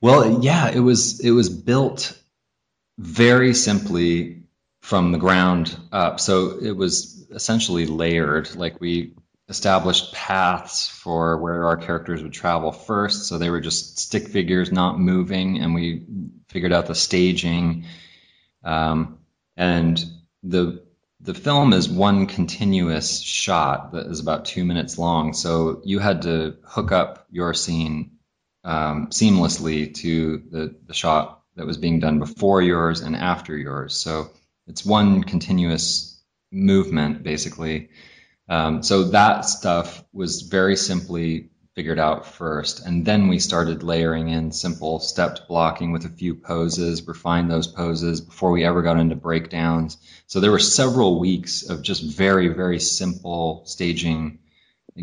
Well, 0.00 0.42
yeah, 0.42 0.70
it 0.70 0.80
was 0.80 1.20
it 1.20 1.30
was 1.30 1.48
built 1.50 2.18
very 2.98 3.54
simply 3.54 4.42
from 4.80 5.12
the 5.12 5.18
ground 5.18 5.76
up. 5.92 6.20
So 6.20 6.58
it 6.60 6.72
was 6.72 7.26
essentially 7.30 7.86
layered. 7.86 8.54
Like 8.56 8.80
we 8.80 9.14
established 9.48 10.12
paths 10.12 10.88
for 10.88 11.38
where 11.38 11.64
our 11.64 11.76
characters 11.76 12.22
would 12.22 12.32
travel 12.32 12.72
first. 12.72 13.26
So 13.26 13.38
they 13.38 13.50
were 13.50 13.60
just 13.60 13.98
stick 13.98 14.28
figures 14.28 14.70
not 14.72 14.98
moving, 14.98 15.58
and 15.58 15.74
we 15.74 16.04
figured 16.48 16.72
out 16.72 16.86
the 16.86 16.94
staging. 16.94 17.86
Um, 18.64 19.18
and 19.56 20.04
the 20.42 20.84
the 21.20 21.34
film 21.34 21.72
is 21.72 21.88
one 21.88 22.26
continuous 22.26 23.20
shot 23.20 23.92
that 23.92 24.06
is 24.06 24.20
about 24.20 24.44
two 24.44 24.64
minutes 24.64 24.98
long. 24.98 25.32
So 25.32 25.82
you 25.84 25.98
had 25.98 26.22
to 26.22 26.56
hook 26.64 26.92
up 26.92 27.26
your 27.30 27.54
scene 27.54 28.18
um, 28.62 29.08
seamlessly 29.08 29.94
to 29.94 30.42
the, 30.50 30.76
the 30.86 30.94
shot 30.94 31.37
that 31.58 31.66
was 31.66 31.76
being 31.76 32.00
done 32.00 32.18
before 32.18 32.62
yours 32.62 33.00
and 33.00 33.14
after 33.14 33.56
yours. 33.56 33.94
So 33.94 34.30
it's 34.66 34.84
one 34.84 35.24
continuous 35.24 36.22
movement, 36.50 37.22
basically. 37.22 37.90
Um, 38.48 38.82
so 38.82 39.04
that 39.10 39.44
stuff 39.44 40.02
was 40.12 40.42
very 40.42 40.76
simply 40.76 41.50
figured 41.74 41.98
out 41.98 42.26
first. 42.26 42.84
And 42.86 43.04
then 43.04 43.28
we 43.28 43.38
started 43.38 43.82
layering 43.82 44.28
in 44.28 44.50
simple 44.52 45.00
stepped 45.00 45.46
blocking 45.48 45.92
with 45.92 46.04
a 46.04 46.08
few 46.08 46.34
poses, 46.34 47.06
refined 47.06 47.50
those 47.50 47.66
poses 47.66 48.20
before 48.20 48.50
we 48.50 48.64
ever 48.64 48.82
got 48.82 48.98
into 48.98 49.14
breakdowns. 49.14 49.96
So 50.26 50.40
there 50.40 50.50
were 50.50 50.58
several 50.58 51.20
weeks 51.20 51.68
of 51.68 51.82
just 51.82 52.02
very, 52.02 52.48
very 52.48 52.80
simple 52.80 53.62
staging, 53.66 54.38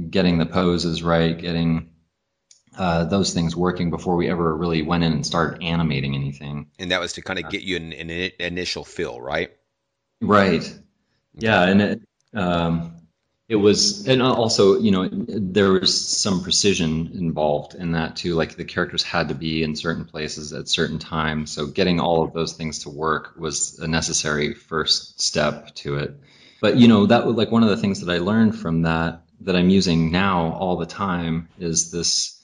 getting 0.09 0.37
the 0.37 0.45
poses 0.45 1.03
right, 1.03 1.37
getting 1.37 1.91
uh, 2.77 3.05
those 3.05 3.33
things 3.33 3.55
working 3.55 3.89
before 3.89 4.15
we 4.15 4.29
ever 4.29 4.55
really 4.55 4.81
went 4.81 5.03
in 5.03 5.13
and 5.13 5.25
started 5.25 5.63
animating 5.63 6.15
anything. 6.15 6.67
And 6.79 6.91
that 6.91 6.99
was 6.99 7.13
to 7.13 7.21
kind 7.21 7.39
of 7.39 7.49
get 7.49 7.61
you 7.61 7.77
an, 7.77 7.93
an 7.93 8.31
initial 8.39 8.83
feel, 8.83 9.19
right? 9.19 9.51
Right. 10.21 10.79
Yeah, 11.33 11.63
and 11.63 11.81
it, 11.81 12.01
um, 12.33 12.95
it 13.47 13.55
was 13.55 14.07
and 14.07 14.21
also 14.21 14.79
you 14.79 14.91
know 14.91 15.07
there 15.11 15.71
was 15.71 16.07
some 16.07 16.41
precision 16.41 17.11
involved 17.13 17.75
in 17.75 17.91
that 17.91 18.15
too 18.15 18.33
like 18.33 18.55
the 18.55 18.65
characters 18.65 19.03
had 19.03 19.29
to 19.29 19.35
be 19.35 19.61
in 19.61 19.75
certain 19.75 20.05
places 20.05 20.51
at 20.51 20.67
certain 20.67 20.97
times 20.97 21.51
so 21.51 21.67
getting 21.67 21.99
all 21.99 22.23
of 22.23 22.33
those 22.33 22.53
things 22.53 22.79
to 22.79 22.89
work 22.89 23.35
was 23.37 23.77
a 23.79 23.87
necessary 23.87 24.53
first 24.53 25.21
step 25.21 25.73
to 25.75 25.97
it 25.97 26.19
but 26.59 26.77
you 26.77 26.87
know 26.87 27.05
that 27.05 27.25
was 27.25 27.35
like 27.35 27.51
one 27.51 27.61
of 27.61 27.69
the 27.69 27.77
things 27.77 28.01
that 28.01 28.11
i 28.11 28.17
learned 28.17 28.57
from 28.57 28.81
that 28.81 29.21
that 29.41 29.55
i'm 29.55 29.69
using 29.69 30.11
now 30.11 30.53
all 30.53 30.77
the 30.77 30.87
time 30.87 31.47
is 31.59 31.91
this 31.91 32.34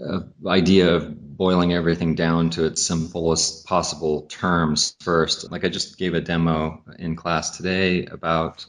uh, 0.00 0.20
idea 0.46 0.94
of 0.94 1.36
boiling 1.36 1.72
everything 1.72 2.14
down 2.14 2.50
to 2.50 2.64
its 2.64 2.82
simplest 2.82 3.66
possible 3.66 4.22
terms 4.22 4.96
first. 5.00 5.50
Like 5.50 5.64
i 5.64 5.68
just 5.68 5.98
gave 5.98 6.14
a 6.14 6.20
demo 6.20 6.82
in 6.98 7.16
class 7.16 7.56
today 7.56 8.06
about 8.06 8.64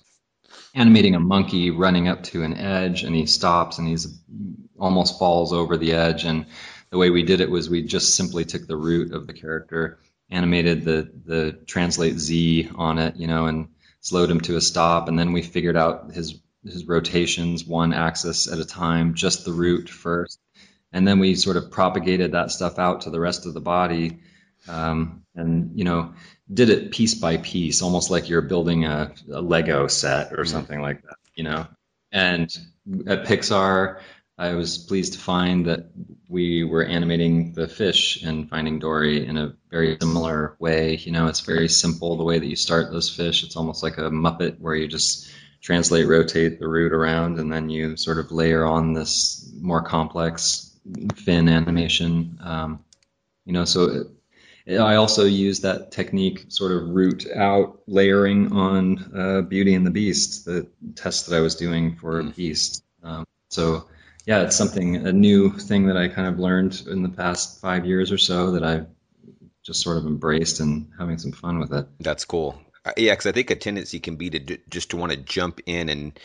animating 0.75 1.15
a 1.15 1.19
monkey 1.19 1.71
running 1.71 2.07
up 2.07 2.23
to 2.23 2.43
an 2.43 2.55
edge 2.55 3.03
and 3.03 3.15
he 3.15 3.25
stops 3.25 3.77
and 3.77 3.88
he's 3.88 4.07
almost 4.79 5.19
falls 5.19 5.53
over 5.53 5.77
the 5.77 5.93
edge 5.93 6.25
and 6.25 6.45
the 6.89 6.97
way 6.97 7.09
we 7.09 7.23
did 7.23 7.41
it 7.41 7.49
was 7.49 7.69
we 7.69 7.83
just 7.83 8.15
simply 8.15 8.45
took 8.45 8.67
the 8.67 8.75
root 8.75 9.13
of 9.13 9.27
the 9.27 9.33
character 9.33 9.99
animated 10.29 10.83
the 10.83 11.12
the 11.25 11.51
translate 11.65 12.17
z 12.19 12.69
on 12.75 12.99
it 12.99 13.15
you 13.15 13.27
know 13.27 13.45
and 13.45 13.69
slowed 14.01 14.29
him 14.29 14.41
to 14.41 14.57
a 14.57 14.62
stop 14.62 15.07
and 15.07 15.17
then 15.17 15.31
we 15.31 15.41
figured 15.41 15.77
out 15.77 16.12
his 16.12 16.39
his 16.63 16.86
rotations 16.86 17.65
one 17.65 17.93
axis 17.93 18.51
at 18.51 18.59
a 18.59 18.65
time 18.65 19.13
just 19.13 19.45
the 19.45 19.53
root 19.53 19.89
first 19.89 20.39
and 20.93 21.08
then 21.08 21.19
we 21.19 21.36
sort 21.36 21.58
of 21.58 21.71
propagated 21.71 22.32
that 22.32 22.51
stuff 22.51 22.79
out 22.79 23.01
to 23.01 23.10
the 23.10 23.19
rest 23.19 23.45
of 23.45 23.53
the 23.53 23.62
body 23.62 24.19
um, 24.67 25.23
and 25.36 25.71
you 25.75 25.84
know 25.84 26.13
did 26.51 26.69
it 26.69 26.91
piece 26.91 27.15
by 27.15 27.38
piece, 27.38 27.82
almost 27.82 28.12
like 28.12 28.29
you're 28.29 28.41
building 28.41 28.86
a, 28.86 29.13
a 29.32 29.41
Lego 29.41 29.88
set 29.88 30.34
or 30.34 30.38
mm-hmm. 30.38 30.45
something 30.45 30.82
like 30.82 31.01
that, 31.03 31.17
you 31.36 31.43
know. 31.43 31.67
And 32.12 32.56
at 33.08 33.25
Pixar, 33.25 34.01
I 34.38 34.53
was 34.56 34.77
pleased 34.77 35.13
to 35.13 35.19
find 35.19 35.67
that 35.67 35.86
we 36.27 36.63
were 36.63 36.84
animating 36.84 37.53
the 37.53 37.67
fish 37.67 38.23
in 38.23 38.47
Finding 38.47 38.79
Dory 38.79 39.25
in 39.25 39.38
a 39.38 39.53
very 39.69 39.97
similar 39.99 40.56
way. 40.60 40.97
You 40.97 41.12
know, 41.12 41.27
it's 41.27 41.41
very 41.41 41.69
simple 41.69 42.17
the 42.17 42.23
way 42.23 42.39
that 42.39 42.45
you 42.45 42.56
start 42.56 42.91
those 42.91 43.10
fish. 43.10 43.43
It's 43.43 43.56
almost 43.56 43.84
like 43.84 43.97
a 43.97 44.10
Muppet 44.10 44.60
where 44.60 44.75
you 44.75 44.88
just 44.88 45.29
translate, 45.62 46.08
rotate 46.08 46.60
the 46.60 46.67
root 46.67 46.93
around, 46.93 47.39
and 47.39 47.51
then 47.51 47.69
you 47.69 47.95
sort 47.95 48.17
of 48.17 48.32
layer 48.32 48.65
on 48.65 48.93
this 48.93 49.49
more 49.60 49.82
complex 49.82 50.72
fin 51.15 51.50
animation. 51.50 52.39
Um, 52.41 52.84
you 53.46 53.54
know, 53.54 53.65
so 53.65 54.06
I 54.67 54.96
also 54.96 55.26
use 55.26 55.62
that 55.62 55.91
technique, 55.91 56.46
sort 56.48 56.72
of 56.72 56.89
root 56.89 57.28
out 57.30 57.82
layering 57.86 58.54
on 58.54 59.12
uh, 59.15 59.41
Beauty 59.41 59.76
and 59.76 59.86
the 59.86 59.91
Beast, 59.91 60.46
the 60.46 60.67
test 60.96 61.28
that 61.28 61.36
I 61.36 61.41
was 61.41 61.56
doing 61.56 61.98
for 61.98 62.24
mm. 62.24 62.36
Beast. 62.36 62.84
Um, 63.04 63.26
so, 63.50 63.89
yeah, 64.26 64.43
it's 64.43 64.56
something, 64.56 64.96
a 65.06 65.12
new 65.12 65.52
thing 65.52 65.88
that 65.88 65.98
I 65.98 66.08
kind 66.08 66.28
of 66.28 66.39
learned 66.39 66.82
in 66.88 67.04
the 67.04 67.10
past 67.10 67.60
five 67.60 67.86
years 67.86 68.12
or 68.12 68.17
so 68.17 68.52
that 68.52 68.63
I've 68.63 68.88
just 69.63 69.82
sort 69.82 69.98
of 69.98 70.06
embraced 70.06 70.62
and 70.62 70.91
having 70.98 71.17
some 71.17 71.34
fun 71.34 71.60
with 71.60 71.74
it. 71.74 71.88
That's 72.00 72.24
cool. 72.24 72.60
Uh, 72.86 72.91
yeah, 72.96 73.13
because 73.13 73.28
I 73.28 73.32
think 73.34 73.50
a 73.50 73.56
tendency 73.56 74.00
can 74.00 74.15
be 74.15 74.30
to 74.30 74.58
just 74.69 74.91
to 74.91 74.98
want 74.98 75.12
to 75.12 75.17
jump 75.17 75.60
in 75.65 75.89
and 75.89 76.19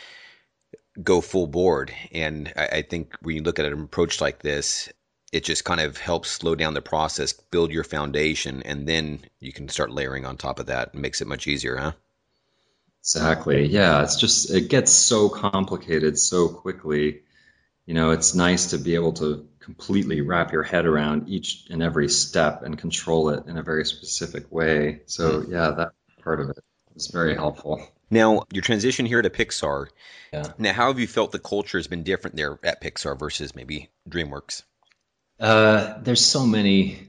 go 1.02 1.20
full 1.20 1.46
board. 1.46 1.94
And 2.12 2.52
I, 2.57 2.66
I 2.66 2.83
think 2.83 3.14
when 3.22 3.37
you 3.37 3.42
look 3.42 3.59
at 3.59 3.66
an 3.66 3.81
approach 3.83 4.20
like 4.20 4.40
this, 4.40 4.88
it 5.33 5.44
just 5.44 5.64
kind 5.64 5.81
of 5.81 5.98
helps 5.98 6.31
slow 6.31 6.54
down 6.54 6.74
the 6.74 6.81
process, 6.81 7.33
build 7.33 7.70
your 7.70 7.85
foundation, 7.85 8.62
and 8.62 8.88
then 8.88 9.20
you 9.40 9.52
can 9.52 9.68
start 9.68 9.90
layering 9.92 10.24
on 10.24 10.37
top 10.37 10.59
of 10.59 10.66
that. 10.66 10.88
It 10.88 10.94
makes 10.94 11.20
it 11.20 11.28
much 11.28 11.46
easier, 11.46 11.76
huh? 11.76 11.92
Exactly. 13.02 13.66
Yeah. 13.66 14.02
It's 14.02 14.16
just, 14.16 14.50
it 14.50 14.68
gets 14.68 14.92
so 14.92 15.28
complicated 15.28 16.18
so 16.18 16.48
quickly. 16.48 17.22
You 17.87 17.94
know, 17.94 18.11
it's 18.11 18.35
nice 18.35 18.70
to 18.70 18.78
be 18.78 18.94
able 18.94 19.12
to 19.14 19.48
completely 19.61 20.22
wrap 20.22 20.52
your 20.52 20.62
head 20.62 20.87
around 20.87 21.28
each 21.28 21.66
and 21.70 21.83
every 21.83 22.09
step 22.09 22.62
and 22.62 22.78
control 22.78 23.31
it 23.31 23.46
in 23.46 23.57
a 23.59 23.62
very 23.62 23.85
specific 23.85 24.50
way. 24.50 25.02
So, 25.07 25.42
mm. 25.42 25.50
yeah, 25.50 25.70
that 25.70 25.92
part 26.22 26.40
of 26.40 26.50
it 26.50 26.59
is 26.96 27.09
very 27.09 27.35
helpful. 27.35 27.87
Now, 28.11 28.44
your 28.53 28.62
transition 28.62 29.07
here 29.07 29.21
to 29.21 29.31
Pixar. 29.31 29.88
Yeah. 30.33 30.53
Now, 30.59 30.73
how 30.73 30.88
have 30.88 30.99
you 30.99 31.07
felt 31.07 31.33
the 31.33 31.38
culture 31.38 31.79
has 31.79 31.87
been 31.87 32.03
different 32.03 32.37
there 32.37 32.59
at 32.62 32.83
Pixar 32.83 33.18
versus 33.18 33.55
maybe 33.55 33.90
DreamWorks? 34.09 34.62
Uh, 35.38 35.99
there's 36.01 36.25
so 36.25 36.47
many 36.47 37.09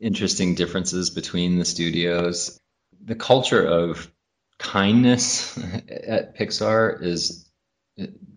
interesting 0.00 0.54
differences 0.54 1.10
between 1.10 1.58
the 1.58 1.64
studios. 1.64 2.58
The 3.04 3.14
culture 3.14 3.64
of 3.64 4.10
kindness 4.58 5.56
at 5.88 6.36
Pixar 6.36 7.02
is 7.02 7.46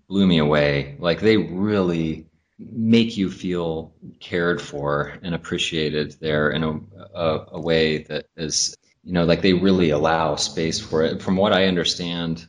blew 0.07 0.25
me 0.25 0.39
away. 0.39 0.97
Like 0.99 1.21
they 1.21 1.37
really 1.37 2.25
make 2.57 3.15
you 3.15 3.31
feel 3.31 3.93
cared 4.19 4.61
for 4.61 5.17
and 5.23 5.33
appreciated 5.33 6.17
there 6.19 6.49
in 6.49 6.63
a, 6.63 6.79
a, 7.15 7.45
a 7.53 7.61
way 7.61 8.03
that 8.03 8.25
is, 8.35 8.75
you 9.09 9.13
know, 9.13 9.25
like 9.25 9.41
they 9.41 9.53
really 9.53 9.89
allow 9.89 10.35
space 10.35 10.79
for 10.79 11.01
it. 11.01 11.23
From 11.23 11.35
what 11.35 11.51
I 11.51 11.65
understand, 11.65 12.45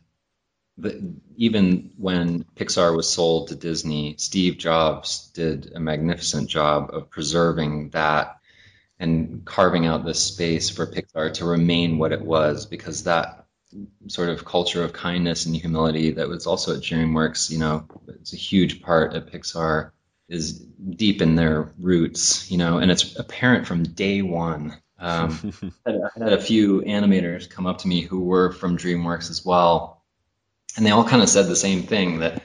the, 0.77 1.15
even 1.37 1.93
when 1.97 2.45
Pixar 2.55 2.95
was 2.95 3.09
sold 3.09 3.49
to 3.49 3.55
Disney, 3.55 4.17
Steve 4.19 4.59
Jobs 4.59 5.31
did 5.33 5.73
a 5.75 5.81
magnificent 5.81 6.51
job 6.51 6.91
of 6.93 7.09
preserving 7.09 7.89
that 7.91 8.41
and 8.99 9.43
carving 9.47 9.87
out 9.87 10.05
this 10.05 10.23
space 10.23 10.69
for 10.69 10.87
Pixar 10.87 11.33
to 11.33 11.47
remain 11.47 11.97
what 11.97 12.13
it 12.13 12.21
was 12.21 12.67
because 12.67 13.05
that 13.05 13.47
sort 14.09 14.29
of 14.29 14.45
culture 14.45 14.85
of 14.85 14.93
kindness 14.93 15.47
and 15.47 15.57
humility 15.57 16.11
that 16.11 16.29
was 16.29 16.47
also 16.47 16.77
at 16.77 16.83
DreamWorks, 16.83 17.51
you 17.51 17.59
know, 17.59 17.87
it's 18.07 18.35
a 18.35 18.37
huge 18.37 18.83
part 18.83 19.15
at 19.15 19.33
Pixar 19.33 19.93
is 20.29 20.59
deep 20.59 21.23
in 21.23 21.37
their 21.37 21.73
roots, 21.81 22.51
you 22.51 22.59
know, 22.59 22.77
and 22.77 22.91
it's 22.91 23.19
apparent 23.19 23.67
from 23.67 23.83
day 23.83 24.21
one. 24.21 24.77
Um, 25.01 25.53
I 25.87 25.93
had 26.17 26.33
a 26.33 26.41
few 26.41 26.83
animators 26.83 27.49
come 27.49 27.67
up 27.67 27.79
to 27.79 27.89
me 27.89 28.03
who 28.03 28.21
were 28.21 28.53
from 28.53 28.77
DreamWorks 28.77 29.31
as 29.31 29.45
well, 29.45 30.05
and 30.77 30.87
they 30.87 30.91
all 30.91 31.05
kind 31.05 31.23
of 31.23 31.29
said 31.29 31.47
the 31.47 31.57
same 31.57 31.85
thing 31.85 32.21
that 32.21 32.43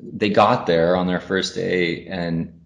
they 0.00 0.28
got 0.30 0.66
there 0.66 0.96
on 0.96 1.06
their 1.06 1.20
first 1.20 1.54
day 1.54 2.06
and 2.06 2.58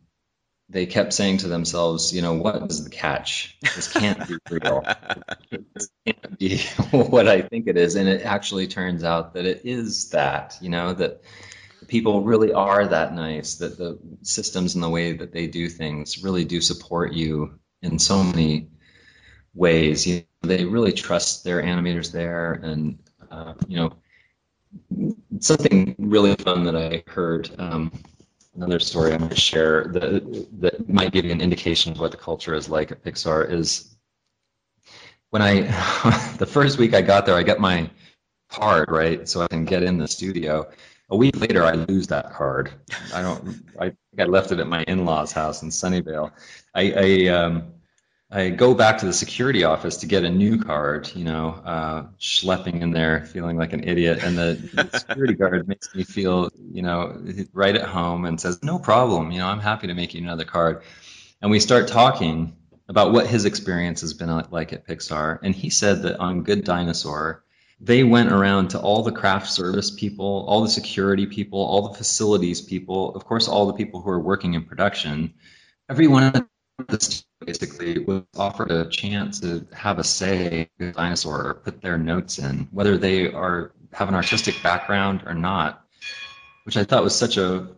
they 0.68 0.86
kept 0.86 1.12
saying 1.12 1.38
to 1.38 1.48
themselves, 1.48 2.14
you 2.14 2.22
know, 2.22 2.34
what 2.34 2.70
is 2.70 2.84
the 2.84 2.90
catch? 2.90 3.58
This 3.60 3.92
can't 3.92 4.26
be 4.26 4.38
real. 4.50 4.82
this 5.74 5.90
can't 6.06 6.38
be 6.38 6.58
what 6.90 7.28
I 7.28 7.42
think 7.42 7.66
it 7.66 7.76
is. 7.76 7.94
And 7.94 8.08
it 8.08 8.22
actually 8.22 8.66
turns 8.68 9.04
out 9.04 9.34
that 9.34 9.44
it 9.44 9.62
is 9.64 10.10
that, 10.10 10.56
you 10.62 10.70
know, 10.70 10.94
that 10.94 11.22
people 11.88 12.22
really 12.22 12.54
are 12.54 12.86
that 12.86 13.14
nice, 13.14 13.56
that 13.56 13.76
the 13.76 13.98
systems 14.22 14.74
and 14.74 14.82
the 14.82 14.88
way 14.88 15.12
that 15.12 15.32
they 15.32 15.46
do 15.46 15.68
things 15.68 16.22
really 16.24 16.46
do 16.46 16.62
support 16.62 17.12
you 17.12 17.58
in 17.82 17.98
so 17.98 18.22
many 18.22 18.68
ways. 19.54 20.06
You 20.06 20.24
know, 20.42 20.48
they 20.48 20.64
really 20.64 20.92
trust 20.92 21.44
their 21.44 21.62
animators 21.62 22.12
there. 22.12 22.54
And, 22.54 22.98
uh, 23.30 23.54
you 23.68 23.76
know, 23.76 23.94
something 25.40 25.94
really 25.98 26.34
fun 26.36 26.64
that 26.64 26.76
I 26.76 27.02
heard. 27.10 27.50
Um, 27.58 27.92
another 28.54 28.78
story 28.78 29.12
I'm 29.12 29.18
going 29.18 29.30
to 29.30 29.36
share 29.36 29.84
that, 29.88 30.48
that 30.60 30.88
might 30.88 31.12
give 31.12 31.24
you 31.24 31.32
an 31.32 31.40
indication 31.40 31.92
of 31.92 32.00
what 32.00 32.10
the 32.10 32.16
culture 32.16 32.54
is 32.54 32.68
like 32.68 32.92
at 32.92 33.02
Pixar 33.02 33.50
is 33.50 33.94
when 35.30 35.42
I, 35.42 35.62
the 36.38 36.46
first 36.46 36.78
week 36.78 36.94
I 36.94 37.02
got 37.02 37.26
there, 37.26 37.34
I 37.34 37.42
got 37.42 37.58
my 37.58 37.90
card, 38.50 38.90
right? 38.90 39.28
So 39.28 39.42
I 39.42 39.48
can 39.48 39.64
get 39.64 39.82
in 39.82 39.98
the 39.98 40.08
studio. 40.08 40.70
A 41.12 41.16
week 41.16 41.38
later, 41.38 41.62
I 41.62 41.72
lose 41.72 42.06
that 42.06 42.32
card. 42.32 42.70
I 43.14 43.20
don't, 43.20 43.62
I 43.78 43.90
think 43.90 44.18
I 44.18 44.24
left 44.24 44.50
it 44.50 44.60
at 44.60 44.66
my 44.66 44.82
in 44.84 45.04
law's 45.04 45.30
house 45.30 45.62
in 45.62 45.68
Sunnyvale. 45.68 46.32
I, 46.74 46.92
I, 46.92 47.28
um, 47.28 47.74
I 48.30 48.48
go 48.48 48.72
back 48.72 48.96
to 48.98 49.06
the 49.06 49.12
security 49.12 49.64
office 49.64 49.98
to 49.98 50.06
get 50.06 50.24
a 50.24 50.30
new 50.30 50.58
card, 50.58 51.12
you 51.14 51.24
know, 51.24 51.48
uh, 51.66 52.06
schlepping 52.18 52.80
in 52.80 52.92
there, 52.92 53.26
feeling 53.26 53.58
like 53.58 53.74
an 53.74 53.86
idiot. 53.86 54.20
And 54.22 54.38
the, 54.38 54.70
the 54.72 54.98
security 54.98 55.34
guard 55.34 55.68
makes 55.68 55.94
me 55.94 56.02
feel, 56.02 56.48
you 56.72 56.80
know, 56.80 57.22
right 57.52 57.76
at 57.76 57.86
home 57.86 58.24
and 58.24 58.40
says, 58.40 58.62
no 58.62 58.78
problem, 58.78 59.32
you 59.32 59.38
know, 59.40 59.48
I'm 59.48 59.60
happy 59.60 59.88
to 59.88 59.94
make 59.94 60.14
you 60.14 60.22
another 60.22 60.46
card. 60.46 60.82
And 61.42 61.50
we 61.50 61.60
start 61.60 61.88
talking 61.88 62.56
about 62.88 63.12
what 63.12 63.26
his 63.26 63.44
experience 63.44 64.00
has 64.00 64.14
been 64.14 64.30
like 64.50 64.72
at 64.72 64.86
Pixar. 64.86 65.40
And 65.42 65.54
he 65.54 65.68
said 65.68 66.04
that 66.04 66.18
on 66.20 66.42
Good 66.42 66.64
Dinosaur, 66.64 67.44
they 67.82 68.04
went 68.04 68.30
around 68.30 68.68
to 68.68 68.80
all 68.80 69.02
the 69.02 69.10
craft 69.10 69.50
service 69.50 69.90
people, 69.90 70.44
all 70.46 70.62
the 70.62 70.68
security 70.68 71.26
people, 71.26 71.58
all 71.58 71.88
the 71.88 71.94
facilities 71.98 72.60
people, 72.60 73.14
of 73.16 73.24
course, 73.24 73.48
all 73.48 73.66
the 73.66 73.72
people 73.72 74.00
who 74.00 74.10
are 74.10 74.20
working 74.20 74.54
in 74.54 74.64
production. 74.64 75.34
Everyone 75.90 76.48
basically 77.44 77.98
was 77.98 78.22
offered 78.36 78.70
a 78.70 78.88
chance 78.88 79.40
to 79.40 79.66
have 79.72 79.98
a 79.98 80.04
say 80.04 80.70
in 80.78 80.92
dinosaur 80.92 81.44
or 81.44 81.54
put 81.54 81.82
their 81.82 81.98
notes 81.98 82.38
in, 82.38 82.68
whether 82.70 82.96
they 82.96 83.32
are 83.32 83.72
have 83.92 84.08
an 84.08 84.14
artistic 84.14 84.62
background 84.62 85.24
or 85.26 85.34
not, 85.34 85.84
which 86.64 86.76
I 86.76 86.84
thought 86.84 87.02
was 87.02 87.16
such 87.16 87.36
a 87.36 87.68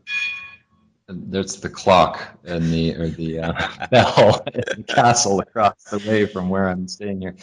there's 1.09 1.57
the 1.57 1.68
clock 1.68 2.22
and 2.44 2.72
the 2.72 2.94
or 2.94 3.09
the 3.09 3.40
uh, 3.40 3.88
bell 3.90 4.44
in 4.52 4.62
the 4.76 4.84
castle 4.86 5.40
across 5.40 5.84
the 5.84 5.98
way 5.98 6.26
from 6.26 6.50
where 6.50 6.68
I'm 6.68 6.88
staying 6.88 7.22
here. 7.22 7.36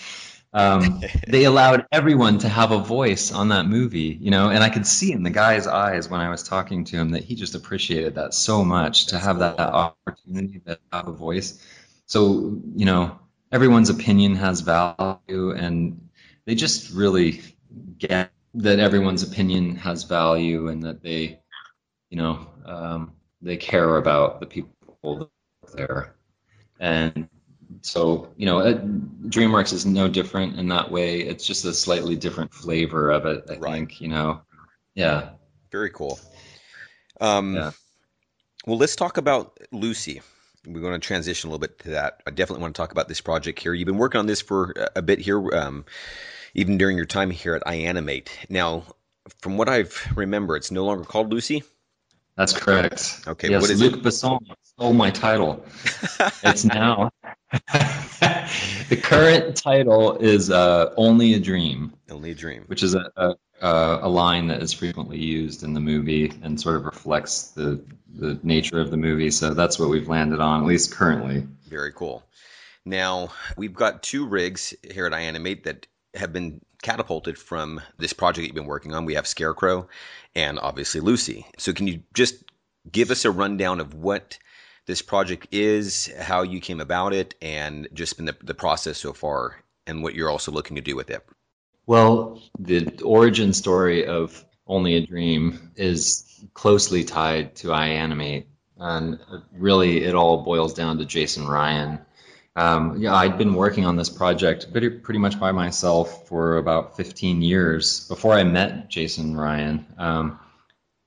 Um, 0.54 1.02
they 1.28 1.45
allowed 1.45 1.86
everyone 1.91 2.39
to 2.39 2.49
have 2.49 2.72
a 2.72 2.80
voice 2.80 3.32
on 3.32 3.49
that 3.49 3.66
movie, 3.66 4.18
you 4.20 4.32
know, 4.32 4.49
and 4.49 4.64
I 4.64 4.70
could 4.70 4.86
see 4.86 5.12
in 5.12 5.24
the 5.24 5.30
guy's 5.30 5.68
eyes 5.68 6.10
when 6.10 6.22
I 6.22 6.30
was 6.30 6.43
talking 6.43 6.86
to 6.86 6.97
him 6.97 7.12
that 7.12 7.24
he 7.24 7.36
just 7.36 7.56
appreciated 7.56 8.16
that 8.16 8.34
so 8.34 8.64
much 8.64 9.08
to 9.08 9.20
have 9.20 9.39
that, 9.39 9.58
that 9.58 9.70
opportunity 9.70 10.60
to 10.66 10.78
have 10.91 11.08
a 11.08 11.14
voice. 11.14 11.64
So, 12.06 12.60
you 12.76 12.86
know, 12.86 13.20
everyone's 13.52 13.89
opinion 13.89 14.36
has 14.36 14.62
value, 14.62 15.52
and 15.52 16.10
they 16.45 16.56
just 16.56 16.91
really 16.91 17.41
get 17.97 18.32
that 18.56 18.80
everyone's 18.80 19.24
opinion 19.24 19.78
has 19.78 20.04
value 20.04 20.68
and 20.68 20.84
that 20.84 21.02
they, 21.02 21.39
you 22.10 22.18
know, 22.18 22.47
um, 22.66 23.14
they 23.41 23.58
care 23.58 23.95
about 23.95 24.39
the 24.41 24.45
people 24.45 25.32
there. 25.74 26.16
And 26.80 27.30
so 27.82 28.32
you 28.38 28.45
know 28.45 28.59
dreamworks 29.28 29.74
is 29.74 29.86
no 29.86 30.07
different 30.07 30.59
in 30.59 30.69
that 30.69 30.91
way 30.91 31.22
it's 31.22 31.45
just 31.45 31.65
a 31.65 31.74
slightly 31.74 32.15
different 32.15 32.53
flavor 32.53 33.09
of 33.09 33.26
it 33.26 33.45
i 33.49 33.55
right. 33.55 33.74
think 33.74 34.01
you 34.01 34.07
know 34.07 34.41
yeah 34.93 35.30
very 35.72 35.89
cool 35.89 36.19
um 37.19 37.55
yeah. 37.55 37.72
well 38.65 38.78
let's 38.78 38.95
talk 38.95 39.17
about 39.17 39.57
lucy 39.72 40.22
we're 40.65 40.82
going 40.82 40.93
to 40.93 40.99
transition 40.99 41.47
a 41.47 41.51
little 41.51 41.61
bit 41.61 41.80
to 41.80 41.91
that 41.91 42.22
i 42.28 42.32
definitely 42.32 42.61
want 42.61 42.76
to 42.76 42.80
talk 42.80 42.91
about 42.91 43.07
this 43.07 43.22
project 43.22 43.59
here 43.59 43.74
you've 43.74 43.86
been 43.86 43.97
working 43.97 44.19
on 44.19 44.28
this 44.28 44.41
for 44.41 44.74
a 44.95 45.01
bit 45.01 45.19
here 45.19 45.53
um, 45.55 45.86
even 46.53 46.78
during 46.78 46.97
your 46.97 47.05
time 47.05 47.32
here 47.32 47.55
at 47.55 47.63
ianimate 47.65 48.30
now 48.49 48.84
from 49.39 49.57
what 49.57 49.69
i've 49.69 50.11
remember 50.15 50.55
it's 50.55 50.72
no 50.72 50.86
longer 50.86 51.05
called 51.05 51.32
lucy 51.32 51.63
that's 52.36 52.53
correct. 52.53 53.22
Okay. 53.28 53.49
Yes, 53.49 53.61
what 53.61 53.69
is 53.69 53.82
Luc 53.82 53.93
it? 53.93 54.03
Besson 54.03 54.39
stole 54.63 54.93
my 54.93 55.11
title. 55.11 55.65
it's 56.43 56.63
now 56.63 57.11
the 58.89 58.99
current 59.02 59.58
title 59.58 60.18
is 60.18 60.49
uh, 60.49 60.93
"Only 60.95 61.34
a 61.34 61.39
Dream." 61.39 61.93
Only 62.10 62.32
a 62.32 62.36
Dream, 62.36 62.64
which 62.68 62.82
is 62.82 62.95
a, 62.95 63.12
a, 63.18 63.36
a 64.04 64.10
line 64.10 64.47
that 64.47 64.62
is 64.62 64.72
frequently 64.72 65.20
used 65.20 65.64
in 65.64 65.74
the 65.74 65.80
movie 65.80 66.32
and 66.41 66.60
sort 66.60 66.78
of 66.78 66.86
reflects 66.86 67.49
the 67.49 67.84
the 68.14 68.39
nature 68.43 68.80
of 68.80 68.89
the 68.89 68.97
movie. 68.97 69.32
So 69.32 69.54
that's 69.54 69.78
what 69.78 69.89
we've 69.89 70.08
landed 70.08 70.39
on, 70.39 70.62
at 70.62 70.68
least 70.68 70.91
currently. 70.91 71.47
Very 71.68 71.91
cool. 71.91 72.24
Now 72.86 73.32
we've 73.58 73.74
got 73.74 74.04
two 74.04 74.26
rigs 74.26 74.74
here 74.89 75.06
at 75.06 75.12
iAnimate 75.12 75.64
that 75.64 75.88
have 76.14 76.34
been 76.34 76.62
catapulted 76.82 77.38
from 77.38 77.82
this 77.97 78.14
project 78.14 78.47
you've 78.47 78.56
been 78.56 78.66
working 78.66 78.95
on. 78.95 79.06
We 79.06 79.16
have 79.16 79.28
Scarecrow 79.28 79.88
and 80.36 80.58
obviously 80.60 81.02
Lucy. 81.02 81.45
So 81.58 81.74
can 81.74 81.88
you 81.88 82.04
just 82.14 82.36
give 82.89 83.12
us 83.12 83.26
a 83.26 83.32
rundown 83.32 83.80
of 83.80 83.93
what 83.93 84.39
this 84.86 85.02
project 85.02 85.48
is, 85.52 86.12
how 86.20 86.42
you 86.42 86.60
came 86.60 86.82
about 86.82 87.14
it, 87.14 87.36
and 87.42 87.88
just 87.94 88.18
been 88.18 88.26
the, 88.26 88.36
the 88.44 88.54
process 88.54 88.98
so 88.98 89.14
far, 89.14 89.56
and 89.88 90.04
what 90.04 90.16
you're 90.16 90.30
also 90.30 90.52
looking 90.52 90.76
to 90.76 90.82
do 90.82 90.96
with 90.96 91.10
it. 91.10 91.26
Well, 91.86 92.42
the 92.60 93.02
origin 93.04 93.54
story 93.54 94.06
of 94.06 94.44
Only 94.68 94.96
a 94.96 95.06
Dream 95.06 95.72
is 95.76 96.24
closely 96.54 97.04
tied 97.04 97.56
to 97.58 97.68
iAnimate, 97.70 98.46
and 98.78 99.20
really 99.54 100.04
it 100.04 100.16
all 100.16 100.44
boils 100.44 100.74
down 100.74 100.98
to 100.98 101.06
Jason 101.06 101.48
Ryan. 101.48 102.00
Um, 102.56 103.02
yeah, 103.02 103.16
I'd 103.16 103.38
been 103.38 103.54
working 103.54 103.86
on 103.86 103.96
this 103.96 104.10
project 104.10 104.72
pretty, 104.72 104.90
pretty 104.90 105.20
much 105.20 105.40
by 105.40 105.52
myself 105.52 106.28
for 106.28 106.58
about 106.58 106.98
15 106.98 107.42
years 107.42 108.08
before 108.08 108.34
I 108.34 108.44
met 108.44 108.90
Jason 108.90 109.38
Ryan. 109.38 109.86
Um, 109.98 110.40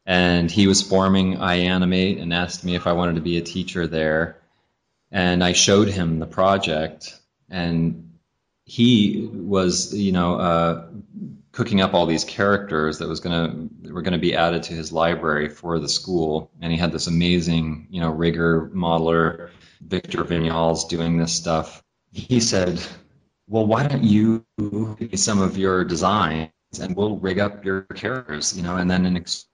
and 0.07 0.51
he 0.51 0.67
was 0.67 0.83
forming 0.83 1.37
iAnimate 1.37 2.21
and 2.21 2.33
asked 2.33 2.65
me 2.65 2.75
if 2.75 2.87
I 2.87 2.93
wanted 2.93 3.17
to 3.17 3.21
be 3.21 3.39
a 3.39 3.43
teacher 3.43 3.87
there. 3.87 4.39
And 5.11 5.45
I 5.45 5.53
showed 5.53 5.89
him 5.89 6.19
the 6.19 6.27
project, 6.27 7.19
and 7.49 8.15
he 8.65 9.29
was, 9.33 9.95
you 9.95 10.13
know, 10.13 10.35
uh, 10.37 10.87
cooking 11.53 11.81
up 11.81 11.95
all 11.95 12.07
these 12.07 12.25
characters 12.25 12.99
that 12.99 13.09
was 13.09 13.21
gonna 13.21 13.69
were 13.85 14.03
gonna 14.03 14.19
be 14.19 14.35
added 14.35 14.65
to 14.65 14.73
his 14.75 14.93
library 14.93 15.49
for 15.49 15.79
the 15.79 15.89
school. 15.89 16.51
And 16.61 16.73
he 16.73 16.79
had 16.79 16.91
this 16.91 17.07
amazing, 17.07 17.87
you 17.91 18.01
know, 18.01 18.11
rigger 18.11 18.71
modeler, 18.75 19.51
Victor 19.81 20.25
Vinyals, 20.25 20.89
doing 20.89 21.17
this 21.17 21.33
stuff. 21.33 21.83
He 22.13 22.41
said, 22.41 22.81
"Well, 23.49 23.67
why 23.67 23.87
don't 23.87 24.05
you 24.05 24.45
give 24.59 25.13
me 25.13 25.17
some 25.17 25.41
of 25.41 25.57
your 25.57 25.85
designs, 25.85 26.51
and 26.81 26.97
we'll 26.97 27.19
rig 27.19 27.39
up 27.39 27.65
your 27.65 27.83
characters, 27.83 28.57
you 28.57 28.63
know, 28.63 28.77
and 28.77 28.91
then 28.91 29.07
in 29.07 29.17
exchange." 29.17 29.54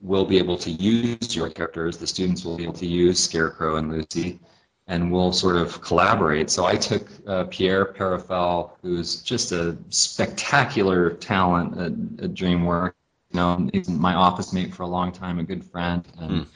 Will 0.00 0.24
be 0.24 0.38
able 0.38 0.56
to 0.58 0.70
use 0.70 1.34
your 1.36 1.50
characters. 1.50 1.98
The 1.98 2.06
students 2.06 2.44
will 2.44 2.56
be 2.56 2.64
able 2.64 2.74
to 2.74 2.86
use 2.86 3.22
Scarecrow 3.22 3.76
and 3.76 3.92
Lucy, 3.92 4.40
and 4.86 5.12
we'll 5.12 5.32
sort 5.32 5.56
of 5.56 5.80
collaborate. 5.82 6.50
So 6.50 6.64
I 6.64 6.76
took 6.76 7.08
uh, 7.26 7.44
Pierre 7.44 7.84
Perifel, 7.84 8.70
who's 8.82 9.22
just 9.22 9.52
a 9.52 9.76
spectacular 9.90 11.10
talent 11.10 11.74
at, 11.74 12.24
at 12.24 12.34
DreamWorks. 12.34 12.94
You 13.30 13.36
know, 13.36 13.68
he's 13.72 13.88
my 13.88 14.14
office 14.14 14.52
mate 14.54 14.74
for 14.74 14.84
a 14.84 14.86
long 14.86 15.12
time, 15.12 15.38
a 15.38 15.42
good 15.42 15.64
friend, 15.64 16.06
and 16.18 16.30
mm. 16.30 16.46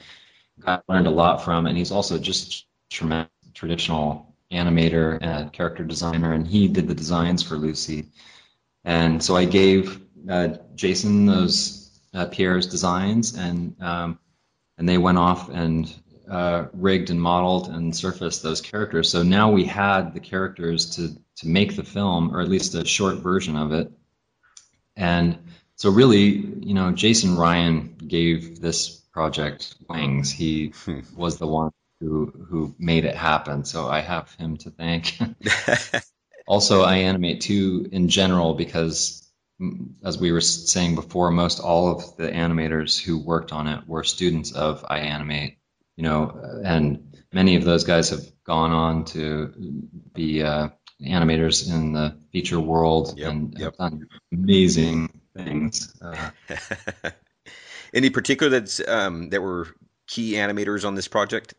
I 0.65 0.79
learned 0.87 1.05
a 1.05 1.11
lot 1.11 1.43
from. 1.43 1.67
And 1.67 1.77
he's 1.77 1.91
also 1.91 2.17
just 2.17 2.65
tremendous 2.89 3.29
traditional 3.53 4.33
animator 4.51 5.19
and 5.21 5.53
character 5.53 5.83
designer, 5.83 6.33
and 6.33 6.47
he 6.47 6.67
did 6.67 6.87
the 6.87 6.95
designs 6.95 7.43
for 7.43 7.55
Lucy. 7.55 8.07
And 8.83 9.23
so 9.23 9.35
I 9.35 9.45
gave 9.45 10.01
uh, 10.27 10.55
Jason 10.75 11.25
those 11.27 11.82
uh, 12.13 12.25
Pierre's 12.27 12.67
designs, 12.67 13.35
and 13.35 13.75
um, 13.81 14.19
and 14.77 14.87
they 14.87 14.97
went 14.97 15.17
off 15.17 15.49
and 15.49 15.93
uh, 16.29 16.67
rigged 16.73 17.09
and 17.09 17.21
modeled 17.21 17.67
and 17.67 17.95
surfaced 17.95 18.43
those 18.43 18.61
characters. 18.61 19.09
So 19.09 19.23
now 19.23 19.51
we 19.51 19.65
had 19.65 20.13
the 20.13 20.19
characters 20.19 20.95
to 20.95 21.15
to 21.37 21.47
make 21.47 21.75
the 21.75 21.83
film, 21.83 22.35
or 22.35 22.41
at 22.41 22.49
least 22.49 22.75
a 22.75 22.85
short 22.85 23.15
version 23.15 23.55
of 23.57 23.71
it. 23.71 23.91
And 24.95 25.37
so 25.75 25.89
really, 25.89 26.21
you 26.21 26.73
know, 26.73 26.91
Jason 26.91 27.35
Ryan 27.35 27.95
gave 28.07 28.61
this 28.61 28.89
project 28.89 29.75
wings. 29.89 30.31
He 30.31 30.73
hmm. 30.85 30.99
was 31.15 31.37
the 31.37 31.47
one 31.47 31.71
who 31.99 32.25
who 32.49 32.75
made 32.77 33.05
it 33.05 33.15
happen. 33.15 33.65
So 33.65 33.87
I 33.87 34.01
have 34.01 34.33
him 34.35 34.57
to 34.57 34.69
thank. 34.69 35.17
also, 36.47 36.85
iAnimate 36.85 37.41
too 37.41 37.89
in 37.91 38.09
general 38.09 38.53
because 38.53 39.27
as 40.03 40.17
we 40.17 40.31
were 40.31 40.41
saying 40.41 40.95
before, 40.95 41.31
most 41.31 41.59
all 41.59 41.95
of 41.95 42.17
the 42.17 42.27
animators 42.27 42.99
who 42.99 43.17
worked 43.17 43.51
on 43.51 43.67
it 43.67 43.87
were 43.87 44.03
students 44.03 44.51
of 44.51 44.83
iAnimate, 44.83 45.57
you 45.95 46.03
know, 46.03 46.61
and 46.63 47.15
many 47.31 47.55
of 47.55 47.63
those 47.63 47.83
guys 47.83 48.09
have 48.09 48.21
gone 48.43 48.71
on 48.71 49.05
to 49.05 49.53
be 50.13 50.43
uh, 50.43 50.69
animators 51.01 51.71
in 51.71 51.93
the 51.93 52.17
feature 52.31 52.59
world 52.59 53.13
Yep, 53.17 53.31
and 53.31 53.53
yep. 53.57 53.61
have 53.61 53.77
done 53.77 54.07
amazing 54.31 55.21
things. 55.35 55.93
Uh, 56.01 56.29
Any 57.93 58.09
particular 58.09 58.49
that's 58.49 58.81
um, 58.87 59.29
that 59.29 59.41
were 59.41 59.67
key 60.07 60.33
animators 60.33 60.85
on 60.85 60.95
this 60.95 61.07
project? 61.07 61.53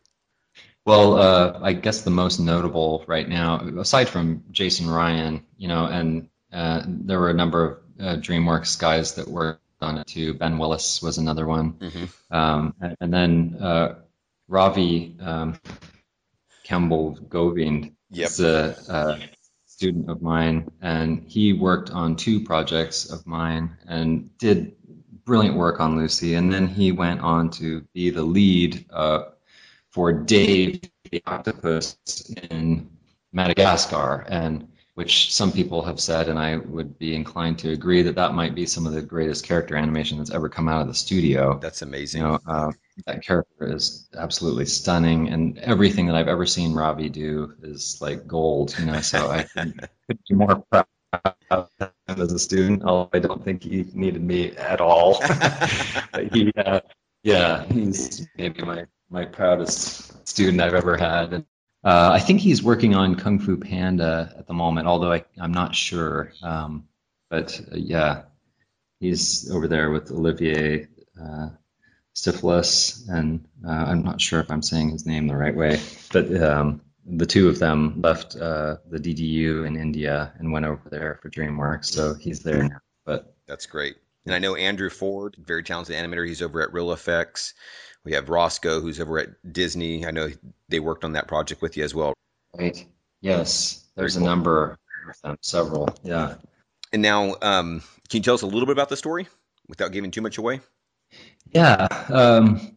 Well, 0.85 1.17
uh, 1.17 1.61
I 1.63 1.73
guess 1.73 2.03
the 2.03 2.11
most 2.11 2.41
notable 2.41 3.05
right 3.07 3.27
now, 3.27 3.61
aside 3.79 4.09
from 4.09 4.45
Jason 4.51 4.91
Ryan, 4.91 5.45
you 5.57 5.69
know, 5.69 5.87
and 5.87 6.29
uh, 6.53 6.83
there 6.87 7.19
were 7.19 7.31
a 7.31 7.35
number 7.35 7.65
of 7.65 7.79
uh, 8.01 8.17
DreamWorks 8.17 8.79
guys 8.79 9.15
that 9.15 9.29
worked 9.29 9.61
on 9.81 9.99
it 9.99 10.07
too. 10.07 10.35
Ben 10.35 10.59
Willis 10.59 11.03
was 11.03 11.19
another 11.19 11.47
one, 11.47 11.71
hmm 11.71 12.05
um, 12.31 12.75
and, 12.81 12.97
and 13.01 13.13
then 13.13 13.57
uh, 13.61 13.95
Ravi 14.49 15.17
um, 15.21 15.61
Campbell 16.65 17.13
Govind 17.13 17.93
Yep. 18.11 18.27
is 18.31 18.41
a, 18.41 18.77
a 18.89 19.19
student 19.67 20.09
of 20.09 20.23
mine, 20.23 20.71
and 20.81 21.25
he 21.27 21.53
worked 21.53 21.91
on 21.91 22.15
two 22.15 22.45
projects 22.45 23.11
of 23.11 23.27
mine 23.27 23.77
and 23.89 24.37
did 24.39 24.77
brilliant 25.25 25.57
work 25.57 25.81
on 25.81 25.97
Lucy. 25.97 26.35
And 26.35 26.53
then 26.53 26.69
he 26.69 26.93
went 26.93 27.21
on 27.23 27.51
to 27.53 27.81
be 27.93 28.11
the 28.11 28.23
lead 28.23 28.87
uh, 28.91 29.25
for 29.91 30.13
Dave 30.13 30.83
the 31.11 31.23
octopus 31.27 31.97
in 32.51 32.91
Madagascar, 33.33 34.25
and 34.29 34.69
which 34.95 35.35
some 35.35 35.53
people 35.53 35.83
have 35.83 36.01
said, 36.01 36.29
and 36.29 36.39
I 36.39 36.57
would 36.57 36.99
be 36.99 37.15
inclined 37.15 37.59
to 37.61 37.71
agree 37.71 38.03
that 38.03 38.15
that 38.17 38.35
might 38.35 38.55
be 38.55 38.67
some 38.67 38.87
of 38.87 38.93
the 38.93 39.03
greatest 39.03 39.45
character 39.45 39.77
animation 39.77 40.19
that's 40.19 40.31
ever 40.31 40.49
come 40.49 40.69
out 40.69 40.83
of 40.83 40.89
the 40.89 40.95
studio. 40.95 41.59
That's 41.59 41.83
You 41.83 41.89
amazing. 41.89 42.23
know, 42.23 42.39
uh, 42.47 42.73
that 43.07 43.23
character 43.25 43.75
is 43.75 44.09
absolutely 44.17 44.67
stunning, 44.67 45.29
and 45.29 45.59
everything 45.59 46.07
that 46.07 46.17
I've 46.17 46.29
ever 46.29 46.47
seen 46.47 46.75
Ravi 46.75 47.09
do 47.09 47.55
is 47.63 47.99
like 48.01 48.27
gold. 48.27 48.77
You 48.79 48.87
know, 48.87 49.01
so 49.01 49.31
I 49.31 49.43
couldn't 49.45 49.81
be 50.29 50.35
more 50.35 50.65
proud 50.71 50.87
of 51.51 51.71
him 51.79 51.91
as 52.09 52.33
a 52.33 52.39
student. 52.39 52.85
Although 52.85 53.11
I 53.13 53.19
don't 53.19 53.45
think 53.45 53.63
he 53.65 53.85
needed 53.95 54.23
me 54.23 54.53
at 54.57 54.81
all. 54.81 55.21
he, 56.33 56.53
uh, 56.57 56.81
yeah, 57.23 57.65
he's 57.67 58.29
maybe 58.37 58.63
my 58.63 58.85
my 59.11 59.25
proudest 59.25 60.27
student 60.29 60.61
I've 60.61 60.75
ever 60.75 60.97
had. 60.97 61.33
And, 61.33 61.47
uh, 61.85 62.11
I 62.13 62.19
think 62.19 62.41
he's 62.41 62.63
working 62.63 62.95
on 62.95 63.17
Kung 63.17 63.39
Fu 63.39 63.57
Panda 63.57 64.35
at 64.39 64.47
the 64.47 64.55
moment, 64.55 64.87
although 64.87 65.13
I, 65.13 65.25
I'm 65.39 65.53
not 65.53 65.75
sure. 65.75 66.33
Um, 66.43 66.89
but 67.29 67.61
uh, 67.73 67.77
yeah, 67.77 68.23
he's 69.01 69.51
over 69.51 69.69
there 69.69 69.91
with 69.91 70.11
Olivier 70.11 70.89
uh, 71.21 71.49
and 73.09 73.45
uh, 73.67 73.71
I'm 73.71 74.03
not 74.03 74.21
sure 74.21 74.41
if 74.41 74.51
I'm 74.51 74.63
saying 74.63 74.91
his 74.91 75.05
name 75.05 75.27
the 75.27 75.37
right 75.37 75.55
way, 75.55 75.81
but 76.13 76.35
um, 76.43 76.81
the 77.05 77.27
two 77.27 77.49
of 77.49 77.59
them 77.59 78.01
left 78.01 78.37
uh, 78.37 78.77
the 78.89 78.99
DDU 78.99 79.67
in 79.67 79.77
India 79.77 80.33
and 80.39 80.53
went 80.53 80.65
over 80.65 80.89
there 80.91 81.19
for 81.21 81.29
DreamWorks, 81.29 81.87
so 81.87 82.15
he's 82.15 82.41
there 82.41 82.63
now. 82.63 82.79
But 83.05 83.35
That's 83.47 83.67
great. 83.67 83.97
And 84.25 84.35
I 84.35 84.39
know 84.39 84.55
Andrew 84.55 84.89
Ford, 84.89 85.37
very 85.39 85.63
talented 85.63 85.97
animator. 85.97 86.27
He's 86.27 86.41
over 86.41 86.63
at 86.63 86.73
Reel 86.73 86.89
FX. 86.89 87.53
We 88.05 88.13
have 88.13 88.29
Roscoe, 88.29 88.81
who's 88.81 89.01
over 89.01 89.19
at 89.19 89.53
Disney. 89.53 90.07
I 90.07 90.11
know 90.11 90.29
they 90.69 90.81
worked 90.81 91.05
on 91.05 91.13
that 91.13 91.27
project 91.29 91.63
with 91.63 91.77
you 91.77 91.85
as 91.85 91.95
well. 91.95 92.15
right, 92.57 92.85
yes, 93.21 93.85
there's 93.97 94.17
a 94.17 94.23
number 94.23 94.79
of 95.09 95.21
them, 95.23 95.39
several. 95.41 95.89
Yeah. 96.03 96.35
And 96.93 97.03
now, 97.03 97.37
um, 97.43 97.83
can 98.09 98.19
you 98.19 98.23
tell 98.23 98.35
us 98.35 98.43
a 98.43 98.47
little 98.47 98.67
bit 98.67 98.73
about 98.73 98.89
the 98.89 98.97
story 98.97 99.27
without 99.69 99.93
giving 99.93 100.11
too 100.11 100.23
much 100.23 100.39
away? 100.39 100.61
Yeah, 101.53 101.89
um, 102.09 102.77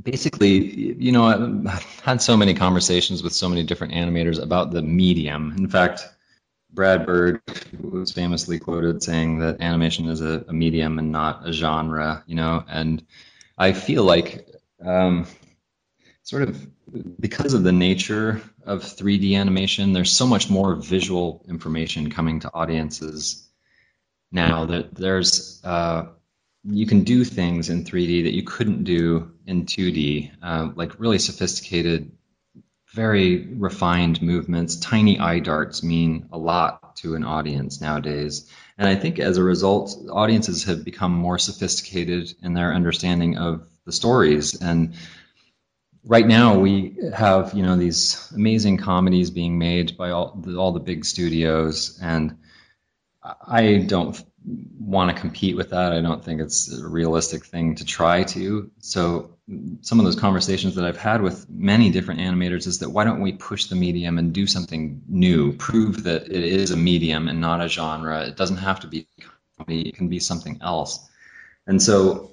basically, 0.00 0.94
you 0.98 1.12
know, 1.12 1.24
I've 1.24 1.82
had 2.02 2.22
so 2.22 2.36
many 2.36 2.54
conversations 2.54 3.22
with 3.22 3.32
so 3.32 3.48
many 3.48 3.62
different 3.62 3.94
animators 3.94 4.42
about 4.42 4.70
the 4.70 4.82
medium. 4.82 5.54
In 5.56 5.68
fact, 5.68 6.08
Brad 6.70 7.06
Bird 7.06 7.40
was 7.80 8.12
famously 8.12 8.58
quoted 8.58 9.02
saying 9.02 9.38
that 9.38 9.60
animation 9.60 10.08
is 10.08 10.20
a, 10.20 10.44
a 10.48 10.52
medium 10.52 10.98
and 10.98 11.12
not 11.12 11.48
a 11.48 11.52
genre, 11.52 12.22
you 12.26 12.34
know, 12.34 12.64
and 12.68 13.04
I 13.56 13.72
feel 13.72 14.04
like 14.04 14.46
um, 14.84 15.26
sort 16.22 16.42
of 16.42 16.66
because 17.20 17.54
of 17.54 17.62
the 17.62 17.72
nature 17.72 18.40
of 18.64 18.82
3D 18.82 19.36
animation, 19.36 19.92
there's 19.92 20.12
so 20.12 20.26
much 20.26 20.50
more 20.50 20.74
visual 20.74 21.44
information 21.48 22.10
coming 22.10 22.40
to 22.40 22.50
audiences 22.52 23.48
now 24.32 24.66
that 24.66 24.94
there's 24.94 25.60
uh, 25.64 26.06
you 26.64 26.86
can 26.86 27.04
do 27.04 27.24
things 27.24 27.70
in 27.70 27.84
3D 27.84 28.24
that 28.24 28.34
you 28.34 28.42
couldn't 28.42 28.84
do 28.84 29.32
in 29.46 29.66
2D, 29.66 30.32
uh, 30.42 30.70
like 30.74 30.98
really 30.98 31.18
sophisticated, 31.18 32.10
very 32.92 33.46
refined 33.54 34.20
movements. 34.20 34.76
Tiny 34.76 35.18
eye 35.18 35.38
darts 35.38 35.82
mean 35.82 36.28
a 36.32 36.38
lot 36.38 36.96
to 36.96 37.14
an 37.14 37.24
audience 37.24 37.80
nowadays. 37.80 38.50
And 38.78 38.88
I 38.88 38.96
think 38.96 39.20
as 39.20 39.36
a 39.36 39.44
result, 39.44 39.96
audiences 40.10 40.64
have 40.64 40.84
become 40.84 41.12
more 41.12 41.38
sophisticated 41.38 42.34
in 42.42 42.54
their 42.54 42.74
understanding 42.74 43.38
of 43.38 43.68
the 43.86 43.92
stories. 43.92 44.60
And 44.60 44.94
right 46.04 46.26
now 46.26 46.58
we 46.58 46.96
have, 47.14 47.54
you 47.54 47.62
know, 47.62 47.76
these 47.76 48.30
amazing 48.34 48.76
comedies 48.76 49.30
being 49.30 49.58
made 49.58 49.96
by 49.96 50.10
all 50.10 50.34
the, 50.36 50.56
all 50.56 50.72
the 50.72 50.80
big 50.80 51.04
studios. 51.04 51.98
And 52.02 52.36
I 53.24 53.78
don't 53.78 54.22
want 54.78 55.14
to 55.14 55.20
compete 55.20 55.56
with 55.56 55.70
that. 55.70 55.92
I 55.92 56.00
don't 56.00 56.24
think 56.24 56.40
it's 56.40 56.72
a 56.72 56.86
realistic 56.86 57.44
thing 57.44 57.76
to 57.76 57.84
try 57.84 58.22
to. 58.24 58.70
So 58.80 59.36
some 59.80 59.98
of 59.98 60.04
those 60.04 60.16
conversations 60.16 60.76
that 60.76 60.84
I've 60.84 60.96
had 60.96 61.22
with 61.22 61.48
many 61.48 61.90
different 61.90 62.20
animators 62.20 62.66
is 62.66 62.80
that 62.80 62.90
why 62.90 63.04
don't 63.04 63.20
we 63.20 63.32
push 63.32 63.66
the 63.66 63.76
medium 63.76 64.18
and 64.18 64.32
do 64.32 64.46
something 64.46 65.02
new, 65.08 65.52
prove 65.52 66.04
that 66.04 66.24
it 66.24 66.44
is 66.44 66.70
a 66.70 66.76
medium 66.76 67.28
and 67.28 67.40
not 67.40 67.60
a 67.60 67.68
genre. 67.68 68.26
It 68.26 68.36
doesn't 68.36 68.58
have 68.58 68.80
to 68.80 68.86
be 68.86 69.08
comedy, 69.56 69.88
it 69.88 69.96
can 69.96 70.08
be 70.08 70.20
something 70.20 70.60
else. 70.62 71.08
And 71.66 71.82
so 71.82 72.30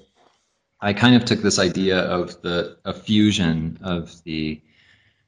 I 0.84 0.92
kind 0.92 1.16
of 1.16 1.24
took 1.24 1.40
this 1.40 1.58
idea 1.58 1.98
of 1.98 2.42
the 2.42 2.76
a 2.84 2.92
fusion 2.92 3.78
of 3.82 4.22
the 4.24 4.60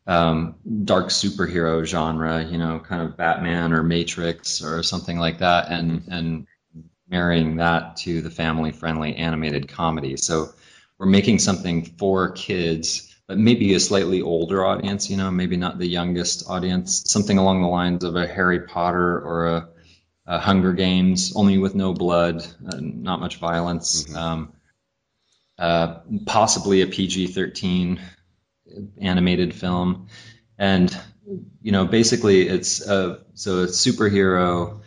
um, 0.06 0.56
dark 0.84 1.06
superhero 1.06 1.82
genre, 1.82 2.44
you 2.44 2.58
know, 2.58 2.78
kind 2.78 3.00
of 3.00 3.16
Batman 3.16 3.72
or 3.72 3.82
Matrix 3.82 4.62
or 4.62 4.82
something 4.82 5.18
like 5.18 5.38
that, 5.38 5.70
and 5.70 6.02
and 6.08 6.46
marrying 7.08 7.56
that 7.56 7.96
to 7.96 8.20
the 8.20 8.30
family-friendly 8.30 9.16
animated 9.16 9.68
comedy. 9.68 10.18
So 10.18 10.50
we're 10.98 11.06
making 11.06 11.38
something 11.38 11.86
for 11.86 12.32
kids, 12.32 13.16
but 13.26 13.38
maybe 13.38 13.72
a 13.72 13.80
slightly 13.80 14.20
older 14.20 14.62
audience, 14.62 15.08
you 15.08 15.16
know, 15.16 15.30
maybe 15.30 15.56
not 15.56 15.78
the 15.78 15.86
youngest 15.86 16.50
audience, 16.50 17.04
something 17.06 17.38
along 17.38 17.62
the 17.62 17.68
lines 17.68 18.04
of 18.04 18.14
a 18.14 18.26
Harry 18.26 18.60
Potter 18.60 19.20
or 19.20 19.46
a, 19.46 19.68
a 20.26 20.38
Hunger 20.38 20.74
Games, 20.74 21.32
only 21.34 21.56
with 21.56 21.74
no 21.74 21.94
blood, 21.94 22.44
uh, 22.68 22.76
not 22.78 23.20
much 23.20 23.36
violence. 23.36 24.04
Mhm. 24.04 24.16
Um, 24.16 24.52
uh, 25.58 26.00
possibly 26.26 26.82
a 26.82 26.86
PG-13 26.86 28.00
animated 29.00 29.54
film, 29.54 30.08
and 30.58 30.96
you 31.60 31.72
know, 31.72 31.86
basically, 31.86 32.48
it's 32.48 32.86
a 32.86 33.24
so 33.34 33.64
a 33.64 33.66
superhero 33.66 34.80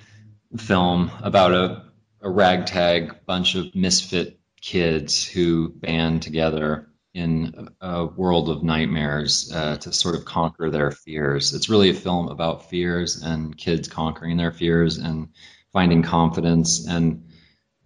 film 0.58 1.12
about 1.22 1.54
a, 1.54 1.84
a 2.22 2.30
ragtag 2.30 3.26
bunch 3.26 3.56
of 3.56 3.76
misfit 3.76 4.40
kids 4.62 5.26
who 5.26 5.70
band 5.70 6.22
together 6.22 6.88
in 7.14 7.70
a 7.82 8.06
world 8.06 8.50
of 8.50 8.64
nightmares 8.64 9.52
uh, 9.54 9.78
to 9.78 9.92
sort 9.92 10.16
of 10.16 10.26
conquer 10.26 10.70
their 10.70 10.92
fears. 10.92 11.54
It's 11.54 11.70
really 11.70 11.90
a 11.90 11.94
film 11.94 12.30
about 12.30 12.70
fears 12.70 13.22
and 13.22 13.58
kids 13.58 13.88
conquering 13.88 14.38
their 14.38 14.52
fears 14.52 14.98
and 14.98 15.30
finding 15.74 16.04
confidence 16.04 16.88
and 16.88 17.26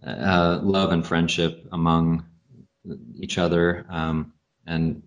uh, 0.06 0.60
love 0.62 0.92
and 0.92 1.06
friendship 1.06 1.66
among 1.72 2.26
each 3.16 3.38
other 3.38 3.86
um, 3.88 4.32
and 4.66 5.02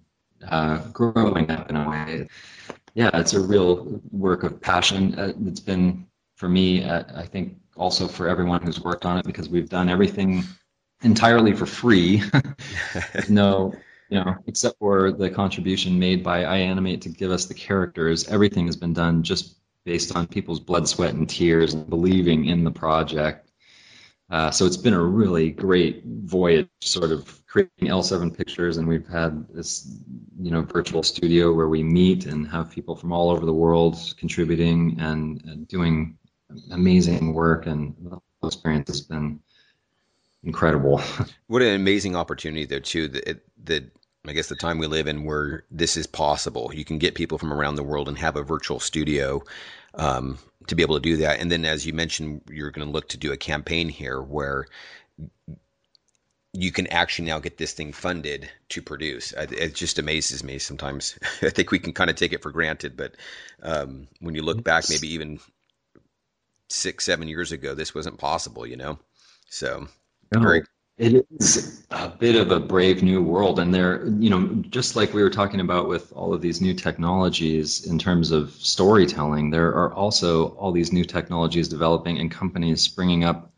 uh, 0.48 0.80
growing 0.94 1.50
up 1.52 1.70
in 1.70 1.76
a 1.76 1.90
way. 1.90 2.28
Yeah, 2.94 3.12
it's 3.14 3.34
a 3.34 3.40
real 3.40 4.02
work 4.12 4.44
of 4.44 4.60
passion. 4.60 5.18
Uh, 5.18 5.34
it's 5.46 5.60
been 5.60 6.08
for 6.36 6.48
me, 6.48 6.84
uh, 6.84 7.04
I 7.16 7.26
think 7.26 7.58
also 7.76 8.08
for 8.08 8.28
everyone 8.28 8.62
who's 8.62 8.82
worked 8.82 9.06
on 9.06 9.18
it 9.18 9.26
because 9.26 9.50
we've 9.50 9.70
done 9.70 9.90
everything 9.90 10.44
entirely 11.04 11.54
for 11.54 11.66
free. 11.66 12.24
No, 13.30 13.74
you 14.10 14.20
know, 14.20 14.36
except 14.48 14.78
for 14.80 15.12
the 15.12 15.30
contribution 15.30 16.00
made 16.00 16.24
by 16.24 16.44
iAnimate 16.44 17.02
to 17.02 17.10
give 17.10 17.32
us 17.32 17.46
the 17.46 17.54
characters, 17.54 18.28
everything 18.28 18.66
has 18.68 18.76
been 18.76 18.94
done 18.94 19.24
just 19.24 19.56
based 19.84 20.16
on 20.16 20.28
people's 20.28 20.60
blood, 20.60 20.88
sweat, 20.88 21.14
and 21.14 21.30
tears 21.30 21.74
and 21.74 21.90
believing 21.90 22.46
in 22.46 22.64
the 22.64 22.72
project. 22.72 23.47
Uh, 24.30 24.52
so 24.52 24.66
it's 24.66 24.78
been 24.78 24.94
a 24.94 25.02
really 25.02 25.52
great 25.52 26.04
voyage, 26.06 26.68
sort 26.82 27.12
of 27.12 27.46
creating 27.48 27.88
L7 27.88 28.36
Pictures, 28.38 28.76
and 28.78 28.88
we've 28.88 29.08
had 29.08 29.48
this, 29.54 29.88
you 30.40 30.52
know, 30.52 30.64
virtual 30.64 31.02
studio 31.02 31.54
where 31.54 31.70
we 31.70 31.82
meet 31.82 32.26
and 32.26 32.48
have 32.50 32.70
people 32.70 32.96
from 32.96 33.14
all 33.14 33.30
over 33.30 33.46
the 33.46 33.54
world 33.54 33.96
contributing 34.18 34.98
and, 35.00 35.42
and 35.46 35.68
doing 35.68 36.18
amazing 36.72 37.34
work. 37.34 37.68
And 37.68 37.96
the 38.02 38.20
experience 38.46 38.90
has 38.90 39.02
been 39.02 39.40
incredible. 40.44 41.02
what 41.48 41.62
an 41.62 41.74
amazing 41.74 42.18
opportunity, 42.18 42.66
though, 42.66 42.80
too. 42.80 43.08
That 43.08 43.42
that 43.64 43.92
I 44.28 44.34
guess 44.34 44.50
the 44.50 44.56
time 44.56 44.78
we 44.78 44.88
live 44.88 45.08
in, 45.08 45.24
where 45.24 45.64
this 45.72 45.96
is 45.96 46.06
possible, 46.06 46.72
you 46.74 46.84
can 46.84 46.98
get 46.98 47.16
people 47.16 47.38
from 47.38 47.54
around 47.54 47.76
the 47.76 47.84
world 47.84 48.10
and 48.10 48.18
have 48.18 48.36
a 48.36 48.44
virtual 48.44 48.82
studio 48.82 49.42
um, 49.94 50.38
to 50.68 50.76
be 50.76 50.84
able 50.84 50.96
to 50.96 51.02
do 51.02 51.18
that. 51.18 51.40
And 51.40 51.52
then, 51.52 51.66
as 51.66 51.86
you 51.86 51.94
mentioned, 51.94 52.42
you're 52.50 52.72
going 52.72 52.86
to 52.86 52.92
look 52.92 53.10
to 53.10 53.18
do 53.18 53.32
a 53.32 53.38
campaign 53.38 53.90
here 53.90 54.22
where 54.22 54.68
you 56.54 56.72
can 56.72 56.88
actually 56.88 57.28
now 57.28 57.40
get 57.40 57.58
this 57.58 57.74
thing 57.74 57.94
funded 57.94 58.50
to 58.70 58.82
produce. 58.82 59.32
It 59.34 59.76
just 59.76 60.00
amazes 60.00 60.44
me 60.44 60.60
sometimes. 60.60 61.18
I 61.42 61.50
think 61.50 61.72
we 61.72 61.80
can 61.80 61.94
kind 61.94 62.10
of 62.10 62.16
take 62.16 62.34
it 62.34 62.42
for 62.42 62.52
granted, 62.52 62.98
but 62.98 63.16
um, 63.62 64.08
when 64.20 64.36
you 64.36 64.42
look 64.42 64.64
back, 64.64 64.86
maybe 64.90 65.14
even 65.14 65.40
six, 66.70 67.06
seven 67.06 67.28
years 67.28 67.52
ago, 67.52 67.76
this 67.76 67.94
wasn't 67.94 68.18
possible, 68.18 68.66
you 68.66 68.76
know? 68.76 69.00
So, 69.50 69.88
no, 70.34 70.40
very. 70.40 70.64
It 70.98 71.28
is 71.40 71.86
a 71.92 72.10
bit 72.10 72.36
of 72.36 72.52
a 72.52 72.60
brave 72.60 73.04
new 73.04 73.22
world. 73.22 73.60
And 73.60 73.74
there, 73.74 74.08
you 74.08 74.32
know, 74.32 74.48
just 74.70 74.96
like 74.96 75.14
we 75.14 75.22
were 75.22 75.30
talking 75.30 75.60
about 75.60 75.88
with 75.88 76.12
all 76.14 76.34
of 76.34 76.42
these 76.42 76.60
new 76.60 76.74
technologies 76.74 77.86
in 77.86 78.00
terms 78.00 78.32
of 78.32 78.52
storytelling, 78.54 79.52
there 79.52 79.68
are 79.68 79.94
also 79.94 80.50
all 80.56 80.72
these 80.72 80.92
new 80.92 81.06
technologies 81.06 81.68
developing 81.68 82.18
and 82.20 82.32
companies 82.32 82.82
springing 82.82 83.24
up 83.24 83.52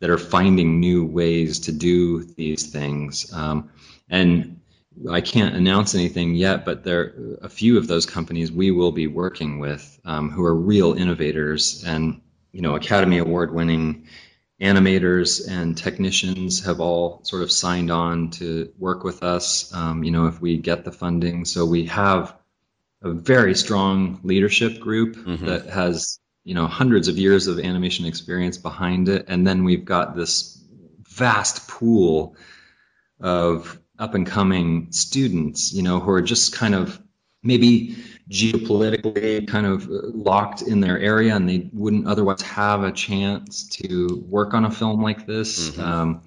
that 0.00 0.10
are 0.10 0.18
finding 0.18 0.80
new 0.80 1.04
ways 1.04 1.60
to 1.60 1.72
do 1.72 2.24
these 2.24 2.66
things. 2.66 3.32
Um, 3.32 3.70
and 4.10 4.60
I 5.08 5.20
can't 5.20 5.54
announce 5.54 5.94
anything 5.94 6.34
yet, 6.34 6.64
but 6.64 6.82
there 6.82 7.00
are 7.00 7.38
a 7.42 7.48
few 7.48 7.78
of 7.78 7.86
those 7.86 8.04
companies 8.04 8.50
we 8.50 8.72
will 8.72 8.92
be 8.92 9.06
working 9.06 9.60
with 9.60 10.00
um, 10.04 10.30
who 10.30 10.44
are 10.44 10.54
real 10.54 10.92
innovators 10.94 11.84
and 11.84 12.20
you 12.52 12.62
know 12.62 12.76
Academy 12.76 13.18
Award 13.18 13.52
winning 13.52 14.06
animators 14.60 15.48
and 15.48 15.76
technicians 15.76 16.64
have 16.64 16.80
all 16.80 17.20
sort 17.24 17.42
of 17.42 17.50
signed 17.50 17.90
on 17.90 18.30
to 18.30 18.72
work 18.78 19.04
with 19.04 19.22
us. 19.22 19.74
Um, 19.74 20.04
you 20.04 20.10
know 20.10 20.26
if 20.26 20.40
we 20.40 20.58
get 20.58 20.84
the 20.84 20.92
funding, 20.92 21.44
so 21.44 21.66
we 21.66 21.86
have 21.86 22.36
a 23.02 23.10
very 23.10 23.54
strong 23.54 24.20
leadership 24.22 24.80
group 24.80 25.16
mm-hmm. 25.16 25.46
that 25.46 25.66
has 25.66 26.18
you 26.42 26.54
know 26.54 26.66
hundreds 26.66 27.08
of 27.08 27.18
years 27.18 27.46
of 27.46 27.58
animation 27.58 28.06
experience 28.06 28.58
behind 28.58 29.08
it 29.08 29.26
and 29.28 29.46
then 29.46 29.64
we've 29.64 29.84
got 29.84 30.16
this 30.16 30.62
vast 31.08 31.68
pool 31.68 32.36
of 33.20 33.78
up 33.98 34.14
and 34.14 34.26
coming 34.26 34.90
students 34.90 35.72
you 35.72 35.82
know 35.82 36.00
who 36.00 36.10
are 36.10 36.22
just 36.22 36.54
kind 36.54 36.74
of 36.74 37.00
maybe 37.42 37.96
geopolitically 38.30 39.46
kind 39.46 39.66
of 39.66 39.86
locked 39.88 40.62
in 40.62 40.80
their 40.80 40.98
area 40.98 41.34
and 41.36 41.48
they 41.48 41.68
wouldn't 41.72 42.06
otherwise 42.06 42.40
have 42.40 42.82
a 42.82 42.90
chance 42.90 43.68
to 43.68 44.24
work 44.28 44.54
on 44.54 44.64
a 44.64 44.70
film 44.70 45.02
like 45.02 45.26
this 45.26 45.70
mm-hmm. 45.70 45.80
um, 45.82 46.22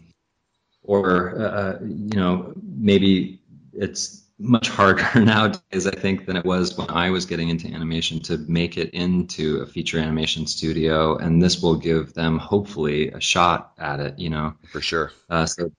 or 0.84 1.40
uh, 1.40 1.44
uh 1.44 1.80
you 1.82 2.20
know 2.20 2.54
maybe 2.64 3.42
it's 3.74 4.28
much 4.40 4.70
harder 4.70 5.08
nowadays, 5.20 5.88
I 5.88 5.92
think, 5.92 6.26
than 6.26 6.38
it 6.38 6.46
was 6.46 6.78
when 6.78 6.90
I 6.90 7.10
was 7.10 7.26
getting 7.26 7.50
into 7.50 7.68
animation 7.74 8.20
to 8.22 8.38
make 8.48 8.78
it 8.78 8.92
into 8.92 9.58
a 9.62 9.66
feature 9.66 10.00
animation 10.00 10.46
studio, 10.46 11.18
and 11.18 11.42
this 11.42 11.62
will 11.62 11.76
give 11.76 12.14
them 12.14 12.38
hopefully 12.38 13.10
a 13.10 13.20
shot 13.20 13.74
at 13.78 14.00
it. 14.00 14.20
You 14.20 14.30
know, 14.30 14.54
for 14.72 14.82
sure. 14.82 15.12
Uh, 15.30 15.46
so 15.46 15.72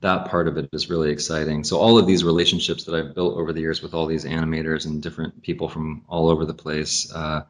that 0.00 0.26
part 0.26 0.48
of 0.48 0.58
it 0.58 0.68
is 0.72 0.90
really 0.90 1.10
exciting. 1.10 1.64
So 1.64 1.78
all 1.78 1.98
of 1.98 2.06
these 2.06 2.24
relationships 2.24 2.84
that 2.84 2.94
I've 2.94 3.14
built 3.14 3.36
over 3.36 3.52
the 3.52 3.60
years 3.60 3.82
with 3.82 3.94
all 3.94 4.06
these 4.06 4.24
animators 4.24 4.84
and 4.86 5.02
different 5.02 5.42
people 5.42 5.68
from 5.68 6.04
all 6.08 6.28
over 6.28 6.44
the 6.44 6.54
place, 6.54 7.10
uh, 7.12 7.44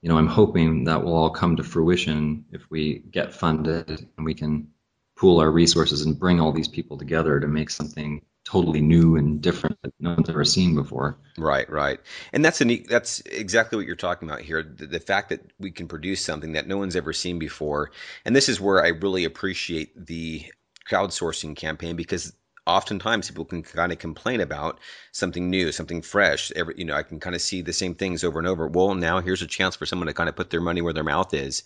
you 0.00 0.08
know, 0.08 0.18
I'm 0.18 0.28
hoping 0.28 0.84
that 0.84 1.02
will 1.02 1.14
all 1.14 1.30
come 1.30 1.56
to 1.56 1.64
fruition 1.64 2.44
if 2.52 2.62
we 2.70 3.02
get 3.10 3.34
funded 3.34 4.06
and 4.16 4.24
we 4.24 4.34
can 4.34 4.68
pool 5.16 5.40
our 5.40 5.50
resources 5.50 6.02
and 6.02 6.18
bring 6.18 6.40
all 6.40 6.52
these 6.52 6.68
people 6.68 6.98
together 6.98 7.40
to 7.40 7.48
make 7.48 7.70
something 7.70 8.22
totally 8.44 8.80
new 8.80 9.16
and 9.16 9.42
different 9.42 9.76
that 9.82 9.92
no 9.98 10.10
one's 10.14 10.28
ever 10.28 10.44
seen 10.44 10.76
before. 10.76 11.18
Right, 11.36 11.68
right, 11.68 11.98
and 12.32 12.44
that's 12.44 12.60
a 12.60 12.64
neat, 12.64 12.88
that's 12.88 13.20
exactly 13.20 13.76
what 13.76 13.86
you're 13.86 13.96
talking 13.96 14.28
about 14.28 14.42
here. 14.42 14.62
The, 14.62 14.86
the, 14.86 15.00
fact 15.00 15.30
that 15.30 15.40
we 15.58 15.72
can 15.72 15.88
produce 15.88 16.24
something 16.24 16.52
that 16.52 16.68
no 16.68 16.78
one's 16.78 16.94
ever 16.94 17.12
seen 17.12 17.40
before, 17.40 17.90
and 18.24 18.36
this 18.36 18.48
is 18.48 18.60
where 18.60 18.84
I 18.84 18.88
really 18.88 19.24
appreciate 19.24 20.06
the 20.06 20.44
crowdsourcing 20.88 21.56
campaign 21.56 21.96
because 21.96 22.32
oftentimes 22.66 23.28
people 23.28 23.44
can 23.44 23.62
kind 23.62 23.92
of 23.92 23.98
complain 23.98 24.40
about 24.40 24.80
something 25.12 25.48
new, 25.48 25.72
something 25.72 26.02
fresh. 26.02 26.50
Every, 26.52 26.74
you 26.76 26.84
know, 26.84 26.94
I 26.94 27.02
can 27.02 27.20
kind 27.20 27.34
of 27.34 27.40
see 27.40 27.62
the 27.62 27.72
same 27.72 27.94
things 27.94 28.24
over 28.24 28.38
and 28.38 28.48
over. 28.48 28.66
Well, 28.66 28.94
now 28.94 29.20
here's 29.20 29.42
a 29.42 29.46
chance 29.46 29.76
for 29.76 29.86
someone 29.86 30.08
to 30.08 30.14
kind 30.14 30.28
of 30.28 30.36
put 30.36 30.50
their 30.50 30.60
money 30.60 30.82
where 30.82 30.92
their 30.92 31.04
mouth 31.04 31.32
is, 31.32 31.62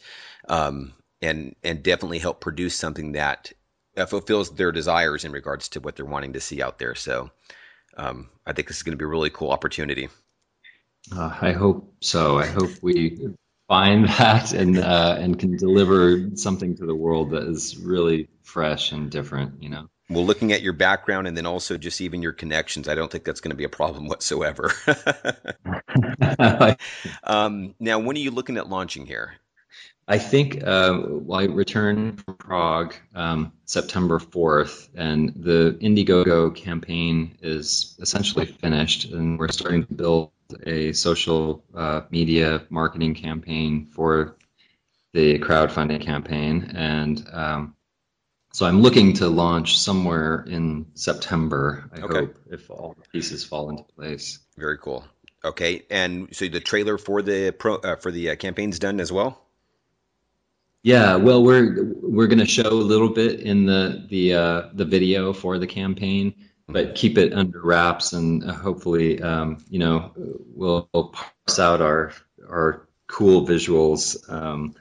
um, 0.48 0.92
and 1.22 1.56
and 1.64 1.82
definitely 1.82 2.18
help 2.18 2.40
produce 2.40 2.74
something 2.74 3.12
that 3.12 3.52
fulfills 4.08 4.54
their 4.54 4.72
desires 4.72 5.24
in 5.24 5.32
regards 5.32 5.68
to 5.70 5.80
what 5.80 5.96
they're 5.96 6.06
wanting 6.06 6.34
to 6.34 6.40
see 6.40 6.62
out 6.62 6.78
there. 6.78 6.94
So 6.94 7.30
um, 7.96 8.28
I 8.46 8.52
think 8.52 8.68
this 8.68 8.78
is 8.78 8.82
going 8.82 8.92
to 8.92 9.02
be 9.02 9.04
a 9.04 9.08
really 9.08 9.30
cool 9.30 9.50
opportunity. 9.50 10.08
Uh, 11.14 11.34
I 11.40 11.52
hope 11.52 11.94
so. 12.00 12.38
I 12.38 12.46
hope 12.46 12.70
we 12.82 13.34
find 13.70 14.08
that 14.08 14.52
and 14.52 14.76
uh, 14.76 15.16
and 15.18 15.38
can 15.38 15.56
deliver 15.56 16.34
something 16.34 16.74
to 16.76 16.86
the 16.86 16.94
world 16.94 17.30
that 17.30 17.44
is 17.44 17.78
really 17.78 18.28
fresh 18.42 18.90
and 18.90 19.10
different. 19.10 19.62
You 19.62 19.68
know. 19.68 19.88
Well, 20.10 20.26
looking 20.26 20.50
at 20.50 20.60
your 20.60 20.72
background 20.72 21.28
and 21.28 21.36
then 21.36 21.46
also 21.46 21.78
just 21.78 22.00
even 22.00 22.20
your 22.20 22.32
connections, 22.32 22.88
I 22.88 22.96
don't 22.96 23.08
think 23.08 23.22
that's 23.22 23.40
going 23.40 23.52
to 23.52 23.56
be 23.56 23.62
a 23.62 23.68
problem 23.68 24.08
whatsoever. 24.08 24.72
um, 27.22 27.76
now, 27.78 28.00
when 28.00 28.16
are 28.16 28.20
you 28.20 28.32
looking 28.32 28.56
at 28.56 28.68
launching 28.68 29.06
here? 29.06 29.34
I 30.08 30.18
think 30.18 30.64
uh, 30.64 31.00
well, 31.04 31.38
I 31.38 31.44
return 31.44 32.16
from 32.16 32.34
Prague 32.34 32.94
um, 33.14 33.52
September 33.66 34.18
4th, 34.18 34.88
and 34.96 35.32
the 35.36 35.78
Indiegogo 35.80 36.52
campaign 36.56 37.38
is 37.40 37.96
essentially 38.00 38.46
finished, 38.46 39.04
and 39.12 39.38
we're 39.38 39.52
starting 39.52 39.86
to 39.86 39.94
build 39.94 40.32
a 40.66 40.92
social 40.92 41.64
uh, 41.74 42.02
media 42.10 42.64
marketing 42.70 43.14
campaign 43.14 43.88
for 43.92 44.36
the 45.12 45.38
crowdfunding 45.38 46.00
campaign. 46.02 46.72
And 46.74 47.26
um, 47.32 47.74
so 48.52 48.66
I'm 48.66 48.80
looking 48.82 49.14
to 49.14 49.28
launch 49.28 49.78
somewhere 49.78 50.44
in 50.48 50.86
September, 50.94 51.90
I 51.94 52.00
okay. 52.00 52.18
hope, 52.20 52.38
if 52.50 52.70
all 52.70 52.96
the 53.00 53.08
pieces 53.08 53.44
fall 53.44 53.70
into 53.70 53.84
place. 53.84 54.40
Very 54.56 54.78
cool. 54.78 55.04
Okay, 55.44 55.84
and 55.90 56.28
so 56.32 56.48
the 56.48 56.60
trailer 56.60 56.98
for 56.98 57.22
the 57.22 57.50
pro 57.52 57.76
uh, 57.76 57.96
for 57.96 58.10
the 58.10 58.30
uh, 58.30 58.36
campaign's 58.36 58.78
done 58.78 59.00
as 59.00 59.10
well. 59.10 59.42
Yeah, 60.82 61.16
well, 61.16 61.42
we're 61.42 61.94
we're 62.02 62.26
going 62.26 62.40
to 62.40 62.46
show 62.46 62.68
a 62.68 62.72
little 62.72 63.08
bit 63.08 63.40
in 63.40 63.66
the 63.66 64.04
the 64.08 64.34
uh, 64.34 64.62
the 64.74 64.84
video 64.84 65.32
for 65.32 65.58
the 65.58 65.66
campaign, 65.66 66.34
but 66.72 66.94
keep 66.94 67.18
it 67.18 67.32
under 67.32 67.60
wraps, 67.62 68.12
and 68.12 68.44
uh, 68.44 68.52
hopefully, 68.52 69.20
um, 69.22 69.64
you 69.68 69.78
know, 69.78 70.12
we'll, 70.16 70.88
parse 70.92 71.58
out 71.58 71.80
our 71.80 72.12
our 72.48 72.88
cool 73.06 73.46
visuals 73.46 74.30
um, 74.32 74.74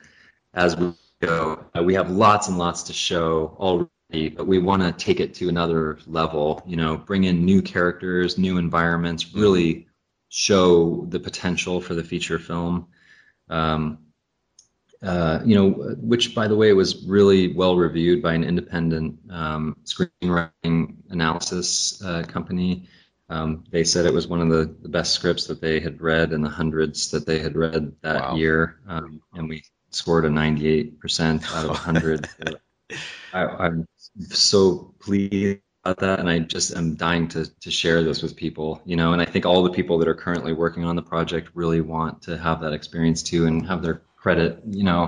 as 0.53 0.75
we 0.75 0.93
go. 1.21 1.65
Uh, 1.77 1.83
we 1.83 1.95
have 1.95 2.09
lots 2.09 2.47
and 2.47 2.57
lots 2.57 2.83
to 2.83 2.93
show 2.93 3.55
already, 3.59 4.29
but 4.29 4.47
we 4.47 4.59
want 4.59 4.81
to 4.81 4.91
take 4.91 5.19
it 5.19 5.35
to 5.35 5.49
another 5.49 5.97
level. 6.07 6.61
You 6.65 6.77
know, 6.77 6.97
bring 6.97 7.23
in 7.23 7.45
new 7.45 7.61
characters, 7.61 8.37
new 8.37 8.57
environments, 8.57 9.33
really 9.33 9.87
show 10.29 11.05
the 11.09 11.19
potential 11.19 11.81
for 11.81 11.95
the 11.95 12.03
feature 12.03 12.39
film. 12.39 12.87
Um, 13.49 14.08
uh, 15.01 15.39
you 15.45 15.55
know, 15.55 15.69
which 15.99 16.35
by 16.35 16.47
the 16.47 16.55
way 16.55 16.73
was 16.73 17.05
really 17.05 17.53
well 17.53 17.77
reviewed 17.77 18.21
by 18.21 18.33
an 18.33 18.43
independent 18.43 19.17
um, 19.29 19.77
screenwriting 19.85 20.95
analysis 21.09 22.03
uh, 22.03 22.23
company. 22.23 22.87
Um, 23.29 23.63
they 23.69 23.83
said 23.83 24.05
it 24.05 24.13
was 24.13 24.27
one 24.27 24.41
of 24.41 24.49
the, 24.49 24.75
the, 24.81 24.89
best 24.89 25.13
scripts 25.13 25.45
that 25.47 25.61
they 25.61 25.79
had 25.79 26.01
read 26.01 26.33
in 26.33 26.41
the 26.41 26.49
hundreds 26.49 27.11
that 27.11 27.27
they 27.27 27.37
had 27.37 27.55
read 27.55 27.93
that 28.01 28.21
wow. 28.23 28.35
year, 28.35 28.79
um, 28.87 29.21
and 29.35 29.47
we 29.47 29.63
scored 29.91 30.25
a 30.25 30.29
98% 30.29 31.55
out 31.55 31.65
of 31.65 31.69
100. 31.69 32.27
I, 33.33 33.67
am 33.67 33.87
so 34.29 34.95
pleased 34.99 35.61
about 35.85 35.99
that, 35.99 36.19
and 36.19 36.27
I 36.27 36.39
just 36.39 36.75
am 36.75 36.95
dying 36.95 37.27
to 37.29 37.45
to 37.61 37.69
share 37.69 38.03
this 38.03 38.23
with 38.23 38.35
people, 38.35 38.81
you 38.83 38.95
know. 38.95 39.13
And 39.13 39.21
I 39.21 39.25
think 39.25 39.45
all 39.45 39.61
the 39.61 39.71
people 39.71 39.99
that 39.99 40.07
are 40.07 40.15
currently 40.15 40.53
working 40.53 40.83
on 40.83 40.95
the 40.95 41.03
project 41.03 41.51
really 41.53 41.81
want 41.81 42.23
to 42.23 42.35
have 42.37 42.61
that 42.61 42.73
experience 42.73 43.21
too, 43.21 43.45
and 43.45 43.65
have 43.67 43.83
their 43.83 44.01
credit, 44.19 44.59
you 44.69 44.83
know, 44.83 45.07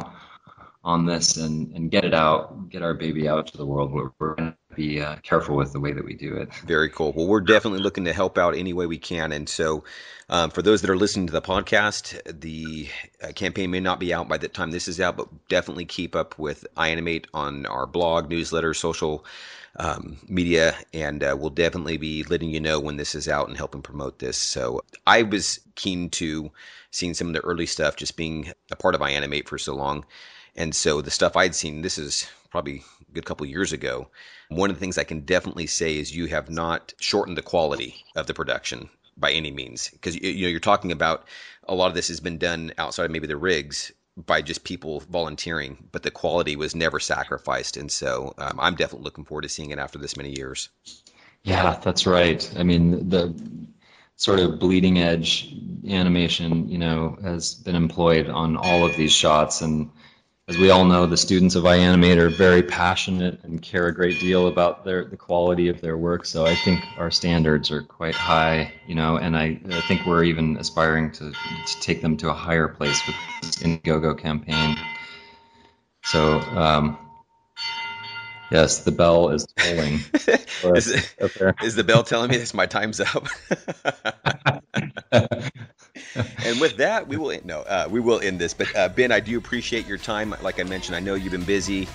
on 0.84 1.05
this 1.05 1.38
and, 1.38 1.72
and 1.76 1.91
get 1.91 2.05
it 2.05 2.14
out, 2.14 2.70
get 2.70 2.82
our 2.82 2.93
baby 2.93 3.28
out 3.28 3.47
to 3.47 3.57
the 3.57 3.66
world. 3.66 3.91
We're, 3.91 4.09
we're 4.18 4.36
going 4.36 4.51
to 4.51 4.76
be 4.76 4.99
uh, 4.99 5.18
careful 5.18 5.55
with 5.55 5.74
the 5.74 5.80
way 5.80 5.91
that 5.91 6.03
we 6.03 6.16
do 6.16 6.38
it. 6.38 6.51
Very 6.66 6.89
cool. 6.89 7.14
Well, 7.16 7.28
we're 7.28 7.41
definitely 7.41 7.82
looking 7.82 8.05
to 8.05 8.14
help 8.14 8.38
out 8.38 8.55
any 8.55 8.74
way 8.74 8.88
we 8.88 8.97
can. 8.97 9.32
And 9.32 9.47
so, 9.47 9.84
um, 10.30 10.49
for 10.49 10.62
those 10.62 10.82
that 10.82 10.89
are 10.89 10.97
listening 10.97 11.28
to 11.28 11.34
the 11.34 11.41
podcast, 11.41 12.39
the 12.39 12.88
uh, 13.22 13.34
campaign 13.34 13.70
may 13.70 13.82
not 13.82 13.99
be 13.99 14.14
out 14.14 14.30
by 14.30 14.38
the 14.38 14.47
time 14.47 14.72
this 14.72 14.88
is 14.88 14.99
out, 14.99 15.18
but 15.18 15.28
definitely 15.49 15.86
keep 15.86 16.16
up 16.16 16.39
with 16.39 16.66
iAnimate 16.78 17.26
on 17.34 17.66
our 17.66 17.86
blog, 17.86 18.30
newsletter, 18.30 18.74
social 18.74 19.26
um, 19.78 20.18
media, 20.28 20.76
and 20.94 21.24
uh, 21.24 21.36
we'll 21.38 21.50
definitely 21.50 21.98
be 21.98 22.24
letting 22.24 22.50
you 22.50 22.60
know 22.60 22.80
when 22.80 22.98
this 22.98 23.16
is 23.16 23.28
out 23.28 23.48
and 23.48 23.58
helping 23.58 23.82
promote 23.82 24.20
this. 24.20 24.38
So 24.38 24.82
I 25.08 25.24
was 25.24 25.60
keen 25.76 26.10
to 26.12 26.52
seeing 26.92 27.14
some 27.14 27.28
of 27.28 27.34
the 27.34 27.42
early 27.42 27.66
stuff, 27.66 27.96
just 27.96 28.18
being 28.18 28.52
a 28.70 28.76
part 28.76 28.96
of 28.96 29.02
iAnimate 29.02 29.48
for 29.48 29.58
so 29.58 29.74
long. 29.76 30.06
And 30.56 30.76
so 30.76 31.02
the 31.02 31.12
stuff 31.12 31.38
I'd 31.38 31.56
seen, 31.56 31.82
this 31.82 31.98
is 31.98 32.28
probably 32.50 32.84
a 33.10 33.14
good 33.14 33.26
couple 33.26 33.46
years 33.46 33.72
ago. 33.72 34.10
One 34.50 34.70
of 34.70 34.76
the 34.76 34.80
things 34.82 34.98
I 34.98 35.06
can 35.06 35.22
definitely 35.22 35.68
say 35.68 35.98
is 35.98 36.16
you 36.16 36.26
have 36.28 36.50
not 36.50 36.94
shortened 37.00 37.38
the 37.38 37.42
quality 37.42 38.04
of 38.16 38.28
the 38.28 38.34
production 38.34 38.90
by 39.18 39.32
any 39.32 39.52
means 39.52 39.90
because 39.90 40.16
you 40.16 40.44
know 40.44 40.50
you're 40.50 40.60
talking 40.60 40.92
about 40.92 41.28
a 41.68 41.76
lot 41.76 41.88
of 41.88 41.94
this 41.94 42.08
has 42.08 42.20
been 42.20 42.38
done 42.38 42.74
outside 42.78 43.06
of 43.06 43.12
maybe 43.12 43.28
the 43.28 43.38
rigs 43.38 43.92
by 44.18 44.41
just 44.41 44.64
people 44.64 44.99
volunteering, 45.01 45.78
but 45.91 46.03
the 46.03 46.12
quality 46.12 46.55
was 46.55 46.76
never 46.76 46.99
sacrificed. 46.99 47.78
And 47.78 47.91
so 47.91 48.34
um, 48.38 48.59
I'm 48.59 48.76
definitely 48.76 49.05
looking 49.05 49.26
forward 49.26 49.43
to 49.43 49.49
seeing 49.49 49.72
it 49.72 49.80
after 49.80 49.97
this 49.97 50.18
many 50.18 50.36
years. 50.38 50.70
Yeah, 51.43 51.80
that's 51.82 52.05
right. 52.05 52.53
I 52.57 52.64
mean, 52.64 53.09
the 53.09 53.34
sort 54.16 54.39
of 54.39 54.59
bleeding 54.59 54.99
edge 54.99 55.53
animation, 55.88 56.70
you 56.70 56.78
know, 56.78 57.18
has 57.24 57.55
been 57.55 57.76
employed 57.76 58.30
on 58.30 58.57
all 58.57 58.86
of 58.86 58.95
these 58.95 59.14
shots. 59.14 59.62
And 59.62 59.91
as 60.52 60.58
we 60.58 60.70
all 60.70 60.84
know, 60.84 61.06
the 61.06 61.16
students 61.16 61.56
of 61.56 61.64
iAnimate 61.64 62.18
are 62.18 62.28
very 62.28 62.62
passionate 62.62 63.41
and 63.43 63.62
care 63.62 63.88
a 63.88 63.95
great 63.95 64.20
deal 64.20 64.47
about 64.47 64.84
their 64.84 65.06
the 65.06 65.16
quality 65.16 65.70
of 65.70 65.80
their 65.80 65.95
work. 65.95 66.26
So 66.26 66.45
I 66.45 66.56
think 66.56 66.84
our 66.97 67.10
standards 67.10 67.72
are 67.72 67.84
quite 67.84 68.16
high, 68.16 68.74
you 68.86 68.93
know, 68.93 69.16
and 69.16 69.38
I, 69.38 69.58
I 69.66 69.80
think 69.88 70.06
we're 70.06 70.26
even 70.26 70.58
aspiring 70.58 71.14
to, 71.14 71.32
to 71.32 71.80
take 71.80 72.02
them 72.02 72.18
to 72.18 72.30
a 72.30 72.34
higher 72.34 72.68
place 72.68 73.08
with 73.08 73.16
this 73.41 73.64
Indiegogo 73.64 74.20
campaign. 74.20 74.78
So 76.04 76.41
um, 76.41 76.97
Yes, 78.52 78.80
the 78.80 78.91
bell 78.91 79.30
is 79.30 79.47
tolling. 79.56 79.99
is, 80.76 81.76
the 81.76 81.86
bell 81.86 82.04
telling 82.04 82.30
me 82.30 82.36
this? 82.36 82.54
My 82.54 82.66
time's 82.66 82.99
up. 82.99 83.26
and 86.45 86.59
with 86.59 86.78
that, 86.78 87.07
we 87.07 87.18
will 87.18 87.38
no, 87.43 87.62
uh, 87.62 87.88
we 87.89 87.99
will 87.99 88.20
end 88.20 88.39
this. 88.39 88.53
But 88.53 88.76
uh, 88.76 88.89
Ben, 88.89 89.12
I 89.12 89.20
do 89.20 89.38
appreciate 89.38 89.88
your 89.88 89.97
time. 89.97 90.36
Like 90.41 90.59
I 90.59 90.64
mentioned, 90.64 90.95
I 90.95 90.99
know 90.99 91.16
you've 91.16 91.32
been 91.32 91.43
busy 91.43 91.88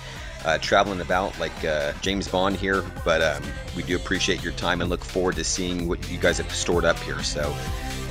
uh, 0.45 0.59
traveling 0.59 1.01
about 1.01 1.39
like 1.39 1.65
uh, 1.65 1.93
James 2.01 2.29
Bond 2.29 2.57
here, 2.57 2.85
but 3.05 3.23
um, 3.23 3.43
we 3.75 3.83
do 3.83 3.97
appreciate 3.97 4.43
your 4.43 4.53
time 4.53 4.81
and 4.81 4.89
look 4.89 5.05
forward 5.05 5.37
to 5.37 5.45
seeing 5.45 5.89
what 5.89 6.11
you 6.11 6.19
guys 6.19 6.39
have 6.39 6.53
stored 6.53 6.85
up 6.85 6.99
here. 7.01 7.23
So, 7.23 7.55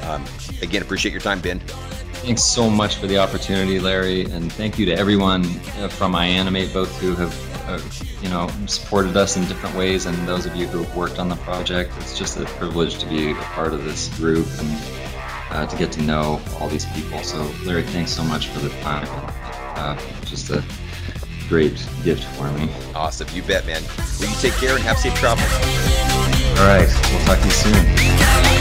um, 0.03 0.23
again, 0.61 0.81
appreciate 0.81 1.11
your 1.11 1.21
time, 1.21 1.39
Ben. 1.39 1.59
Thanks 1.59 2.43
so 2.43 2.69
much 2.69 2.95
for 2.95 3.07
the 3.07 3.17
opportunity, 3.17 3.79
Larry, 3.79 4.25
and 4.25 4.51
thank 4.51 4.79
you 4.79 4.85
to 4.87 4.93
everyone 4.93 5.45
uh, 5.79 5.87
from 5.89 6.13
iAnimate, 6.13 6.73
both 6.73 6.99
who 6.99 7.15
have 7.15 7.33
uh, 7.67 7.79
you 8.21 8.29
know, 8.29 8.47
supported 8.67 9.17
us 9.17 9.37
in 9.37 9.45
different 9.45 9.75
ways, 9.75 10.05
and 10.05 10.15
those 10.27 10.45
of 10.45 10.55
you 10.55 10.67
who 10.67 10.83
have 10.83 10.95
worked 10.95 11.19
on 11.19 11.29
the 11.29 11.35
project. 11.37 11.91
It's 11.99 12.17
just 12.17 12.37
a 12.37 12.45
privilege 12.45 12.99
to 12.99 13.05
be 13.07 13.31
a 13.31 13.35
part 13.35 13.73
of 13.73 13.83
this 13.83 14.15
group 14.17 14.47
and 14.59 15.14
uh, 15.49 15.65
to 15.65 15.77
get 15.77 15.91
to 15.93 16.01
know 16.01 16.41
all 16.59 16.67
these 16.67 16.85
people. 16.85 17.19
So, 17.23 17.51
Larry, 17.63 17.83
thanks 17.83 18.11
so 18.11 18.23
much 18.23 18.47
for 18.47 18.59
the 18.59 18.69
time. 18.81 19.07
Uh, 19.77 19.99
just 20.25 20.49
a 20.49 20.63
great 21.47 21.85
gift 22.03 22.23
for 22.35 22.51
me. 22.51 22.69
Awesome, 22.95 23.27
you 23.33 23.43
bet, 23.43 23.65
man. 23.65 23.81
Will 24.19 24.27
you 24.29 24.35
take 24.35 24.53
care 24.53 24.75
and 24.75 24.83
have 24.83 24.97
safe 24.97 25.15
travels? 25.15 25.51
All 26.57 26.67
right, 26.67 26.89
we'll 27.11 27.25
talk 27.25 27.39
to 27.39 27.45
you 27.45 27.51
soon. 27.51 28.55